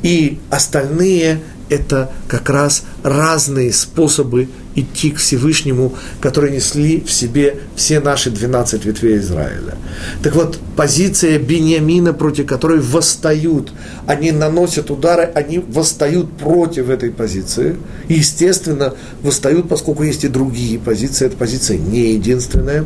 и 0.04 0.40
остальные 0.50 1.40
это 1.70 2.10
как 2.28 2.50
раз 2.50 2.84
разные 3.04 3.72
способы 3.72 4.50
идти 4.76 5.12
к 5.12 5.18
Всевышнему, 5.18 5.94
которые 6.22 6.56
несли 6.56 7.02
в 7.02 7.12
себе 7.12 7.58
все 7.76 8.00
наши 8.00 8.30
12 8.30 8.86
ветвей 8.86 9.18
Израиля. 9.18 9.76
Так 10.24 10.36
вот, 10.36 10.60
позиция 10.76 11.38
Бениамина, 11.40 12.14
против 12.14 12.46
которой 12.46 12.80
восстают, 12.80 13.72
они 14.08 14.32
наносят 14.32 14.90
удары, 14.92 15.24
они 15.24 15.60
восстают 15.60 16.32
против 16.38 16.90
этой 16.90 17.12
позиции. 17.12 17.78
И, 18.08 18.16
естественно, 18.16 18.94
восстают, 19.22 19.68
поскольку 19.68 20.04
есть 20.04 20.24
и 20.24 20.28
другие 20.28 20.80
позиции, 20.80 21.26
эта 21.26 21.38
позиция 21.38 21.78
не 21.78 22.14
единственная. 22.14 22.86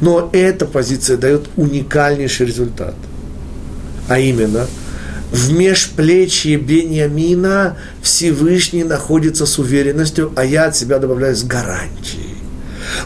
Но 0.00 0.30
эта 0.32 0.66
позиция 0.66 1.16
дает 1.16 1.48
уникальнейший 1.56 2.46
результат. 2.46 2.94
А 4.08 4.18
именно– 4.18 4.66
в 5.30 5.52
межплечье 5.52 6.56
Бениамина 6.56 7.76
Всевышний 8.02 8.84
находится 8.84 9.46
с 9.46 9.58
уверенностью, 9.58 10.32
а 10.36 10.44
я 10.44 10.66
от 10.66 10.76
себя 10.76 10.98
добавляю 10.98 11.36
с 11.36 11.42
гарантией. 11.44 12.38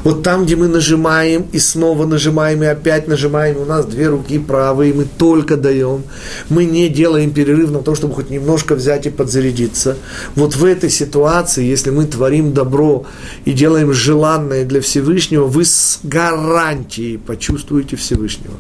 Вот 0.04 0.22
там, 0.22 0.44
где 0.44 0.54
мы 0.54 0.68
нажимаем 0.68 1.46
и 1.50 1.58
снова 1.58 2.06
нажимаем 2.06 2.62
и 2.62 2.66
опять 2.66 3.08
нажимаем, 3.08 3.58
у 3.58 3.64
нас 3.64 3.84
две 3.86 4.08
руки 4.08 4.38
правые, 4.38 4.94
мы 4.94 5.06
только 5.18 5.56
даем, 5.56 6.04
мы 6.48 6.64
не 6.64 6.88
делаем 6.88 7.32
перерыв 7.32 7.70
на 7.70 7.80
то, 7.80 7.96
чтобы 7.96 8.14
хоть 8.14 8.30
немножко 8.30 8.76
взять 8.76 9.06
и 9.06 9.10
подзарядиться. 9.10 9.96
Вот 10.36 10.54
в 10.54 10.64
этой 10.64 10.90
ситуации, 10.90 11.64
если 11.64 11.90
мы 11.90 12.04
творим 12.04 12.52
добро 12.52 13.06
и 13.44 13.52
делаем 13.52 13.92
желанное 13.92 14.64
для 14.64 14.80
Всевышнего, 14.80 15.46
вы 15.46 15.64
с 15.64 15.98
гарантией 16.04 17.16
почувствуете 17.16 17.96
Всевышнего. 17.96 18.54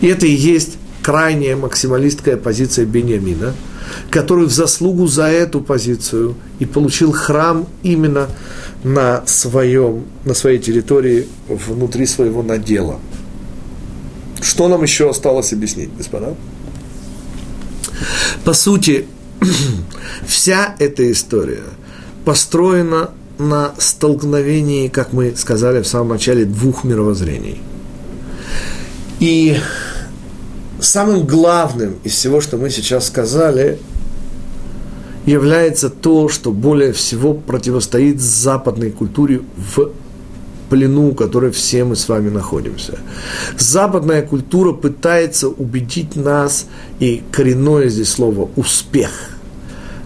И 0.00 0.06
это 0.06 0.26
и 0.26 0.32
есть 0.32 0.78
крайняя 1.06 1.54
максималистская 1.54 2.36
позиция 2.36 2.84
Бениамина, 2.84 3.54
который 4.10 4.46
в 4.46 4.50
заслугу 4.50 5.06
за 5.06 5.28
эту 5.28 5.60
позицию 5.60 6.34
и 6.58 6.64
получил 6.64 7.12
храм 7.12 7.68
именно 7.84 8.26
на, 8.82 9.24
своем, 9.24 10.02
на 10.24 10.34
своей 10.34 10.58
территории, 10.58 11.28
внутри 11.48 12.06
своего 12.06 12.42
надела. 12.42 12.98
Что 14.42 14.66
нам 14.66 14.82
еще 14.82 15.08
осталось 15.08 15.52
объяснить, 15.52 15.96
господа? 15.96 16.34
По 18.44 18.52
сути, 18.52 19.06
вся 20.26 20.74
эта 20.80 21.08
история 21.12 21.62
построена 22.24 23.10
на 23.38 23.76
столкновении, 23.78 24.88
как 24.88 25.12
мы 25.12 25.36
сказали 25.36 25.82
в 25.82 25.86
самом 25.86 26.08
начале, 26.08 26.44
двух 26.44 26.82
мировоззрений. 26.82 27.60
И 29.20 29.56
самым 30.80 31.26
главным 31.26 31.96
из 32.04 32.12
всего, 32.12 32.40
что 32.40 32.56
мы 32.56 32.70
сейчас 32.70 33.06
сказали, 33.06 33.78
является 35.24 35.90
то, 35.90 36.28
что 36.28 36.52
более 36.52 36.92
всего 36.92 37.34
противостоит 37.34 38.20
западной 38.20 38.90
культуре 38.90 39.42
в 39.56 39.90
плену, 40.70 41.10
в 41.10 41.14
которой 41.14 41.50
все 41.50 41.84
мы 41.84 41.96
с 41.96 42.08
вами 42.08 42.28
находимся. 42.28 42.98
Западная 43.58 44.22
культура 44.22 44.72
пытается 44.72 45.48
убедить 45.48 46.16
нас, 46.16 46.66
и 47.00 47.22
коренное 47.32 47.88
здесь 47.88 48.10
слово 48.10 48.48
«успех», 48.56 49.10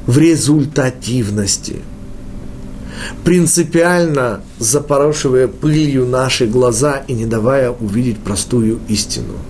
в 0.06 0.18
результативности– 0.18 1.76
принципиально 3.24 4.42
запорошивая 4.58 5.48
пылью 5.48 6.06
наши 6.06 6.46
глаза 6.46 7.02
и 7.08 7.14
не 7.14 7.24
давая 7.24 7.70
увидеть 7.70 8.18
простую 8.18 8.78
истину– 8.88 9.34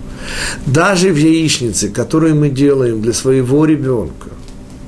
даже 0.65 1.11
в 1.11 1.17
яичнице, 1.17 1.89
которую 1.89 2.35
мы 2.35 2.49
делаем 2.49 3.01
для 3.01 3.13
своего 3.13 3.65
ребенка, 3.65 4.29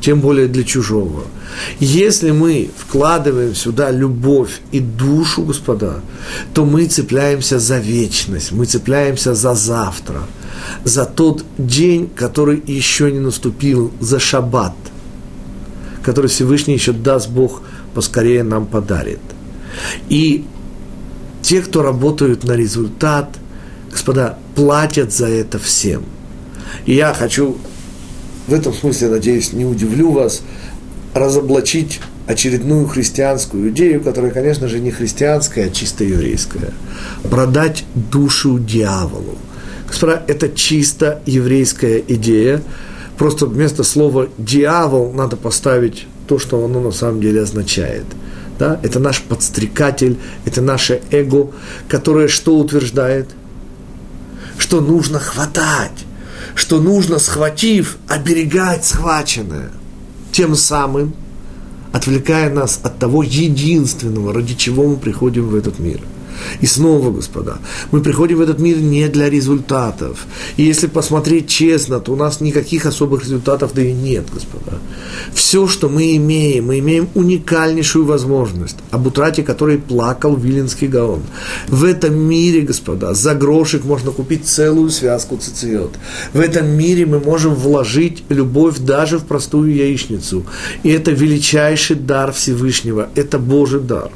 тем 0.01 0.19
более 0.19 0.47
для 0.47 0.63
чужого. 0.63 1.23
Если 1.79 2.31
мы 2.31 2.69
вкладываем 2.77 3.55
сюда 3.55 3.91
любовь 3.91 4.59
и 4.71 4.79
душу, 4.79 5.43
господа, 5.43 6.01
то 6.53 6.65
мы 6.65 6.85
цепляемся 6.85 7.59
за 7.59 7.77
вечность, 7.77 8.51
мы 8.51 8.65
цепляемся 8.65 9.33
за 9.33 9.53
завтра, 9.53 10.23
за 10.83 11.05
тот 11.05 11.45
день, 11.57 12.09
который 12.15 12.61
еще 12.67 13.11
не 13.11 13.19
наступил, 13.19 13.91
за 13.99 14.19
шаббат, 14.19 14.75
который 16.03 16.27
Всевышний 16.27 16.73
еще 16.73 16.91
даст 16.91 17.29
Бог 17.29 17.61
поскорее 17.93 18.43
нам 18.43 18.65
подарит. 18.65 19.21
И 20.09 20.45
те, 21.41 21.61
кто 21.61 21.81
работают 21.81 22.43
на 22.43 22.53
результат, 22.53 23.37
господа, 23.91 24.37
платят 24.55 25.11
за 25.11 25.27
это 25.27 25.59
всем. 25.59 26.03
И 26.85 26.93
я 26.95 27.13
хочу 27.13 27.57
в 28.47 28.53
этом 28.53 28.73
смысле, 28.73 29.09
надеюсь, 29.09 29.53
не 29.53 29.65
удивлю 29.65 30.11
вас, 30.11 30.41
разоблачить 31.13 32.01
очередную 32.27 32.87
христианскую 32.87 33.69
идею, 33.69 34.01
которая, 34.01 34.31
конечно 34.31 34.67
же, 34.67 34.79
не 34.79 34.91
христианская, 34.91 35.65
а 35.65 35.69
чисто 35.69 36.03
еврейская. 36.03 36.73
Продать 37.29 37.85
душу 37.93 38.59
дьяволу. 38.59 39.37
Господа, 39.87 40.23
это 40.27 40.49
чисто 40.49 41.21
еврейская 41.25 42.03
идея. 42.07 42.61
Просто 43.17 43.45
вместо 43.45 43.83
слова 43.83 44.27
«дьявол» 44.37 45.13
надо 45.13 45.37
поставить 45.37 46.07
то, 46.27 46.39
что 46.39 46.63
оно 46.65 46.81
на 46.81 46.91
самом 46.91 47.21
деле 47.21 47.41
означает. 47.41 48.05
Да? 48.57 48.79
Это 48.81 48.99
наш 48.99 49.21
подстрекатель, 49.21 50.17
это 50.45 50.61
наше 50.61 51.01
эго, 51.11 51.51
которое 51.87 52.27
что 52.27 52.57
утверждает? 52.57 53.29
Что 54.63 54.79
нужно 54.79 55.19
хватать 55.19 56.05
что 56.55 56.79
нужно, 56.79 57.19
схватив, 57.19 57.97
оберегать 58.07 58.85
схваченное, 58.85 59.71
тем 60.31 60.55
самым 60.55 61.13
отвлекая 61.91 62.49
нас 62.49 62.79
от 62.81 62.97
того 62.99 63.23
единственного, 63.23 64.33
ради 64.33 64.53
чего 64.53 64.87
мы 64.87 64.95
приходим 64.95 65.49
в 65.49 65.55
этот 65.55 65.79
мир– 65.79 65.99
и 66.61 66.65
снова, 66.65 67.11
господа, 67.11 67.57
мы 67.91 68.01
приходим 68.01 68.37
в 68.37 68.41
этот 68.41 68.59
мир 68.59 68.77
не 68.77 69.07
для 69.07 69.29
результатов. 69.29 70.25
И 70.57 70.63
если 70.63 70.87
посмотреть 70.87 71.47
честно, 71.47 71.99
то 71.99 72.13
у 72.13 72.15
нас 72.15 72.41
никаких 72.41 72.85
особых 72.85 73.23
результатов 73.23 73.71
да 73.73 73.81
и 73.81 73.91
нет, 73.91 74.25
господа. 74.33 74.79
Все, 75.33 75.67
что 75.67 75.89
мы 75.89 76.15
имеем, 76.15 76.67
мы 76.67 76.79
имеем 76.79 77.09
уникальнейшую 77.15 78.05
возможность, 78.05 78.77
об 78.91 79.07
утрате 79.07 79.43
которой 79.43 79.77
плакал 79.77 80.35
Виленский 80.35 80.87
Гаон. 80.87 81.21
В 81.67 81.83
этом 81.83 82.15
мире, 82.15 82.61
господа, 82.61 83.13
за 83.13 83.35
грошик 83.35 83.83
можно 83.83 84.11
купить 84.11 84.45
целую 84.45 84.89
связку 84.89 85.37
цициот. 85.37 85.93
В 86.33 86.39
этом 86.39 86.67
мире 86.67 87.05
мы 87.05 87.19
можем 87.19 87.55
вложить 87.55 88.23
любовь 88.29 88.79
даже 88.79 89.17
в 89.17 89.25
простую 89.25 89.73
яичницу. 89.75 90.45
И 90.83 90.89
это 90.89 91.11
величайший 91.11 91.95
дар 91.95 92.31
Всевышнего, 92.31 93.09
это 93.15 93.39
Божий 93.39 93.79
дар 93.79 94.11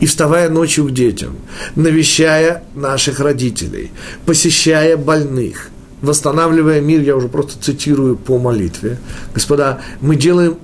и 0.00 0.06
вставая 0.06 0.48
ночью 0.48 0.86
к 0.86 0.92
детям, 0.92 1.36
навещая 1.76 2.64
наших 2.74 3.20
родителей, 3.20 3.90
посещая 4.26 4.96
больных, 4.96 5.70
восстанавливая 6.02 6.80
мир, 6.80 7.00
я 7.00 7.16
уже 7.16 7.28
просто 7.28 7.62
цитирую 7.62 8.16
по 8.16 8.38
молитве. 8.38 8.98
Господа, 9.34 9.80
мы 10.00 10.16
делаем 10.16 10.58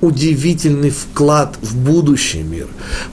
удивительный 0.00 0.90
вклад 0.90 1.58
в 1.60 1.76
будущий 1.76 2.42
мир, 2.42 2.66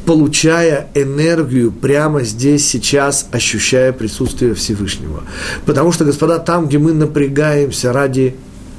получая 0.05 0.87
энергию 0.93 1.71
прямо 1.71 2.23
здесь, 2.23 2.65
сейчас, 2.65 3.27
ощущая 3.31 3.91
присутствие 3.91 4.53
Всевышнего. 4.53 5.23
Потому 5.65 5.91
что, 5.91 6.05
господа, 6.05 6.39
там, 6.39 6.67
где 6.67 6.77
мы 6.77 6.93
напрягаемся 6.93 7.91
ради 7.91 8.35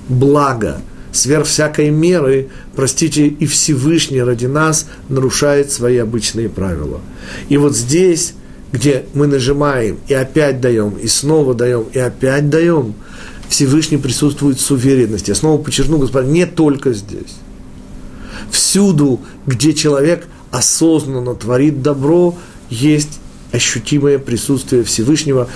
блага, 0.08 0.80
сверх 1.12 1.46
всякой 1.46 1.90
меры, 1.90 2.48
простите, 2.74 3.26
и 3.26 3.46
Всевышний 3.46 4.22
ради 4.22 4.46
нас 4.46 4.86
нарушает 5.08 5.72
свои 5.72 5.96
обычные 5.98 6.48
правила. 6.48 7.00
И 7.48 7.56
вот 7.56 7.76
здесь, 7.76 8.34
где 8.72 9.04
мы 9.14 9.26
нажимаем 9.26 9.98
и 10.08 10.14
опять 10.14 10.60
даем, 10.60 10.90
и 10.90 11.06
снова 11.06 11.54
даем, 11.54 11.86
и 11.92 11.98
опять 11.98 12.50
даем, 12.50 12.94
Всевышний 13.48 13.96
присутствует 13.96 14.60
с 14.60 14.70
уверенностью. 14.70 15.34
Я 15.34 15.38
снова 15.38 15.60
подчеркну, 15.60 15.98
господин, 15.98 16.32
не 16.32 16.46
только 16.46 16.92
здесь. 16.92 17.36
Всюду, 18.50 19.20
где 19.46 19.72
человек 19.72 20.26
осознанно 20.50 21.34
творит 21.34 21.82
добро, 21.82 22.36
есть 22.70 23.20
ощутимое 23.52 24.18
присутствие 24.18 24.84
Всевышнего. 24.84 25.48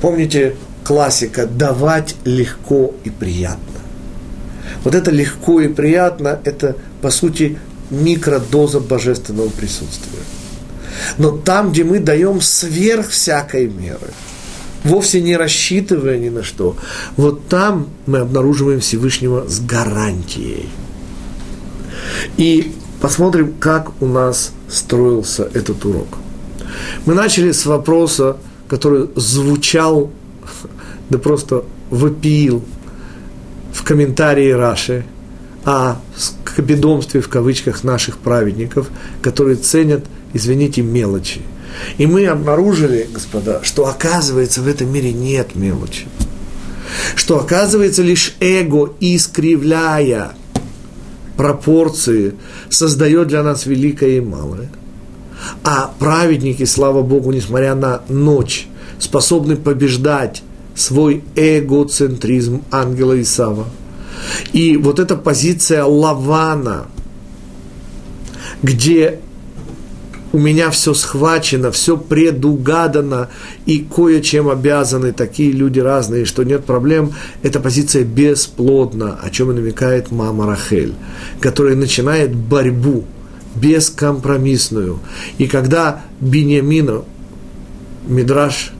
Помните 0.00 0.56
классика 0.84 1.46
«давать 1.46 2.16
легко 2.24 2.94
и 3.04 3.10
приятно». 3.10 3.69
Вот 4.84 4.94
это 4.94 5.10
легко 5.10 5.60
и 5.60 5.68
приятно, 5.68 6.40
это, 6.44 6.76
по 7.02 7.10
сути, 7.10 7.58
микродоза 7.90 8.80
божественного 8.80 9.48
присутствия. 9.48 10.22
Но 11.18 11.30
там, 11.30 11.72
где 11.72 11.84
мы 11.84 11.98
даем 11.98 12.40
сверх 12.40 13.08
всякой 13.08 13.68
меры, 13.68 14.08
вовсе 14.84 15.20
не 15.20 15.36
рассчитывая 15.36 16.18
ни 16.18 16.28
на 16.28 16.42
что, 16.42 16.76
вот 17.16 17.48
там 17.48 17.88
мы 18.06 18.18
обнаруживаем 18.18 18.80
Всевышнего 18.80 19.46
с 19.48 19.60
гарантией. 19.60 20.68
И 22.36 22.72
посмотрим, 23.00 23.54
как 23.58 24.00
у 24.00 24.06
нас 24.06 24.52
строился 24.68 25.48
этот 25.52 25.84
урок. 25.84 26.18
Мы 27.04 27.14
начали 27.14 27.52
с 27.52 27.66
вопроса, 27.66 28.36
который 28.68 29.10
звучал, 29.16 30.10
да 31.10 31.18
просто 31.18 31.64
вопил 31.90 32.64
комментарии 33.90 34.52
Раши 34.52 35.04
о 35.64 35.96
скобедомстве 36.16 37.20
в 37.20 37.28
кавычках 37.28 37.82
наших 37.82 38.18
праведников, 38.18 38.88
которые 39.20 39.56
ценят, 39.56 40.04
извините, 40.32 40.80
мелочи. 40.80 41.40
И 41.98 42.06
мы 42.06 42.24
обнаружили, 42.26 43.08
господа, 43.12 43.64
что 43.64 43.88
оказывается 43.88 44.60
в 44.62 44.68
этом 44.68 44.92
мире 44.92 45.12
нет 45.12 45.56
мелочи. 45.56 46.06
Что 47.16 47.40
оказывается 47.40 48.02
лишь 48.02 48.36
эго, 48.38 48.94
искривляя 49.00 50.34
пропорции, 51.36 52.34
создает 52.68 53.26
для 53.26 53.42
нас 53.42 53.66
великое 53.66 54.18
и 54.18 54.20
малое. 54.20 54.70
А 55.64 55.92
праведники, 55.98 56.64
слава 56.64 57.02
Богу, 57.02 57.32
несмотря 57.32 57.74
на 57.74 58.02
ночь, 58.08 58.68
способны 59.00 59.56
побеждать 59.56 60.44
свой 60.76 61.24
эгоцентризм 61.34 62.62
ангела 62.70 63.20
Исава. 63.20 63.66
И 64.52 64.76
вот 64.76 64.98
эта 64.98 65.16
позиция 65.16 65.84
Лавана, 65.84 66.86
где 68.62 69.20
у 70.32 70.38
меня 70.38 70.70
все 70.70 70.94
схвачено, 70.94 71.70
все 71.72 71.96
предугадано, 71.96 73.30
и 73.66 73.80
кое-чем 73.80 74.48
обязаны 74.48 75.12
такие 75.12 75.52
люди 75.52 75.80
разные, 75.80 76.24
что 76.24 76.44
нет 76.44 76.64
проблем, 76.64 77.12
эта 77.42 77.60
позиция 77.60 78.04
бесплодна, 78.04 79.18
о 79.20 79.30
чем 79.30 79.50
и 79.50 79.54
намекает 79.54 80.10
мама 80.10 80.46
Рахель, 80.46 80.94
которая 81.40 81.74
начинает 81.74 82.34
борьбу 82.34 83.04
бескомпромиссную. 83.56 85.00
И 85.38 85.46
когда 85.46 86.02
Бениамина, 86.20 87.02
Мидраш 88.06 88.72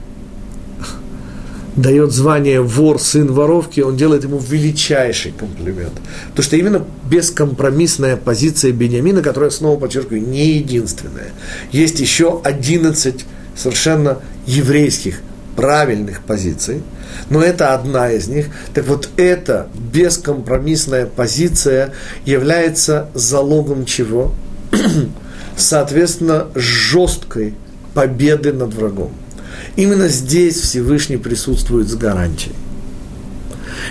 дает 1.75 2.11
звание 2.11 2.61
вор, 2.61 2.99
сын 2.99 3.31
воровки, 3.31 3.81
он 3.81 3.95
делает 3.95 4.23
ему 4.23 4.39
величайший 4.39 5.31
комплимент. 5.31 5.93
Потому 6.29 6.43
что 6.43 6.55
именно 6.57 6.85
бескомпромиссная 7.09 8.17
позиция 8.17 8.71
Бениамина, 8.71 9.21
которая, 9.21 9.49
снова 9.49 9.79
подчеркиваю, 9.79 10.21
не 10.21 10.53
единственная. 10.53 11.29
Есть 11.71 11.99
еще 11.99 12.41
11 12.43 13.25
совершенно 13.55 14.19
еврейских 14.45 15.21
правильных 15.55 16.21
позиций, 16.21 16.81
но 17.29 17.41
это 17.41 17.73
одна 17.73 18.11
из 18.11 18.27
них. 18.27 18.47
Так 18.73 18.87
вот, 18.87 19.09
эта 19.17 19.67
бескомпромиссная 19.75 21.05
позиция 21.05 21.93
является 22.25 23.09
залогом 23.13 23.85
чего? 23.85 24.33
Соответственно, 25.57 26.47
жесткой 26.55 27.53
победы 27.93 28.53
над 28.53 28.73
врагом. 28.73 29.11
Именно 29.75 30.07
здесь 30.09 30.59
Всевышний 30.59 31.17
присутствует 31.17 31.89
с 31.89 31.95
гарантией. 31.95 32.55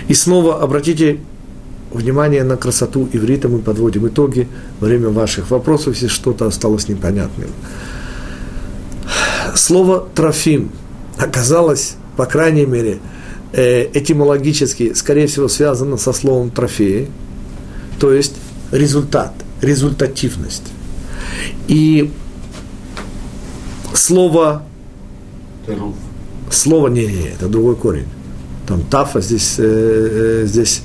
И 0.07 0.13
снова 0.13 0.61
обратите 0.61 1.19
внимание 1.91 2.43
на 2.43 2.57
красоту 2.57 3.09
иврита, 3.11 3.49
мы 3.49 3.59
подводим 3.59 4.07
итоги 4.07 4.47
время 4.79 5.09
ваших 5.09 5.51
вопросов, 5.51 5.95
если 5.95 6.07
что-то 6.07 6.45
осталось 6.45 6.87
непонятным. 6.87 7.49
Слово 9.55 10.07
«трофим» 10.15 10.71
оказалось, 11.17 11.95
по 12.15 12.25
крайней 12.25 12.65
мере, 12.65 12.99
э, 13.51 13.87
этимологически, 13.93 14.93
скорее 14.93 15.27
всего, 15.27 15.47
связано 15.47 15.97
со 15.97 16.13
словом 16.13 16.51
«трофеи», 16.51 17.09
то 17.99 18.13
есть 18.13 18.33
результат, 18.71 19.33
результативность. 19.61 20.71
И 21.67 22.11
слово 23.93 24.63
Теруф. 25.65 25.95
Слово 26.49 26.87
не, 26.89 27.05
не, 27.05 27.29
это 27.29 27.47
другой 27.47 27.75
корень. 27.75 28.07
Там 28.67 28.81
тафа, 28.81 29.21
здесь, 29.21 29.55
э, 29.57 30.43
э, 30.43 30.45
здесь 30.45 30.83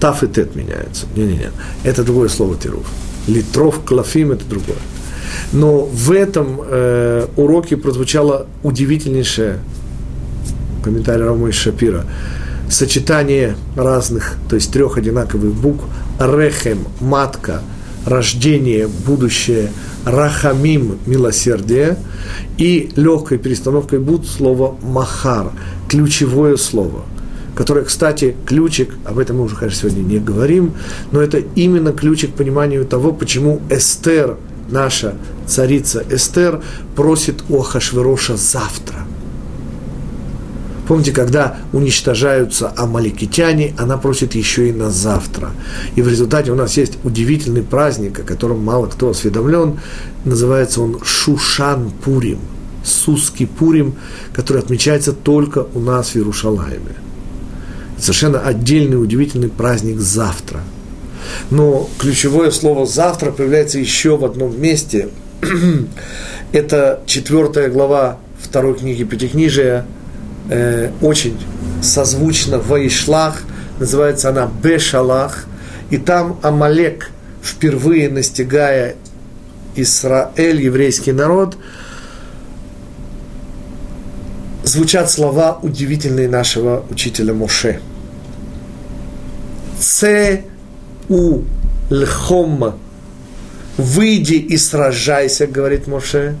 Таф 0.00 0.22
и 0.22 0.28
тет 0.28 0.56
меняются. 0.56 1.06
Не-не-не, 1.14 1.50
это 1.84 2.02
другое 2.02 2.30
слово 2.30 2.56
тируф. 2.56 2.86
Литров, 3.28 3.84
клафим– 3.84 4.32
это 4.32 4.44
другое. 4.46 4.78
Но 5.52 5.84
в 5.84 6.10
этом 6.10 6.60
э, 6.64 7.26
уроке 7.36 7.76
прозвучало 7.76 8.46
удивительнейшее 8.62 9.58
комментарий 10.82 11.24
Рамой 11.24 11.52
Шапира, 11.52 12.06
сочетание 12.70 13.56
разных, 13.76 14.36
то 14.48 14.56
есть 14.56 14.72
трех 14.72 14.96
одинаковых 14.96 15.52
букв, 15.52 15.84
рехем, 16.18 16.86
матка, 17.00 17.60
рождение, 18.06 18.88
будущее, 18.88 19.70
рахамим, 20.04 20.98
милосердие, 21.06 21.98
и 22.58 22.90
легкой 22.96 23.38
перестановкой 23.38 23.98
буд 23.98 24.26
слово 24.26 24.76
махар, 24.82 25.52
ключевое 25.88 26.56
слово– 26.56 27.04
которое, 27.60 27.84
кстати, 27.84 28.34
ключик, 28.46 28.94
об 29.04 29.18
этом 29.18 29.36
мы 29.36 29.44
уже, 29.44 29.54
конечно, 29.54 29.82
сегодня 29.82 30.00
не 30.00 30.18
говорим, 30.18 30.72
но 31.12 31.20
это 31.20 31.42
именно 31.56 31.92
ключик 31.92 32.32
к 32.32 32.36
пониманию 32.36 32.86
того, 32.86 33.12
почему 33.12 33.60
Эстер, 33.68 34.38
наша 34.70 35.14
царица 35.46 36.02
Эстер, 36.08 36.62
просит 36.96 37.44
у 37.50 37.60
Ахашвероша 37.60 38.36
завтра. 38.36 38.96
Помните, 40.90 41.12
когда 41.12 41.56
уничтожаются 41.72 42.72
амаликитяне, 42.76 43.74
она 43.78 43.96
просит 43.96 44.34
еще 44.34 44.70
и 44.70 44.72
на 44.72 44.90
завтра. 44.90 45.52
И 45.94 46.02
в 46.02 46.08
результате 46.08 46.50
у 46.50 46.56
нас 46.56 46.76
есть 46.76 46.94
удивительный 47.04 47.62
праздник, 47.62 48.18
о 48.18 48.22
котором 48.24 48.64
мало 48.64 48.88
кто 48.88 49.10
осведомлен. 49.10 49.78
Называется 50.24 50.82
он 50.82 50.98
Шушан 51.04 51.92
Пурим. 52.04 52.40
Суский 52.82 53.46
Пурим, 53.46 53.94
который 54.32 54.62
отмечается 54.62 55.12
только 55.12 55.64
у 55.74 55.78
нас 55.78 56.08
в 56.08 56.16
Иерушалайме. 56.16 56.96
Совершенно 57.96 58.40
отдельный, 58.40 59.00
удивительный 59.00 59.48
праздник 59.48 60.00
завтра. 60.00 60.58
Но 61.52 61.88
ключевое 62.00 62.50
слово 62.50 62.84
«завтра» 62.84 63.30
появляется 63.30 63.78
еще 63.78 64.16
в 64.16 64.24
одном 64.24 64.60
месте. 64.60 65.10
Это 66.52 67.00
четвертая 67.06 67.70
глава 67.70 68.18
второй 68.42 68.74
книги 68.74 69.04
Пятикнижия– 69.04 69.86
э, 70.48 70.90
очень 71.00 71.38
созвучно 71.82 72.58
Ваишлах, 72.58 73.42
называется 73.78 74.28
она 74.30 74.50
Бешалах, 74.62 75.46
и 75.90 75.98
там 75.98 76.38
Амалек, 76.42 77.10
впервые 77.42 78.08
настигая 78.08 78.96
Израиль, 79.76 80.62
еврейский 80.62 81.12
народ, 81.12 81.56
звучат 84.62 85.10
слова 85.10 85.58
удивительные 85.62 86.28
нашего 86.28 86.84
учителя 86.90 87.34
Моше. 87.34 87.80
Це 89.78 90.42
у 91.08 91.40
лхом 91.90 92.74
выйди 93.76 94.34
и 94.34 94.58
сражайся, 94.58 95.46
говорит 95.46 95.86
Моше, 95.86 96.36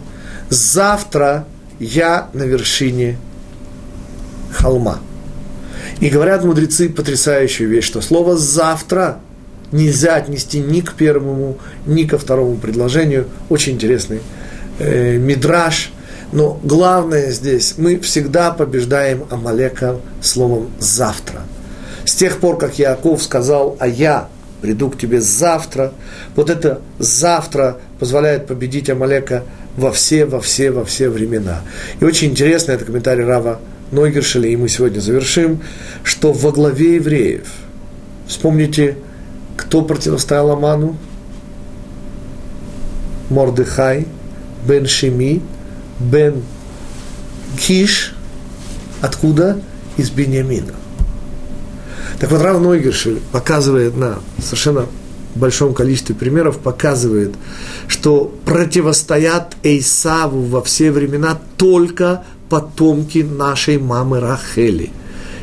завтра 0.50 1.46
я 1.78 2.28
на 2.34 2.42
вершине 2.42 3.16
холма. 4.52 5.00
И 6.00 6.08
говорят 6.08 6.44
мудрецы 6.44 6.88
потрясающую 6.88 7.68
вещь, 7.68 7.84
что 7.84 8.00
слово 8.00 8.36
«завтра» 8.36 9.20
нельзя 9.72 10.16
отнести 10.16 10.58
ни 10.58 10.80
к 10.80 10.94
первому, 10.94 11.58
ни 11.86 12.04
ко 12.04 12.18
второму 12.18 12.56
предложению. 12.56 13.26
Очень 13.48 13.74
интересный 13.74 14.20
э, 14.78 15.16
мидраж. 15.16 15.92
Но 16.32 16.60
главное 16.62 17.32
здесь, 17.32 17.74
мы 17.76 17.98
всегда 17.98 18.52
побеждаем 18.52 19.24
Амалека 19.30 19.96
словом 20.22 20.70
«завтра». 20.78 21.42
С 22.04 22.14
тех 22.14 22.38
пор, 22.38 22.56
как 22.56 22.78
Яков 22.78 23.22
сказал 23.22 23.76
«а 23.80 23.86
я 23.86 24.28
приду 24.62 24.90
к 24.90 24.98
тебе 24.98 25.20
завтра», 25.20 25.92
вот 26.36 26.50
это 26.50 26.80
«завтра» 26.98 27.78
позволяет 27.98 28.46
победить 28.46 28.88
Амалека 28.90 29.44
во 29.76 29.90
все, 29.90 30.24
во 30.24 30.40
все, 30.40 30.70
во 30.70 30.84
все 30.84 31.08
времена. 31.08 31.62
И 32.00 32.04
очень 32.04 32.30
интересно, 32.30 32.72
это 32.72 32.84
комментарий 32.84 33.24
Рава 33.24 33.60
Нойгершеля, 33.90 34.48
и 34.48 34.56
мы 34.56 34.68
сегодня 34.68 35.00
завершим, 35.00 35.60
что 36.04 36.32
во 36.32 36.52
главе 36.52 36.96
евреев, 36.96 37.48
вспомните, 38.26 38.96
кто 39.56 39.82
противостоял 39.82 40.50
Аману? 40.50 40.96
Мордыхай, 43.28 44.06
Бен 44.66 44.86
Шими, 44.86 45.42
Бен 45.98 46.42
Киш, 47.58 48.14
откуда? 49.00 49.60
Из 49.96 50.10
Бениамина. 50.10 50.72
Так 52.20 52.30
вот, 52.30 52.40
Рав 52.40 52.60
Нойгершель 52.60 53.20
показывает 53.32 53.96
на 53.96 54.20
совершенно 54.38 54.86
большом 55.34 55.74
количестве 55.74 56.14
примеров, 56.14 56.58
показывает, 56.58 57.34
что 57.86 58.34
противостоят 58.44 59.56
Эйсаву 59.62 60.42
во 60.42 60.62
все 60.62 60.90
времена 60.90 61.38
только 61.56 62.24
потомки 62.50 63.18
нашей 63.18 63.78
мамы 63.78 64.20
Рахели. 64.20 64.90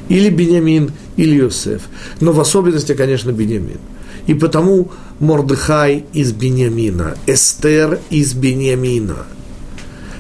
Или 0.10 0.30
Бенямин, 0.30 0.92
или 1.16 1.36
Йосеф. 1.36 1.82
Но 2.22 2.32
в 2.32 2.40
особенности, 2.40 2.94
конечно, 2.94 3.32
Бенямин. 3.32 3.80
И 4.28 4.34
потому 4.34 4.92
Мордыхай 5.20 6.06
из 6.14 6.34
Бенямина, 6.34 7.16
Эстер 7.26 8.00
из 8.10 8.34
Бенямина. 8.34 9.26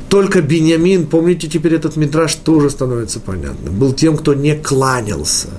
Только 0.09 0.41
Бенямин, 0.41 1.05
помните 1.05 1.47
теперь 1.47 1.75
этот 1.75 1.97
метраж, 1.97 2.33
тоже 2.35 2.69
становится 2.69 3.19
понятным, 3.19 3.77
был 3.77 3.93
тем, 3.93 4.17
кто 4.17 4.33
не 4.33 4.55
кланялся 4.55 5.49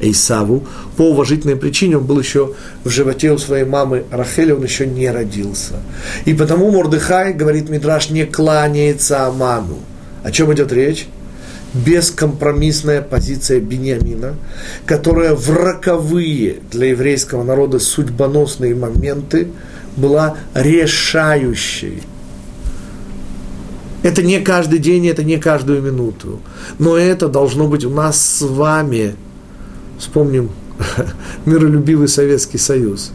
Эйсаву. 0.00 0.64
По 0.96 1.02
уважительной 1.02 1.56
причине 1.56 1.98
он 1.98 2.04
был 2.04 2.18
еще 2.18 2.54
в 2.84 2.88
животе 2.88 3.32
у 3.32 3.38
своей 3.38 3.64
мамы 3.64 4.04
Рахели, 4.10 4.52
он 4.52 4.62
еще 4.62 4.86
не 4.86 5.10
родился. 5.10 5.74
И 6.24 6.32
потому 6.32 6.70
Мордыхай, 6.70 7.34
говорит 7.34 7.68
Мидраш, 7.68 8.08
не 8.08 8.24
кланяется 8.24 9.26
Аману. 9.26 9.78
О 10.22 10.30
чем 10.30 10.52
идет 10.52 10.72
речь? 10.72 11.06
Бескомпромиссная 11.72 13.00
позиция 13.00 13.60
Бениамина, 13.60 14.34
которая 14.86 15.34
в 15.34 15.50
роковые 15.50 16.56
для 16.70 16.88
еврейского 16.88 17.44
народа 17.44 17.78
судьбоносные 17.78 18.74
моменты 18.74 19.48
была 19.96 20.36
решающей. 20.54 22.02
Это 24.02 24.22
не 24.22 24.40
каждый 24.40 24.78
день, 24.78 25.06
это 25.06 25.22
не 25.22 25.36
каждую 25.36 25.82
минуту. 25.82 26.40
Но 26.78 26.96
это 26.96 27.28
должно 27.28 27.68
быть 27.68 27.84
у 27.84 27.90
нас 27.90 28.20
с 28.20 28.42
вами. 28.42 29.14
Вспомним 29.98 30.50
миролюбивый 31.44 32.08
Советский 32.08 32.58
Союз. 32.58 33.12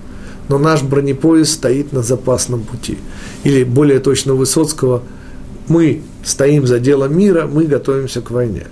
Но 0.47 0.59
наш 0.59 0.83
бронепоезд 0.83 1.51
стоит 1.51 1.91
на 1.91 2.03
запасном 2.03 2.61
пути. 2.61 2.99
Или 3.43 3.63
более 3.63 3.99
точно 3.99 4.33
Высоцкого– 4.33 5.03
мы 5.67 6.01
стоим 6.25 6.67
за 6.67 6.79
делом 6.79 7.17
мира, 7.17 7.47
мы 7.47 7.65
готовимся 7.65 8.19
к 8.19 8.31
войне. 8.31 8.67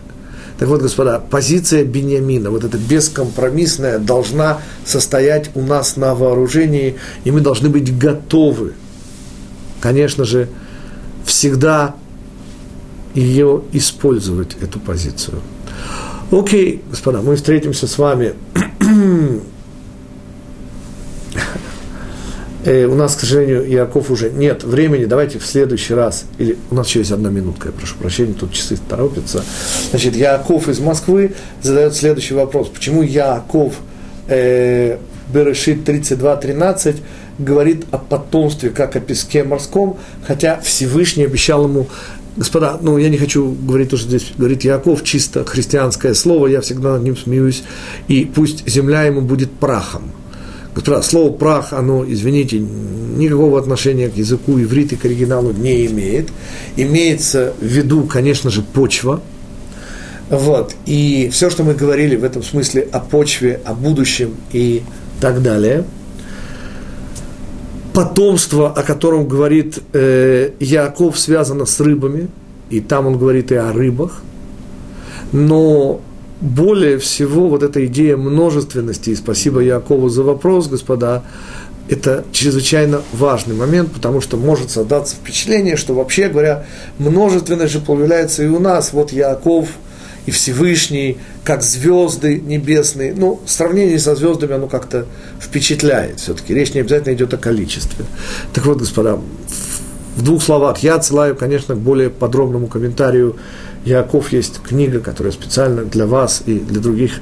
Так 0.59 0.67
вот, 0.67 0.81
господа, 0.81 1.19
позиция 1.19 1.83
Бениамина, 1.83 2.49
вот 2.49 2.63
эта 2.63 2.77
бескомпромиссная, 2.77 3.99
должна 3.99 4.59
состоять 4.85 5.51
у 5.55 5.61
нас 5.61 5.95
на 5.95 6.15
вооружении, 6.15 6.95
и 7.23 7.31
мы 7.31 7.41
должны 7.41 7.69
быть 7.69 7.97
готовы, 7.97 8.73
конечно 9.81 10.25
же, 10.25 10.49
всегда 11.25 11.95
ее 13.13 13.61
использовать, 13.71 14.55
эту 14.61 14.79
позицию. 14.79 15.39
Окей, 16.31 16.81
господа, 16.89 17.21
мы 17.21 17.35
встретимся 17.35 17.87
с 17.87 17.97
вами 17.97 18.33
э, 22.63 22.85
у 22.85 22.95
нас, 22.95 23.15
к 23.15 23.21
сожалению, 23.21 23.67
Яков 23.67 24.11
уже 24.11 24.29
нет 24.29 24.63
времени, 24.63 25.05
давайте 25.05 25.39
в 25.39 25.45
следующий 25.45 25.93
раз, 25.93 26.25
или 26.37 26.57
у 26.71 26.75
нас 26.75 26.87
еще 26.87 26.99
есть 26.99 27.11
одна 27.11 27.29
минутка, 27.29 27.69
я 27.69 27.71
прошу 27.73 27.95
прощения, 27.97 28.33
тут 28.33 28.53
часы 28.53 28.77
торопятся. 28.89 29.43
Значит, 29.91 30.15
Яков 30.15 30.67
из 30.69 30.79
Москвы 30.79 31.33
задает 31.61 31.95
следующий 31.95 32.33
вопрос. 32.33 32.69
Почему 32.69 33.01
Яков 33.01 33.75
э, 34.27 34.97
Берешит 35.33 35.87
32.13 35.87 36.97
говорит 37.39 37.85
о 37.91 37.97
потомстве, 37.97 38.69
как 38.69 38.95
о 38.95 38.99
песке 38.99 39.43
морском, 39.43 39.97
хотя 40.27 40.59
Всевышний 40.61 41.23
обещал 41.23 41.65
ему 41.65 41.87
Господа, 42.35 42.79
ну, 42.81 42.97
я 42.97 43.09
не 43.09 43.17
хочу 43.17 43.51
говорить 43.51 43.91
то, 43.91 43.97
что 43.97 44.07
здесь 44.07 44.31
говорит 44.35 44.63
Яков, 44.63 45.03
чисто 45.03 45.45
христианское 45.45 46.15
слово, 46.15 46.47
я 46.47 46.61
всегда 46.61 46.93
над 46.93 47.03
ним 47.03 47.15
смеюсь, 47.15 47.63
и 48.07 48.25
пусть 48.25 48.67
земля 48.67 49.03
ему 49.03 49.21
будет 49.21 49.51
прахом– 49.51 50.11
Слово 51.03 51.31
прах, 51.31 51.73
оно, 51.73 52.03
извините, 52.07 52.59
никакого 52.59 53.59
отношения 53.59 54.09
к 54.09 54.17
языку 54.17 54.59
иврит 54.59 54.99
к 54.99 55.05
оригиналу 55.05 55.51
не 55.51 55.85
имеет. 55.85 56.29
Имеется 56.75 57.53
в 57.59 57.65
виду, 57.65 58.03
конечно 58.03 58.49
же, 58.49 58.61
почва. 58.61 59.21
Вот. 60.29 60.75
И 60.85 61.29
все, 61.31 61.49
что 61.49 61.63
мы 61.63 61.73
говорили 61.73 62.15
в 62.15 62.23
этом 62.23 62.43
смысле 62.43 62.87
о 62.91 62.99
почве, 62.99 63.59
о 63.65 63.73
будущем 63.73 64.35
и 64.51 64.81
так 65.21 65.41
далее. 65.41 65.85
Потомство, 67.93 68.71
о 68.71 68.81
котором 68.81 69.27
говорит 69.27 69.79
э, 69.93 70.51
Яков, 70.59 71.19
связано 71.19 71.65
с 71.67 71.79
рыбами, 71.79 72.27
и 72.71 72.79
там 72.79 73.05
он 73.05 73.19
говорит 73.19 73.51
и 73.51 73.55
о 73.55 73.71
рыбах. 73.71 74.23
Но 75.31 76.01
более 76.43 76.97
всего 76.97 77.47
вот 77.47 77.63
эта 77.63 77.85
идея 77.85 78.17
множественности, 78.17 79.11
и 79.11 79.15
спасибо 79.15 79.61
Якову 79.61 80.09
за 80.09 80.23
вопрос, 80.23 80.67
господа, 80.67 81.23
это 81.87 82.25
чрезвычайно 82.33 83.01
важный 83.13 83.55
момент, 83.55 83.91
потому 83.93 84.19
что 84.19 84.35
может 84.35 84.69
создаться 84.69 85.15
впечатление, 85.15 85.77
что 85.77 85.93
вообще 85.93 86.27
говоря, 86.27 86.65
множественность 86.97 87.71
же 87.71 87.79
появляется 87.79 88.43
и 88.43 88.47
у 88.47 88.59
нас. 88.59 88.91
Вот 88.91 89.13
Яков 89.13 89.69
и 90.25 90.31
Всевышний, 90.31 91.17
как 91.45 91.63
звезды 91.63 92.39
небесные. 92.39 93.13
Ну, 93.13 93.39
сравнение 93.45 93.99
со 93.99 94.15
звездами, 94.15 94.53
оно 94.53 94.67
как-то 94.67 95.05
впечатляет 95.39 96.19
все-таки. 96.19 96.53
Речь 96.53 96.73
не 96.73 96.81
обязательно 96.81 97.13
идет 97.13 97.33
о 97.33 97.37
количестве. 97.37 98.05
Так 98.53 98.65
вот, 98.65 98.79
господа, 98.79 99.19
в 100.15 100.23
двух 100.23 100.43
словах, 100.43 100.79
я 100.79 100.95
отсылаю, 100.95 101.35
конечно, 101.35 101.75
к 101.75 101.79
более 101.79 102.09
подробному 102.09 102.67
комментарию. 102.67 103.37
Яков 103.85 104.31
есть 104.31 104.61
книга, 104.61 104.99
которая 104.99 105.33
специально 105.33 105.83
для 105.83 106.05
вас 106.05 106.43
и 106.45 106.59
для 106.59 106.81
других 106.81 107.19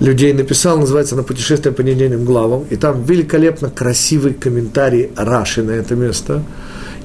людей 0.00 0.32
написал, 0.32 0.78
называется 0.78 1.16
«На 1.16 1.22
путешествие 1.22 1.72
по 1.72 1.80
недельным 1.80 2.24
главам», 2.24 2.64
и 2.68 2.76
там 2.76 3.02
великолепно 3.02 3.70
красивый 3.70 4.34
комментарий 4.34 5.10
Раши 5.16 5.62
на 5.62 5.70
это 5.70 5.94
место, 5.94 6.42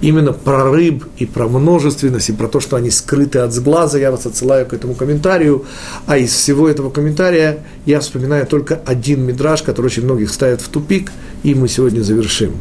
именно 0.01 0.33
про 0.33 0.69
рыб 0.69 1.05
и 1.17 1.25
про 1.25 1.47
множественность, 1.47 2.29
и 2.29 2.33
про 2.33 2.47
то, 2.47 2.59
что 2.59 2.75
они 2.75 2.89
скрыты 2.89 3.39
от 3.39 3.53
сглаза, 3.53 3.97
я 3.97 4.11
вас 4.11 4.25
отсылаю 4.25 4.65
к 4.65 4.73
этому 4.73 4.95
комментарию, 4.95 5.65
а 6.05 6.17
из 6.17 6.33
всего 6.33 6.67
этого 6.67 6.89
комментария 6.89 7.59
я 7.85 7.99
вспоминаю 7.99 8.45
только 8.45 8.81
один 8.85 9.23
мидраж, 9.23 9.61
который 9.61 9.85
очень 9.85 10.03
многих 10.03 10.31
ставит 10.31 10.61
в 10.61 10.67
тупик, 10.67 11.11
и 11.43 11.55
мы 11.55 11.67
сегодня 11.67 12.01
завершим. 12.01 12.53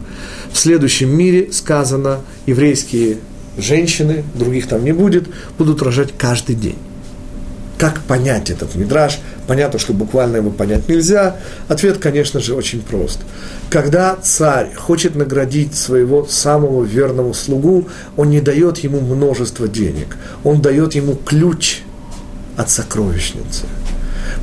В 0.52 0.58
следующем 0.58 1.16
мире 1.16 1.48
сказано, 1.52 2.20
еврейские 2.46 3.18
женщины, 3.60 4.24
других 4.34 4.68
там 4.68 4.84
не 4.84 4.92
будет, 4.92 5.28
будут 5.58 5.82
рожать 5.82 6.10
каждый 6.16 6.54
день. 6.54 6.78
Как 7.80 8.02
понять 8.02 8.50
этот 8.50 8.74
мидраж? 8.74 9.20
Понятно, 9.46 9.78
что 9.78 9.94
буквально 9.94 10.36
его 10.36 10.50
понять 10.50 10.86
нельзя. 10.86 11.36
Ответ, 11.66 11.96
конечно 11.96 12.38
же, 12.38 12.54
очень 12.54 12.82
прост. 12.82 13.20
Когда 13.70 14.16
царь 14.16 14.74
хочет 14.74 15.16
наградить 15.16 15.74
своего 15.74 16.26
самого 16.26 16.84
верного 16.84 17.32
слугу, 17.32 17.88
он 18.18 18.28
не 18.28 18.42
дает 18.42 18.78
ему 18.80 19.00
множество 19.00 19.66
денег, 19.66 20.18
он 20.44 20.60
дает 20.60 20.94
ему 20.94 21.14
ключ 21.14 21.80
от 22.58 22.68
сокровищницы. 22.68 23.64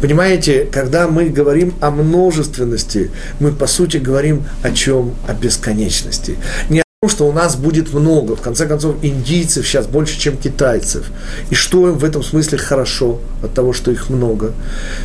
Понимаете, 0.02 0.68
когда 0.72 1.08
мы 1.08 1.30
говорим 1.30 1.76
о 1.80 1.92
множественности, 1.92 3.12
мы 3.40 3.52
по 3.52 3.68
сути 3.68 3.98
говорим 3.98 4.46
о 4.64 4.72
чем? 4.72 5.14
О 5.28 5.34
бесконечности. 5.34 6.38
Не 6.70 6.84
что 7.08 7.28
у 7.28 7.32
нас 7.32 7.56
будет 7.56 7.94
много. 7.94 8.36
В 8.36 8.42
конце 8.42 8.66
концов, 8.66 8.96
индийцев 9.04 9.68
сейчас 9.68 9.86
больше, 9.86 10.20
чем 10.20 10.36
китайцев. 10.36 11.12
И 11.52 11.54
что 11.54 11.94
в 11.94 12.04
этом 12.04 12.24
смысле 12.24 12.58
хорошо 12.58 13.20
от 13.44 13.54
того, 13.54 13.72
что 13.72 13.92
их 13.92 14.10
много? 14.10 14.54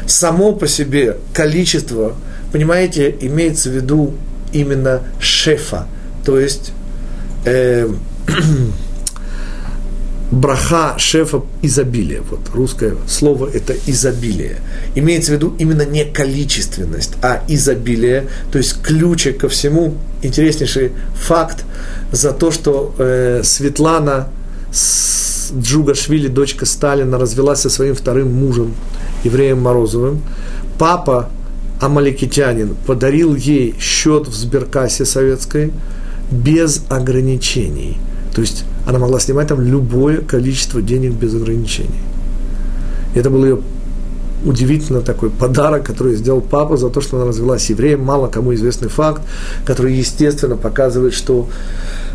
Само 0.06 0.54
по 0.54 0.66
себе 0.66 1.18
количество, 1.34 2.16
понимаете, 2.50 3.14
имеется 3.20 3.68
в 3.68 3.74
виду 3.74 4.14
именно 4.54 5.02
шефа, 5.20 5.86
то 6.24 6.40
есть 6.40 6.72
э, 7.44 7.86
браха 10.32 10.94
шефа 10.98 11.42
изобилия. 11.60 12.22
Вот 12.28 12.40
русское 12.54 12.96
слово 13.06 13.48
это 13.52 13.74
изобилие. 13.86 14.58
Имеется 14.94 15.32
в 15.32 15.34
виду 15.34 15.54
именно 15.58 15.84
не 15.84 16.04
количественность, 16.04 17.12
а 17.22 17.42
изобилие, 17.48 18.26
то 18.50 18.58
есть 18.58 18.82
ключик 18.82 19.38
ко 19.38 19.48
всему. 19.48 19.94
Интереснейший 20.22 20.92
факт 21.14 21.64
за 22.10 22.32
то, 22.32 22.50
что 22.50 22.94
э, 22.98 23.42
Светлана 23.44 24.28
Джугашвили, 25.54 26.28
дочка 26.28 26.64
Сталина, 26.64 27.18
развелась 27.18 27.60
со 27.60 27.70
своим 27.70 27.94
вторым 27.94 28.32
мужем, 28.32 28.74
евреем 29.24 29.60
Морозовым. 29.60 30.22
Папа 30.78 31.28
Амаликитянин 31.80 32.74
подарил 32.86 33.34
ей 33.34 33.74
счет 33.78 34.28
в 34.28 34.34
сберкассе 34.34 35.04
советской 35.04 35.72
без 36.30 36.82
ограничений. 36.88 37.98
То 38.34 38.40
есть 38.40 38.64
она 38.86 38.98
могла 38.98 39.20
снимать 39.20 39.48
там 39.48 39.60
любое 39.60 40.18
количество 40.18 40.80
денег 40.80 41.12
без 41.12 41.34
ограничений. 41.34 42.00
И 43.14 43.18
это 43.18 43.30
был 43.30 43.44
ее 43.44 43.58
удивительно 44.44 45.02
такой 45.02 45.30
подарок, 45.30 45.84
который 45.84 46.16
сделал 46.16 46.40
папа 46.40 46.76
за 46.76 46.88
то, 46.88 47.00
что 47.00 47.16
она 47.16 47.26
развелась 47.26 47.68
евреем. 47.70 48.02
Мало 48.02 48.28
кому 48.28 48.54
известный 48.54 48.88
факт, 48.88 49.22
который, 49.64 49.94
естественно, 49.94 50.56
показывает, 50.56 51.14
что 51.14 51.48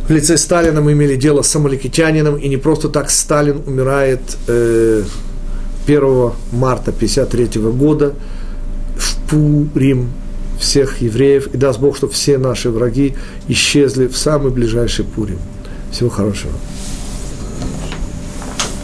в 0.07 0.11
лице 0.11 0.37
Сталина 0.37 0.81
мы 0.81 0.93
имели 0.93 1.15
дело 1.15 1.41
с 1.41 1.47
самоликитянином, 1.47 2.35
и 2.35 2.47
не 2.47 2.57
просто 2.57 2.89
так 2.89 3.09
Сталин 3.09 3.61
умирает 3.65 4.21
э, 4.47 5.03
1 5.85 6.01
марта 6.51 6.91
1953 6.91 7.61
года 7.71 8.13
в 8.97 9.29
Пурим 9.29 10.09
всех 10.59 11.01
евреев, 11.01 11.47
и 11.53 11.57
даст 11.57 11.79
Бог, 11.79 11.97
чтобы 11.97 12.13
все 12.13 12.37
наши 12.37 12.69
враги 12.69 13.15
исчезли 13.47 14.07
в 14.07 14.17
самый 14.17 14.51
ближайший 14.51 15.05
Пурим. 15.05 15.39
Всего 15.97 16.11
хорошего. 16.11 16.53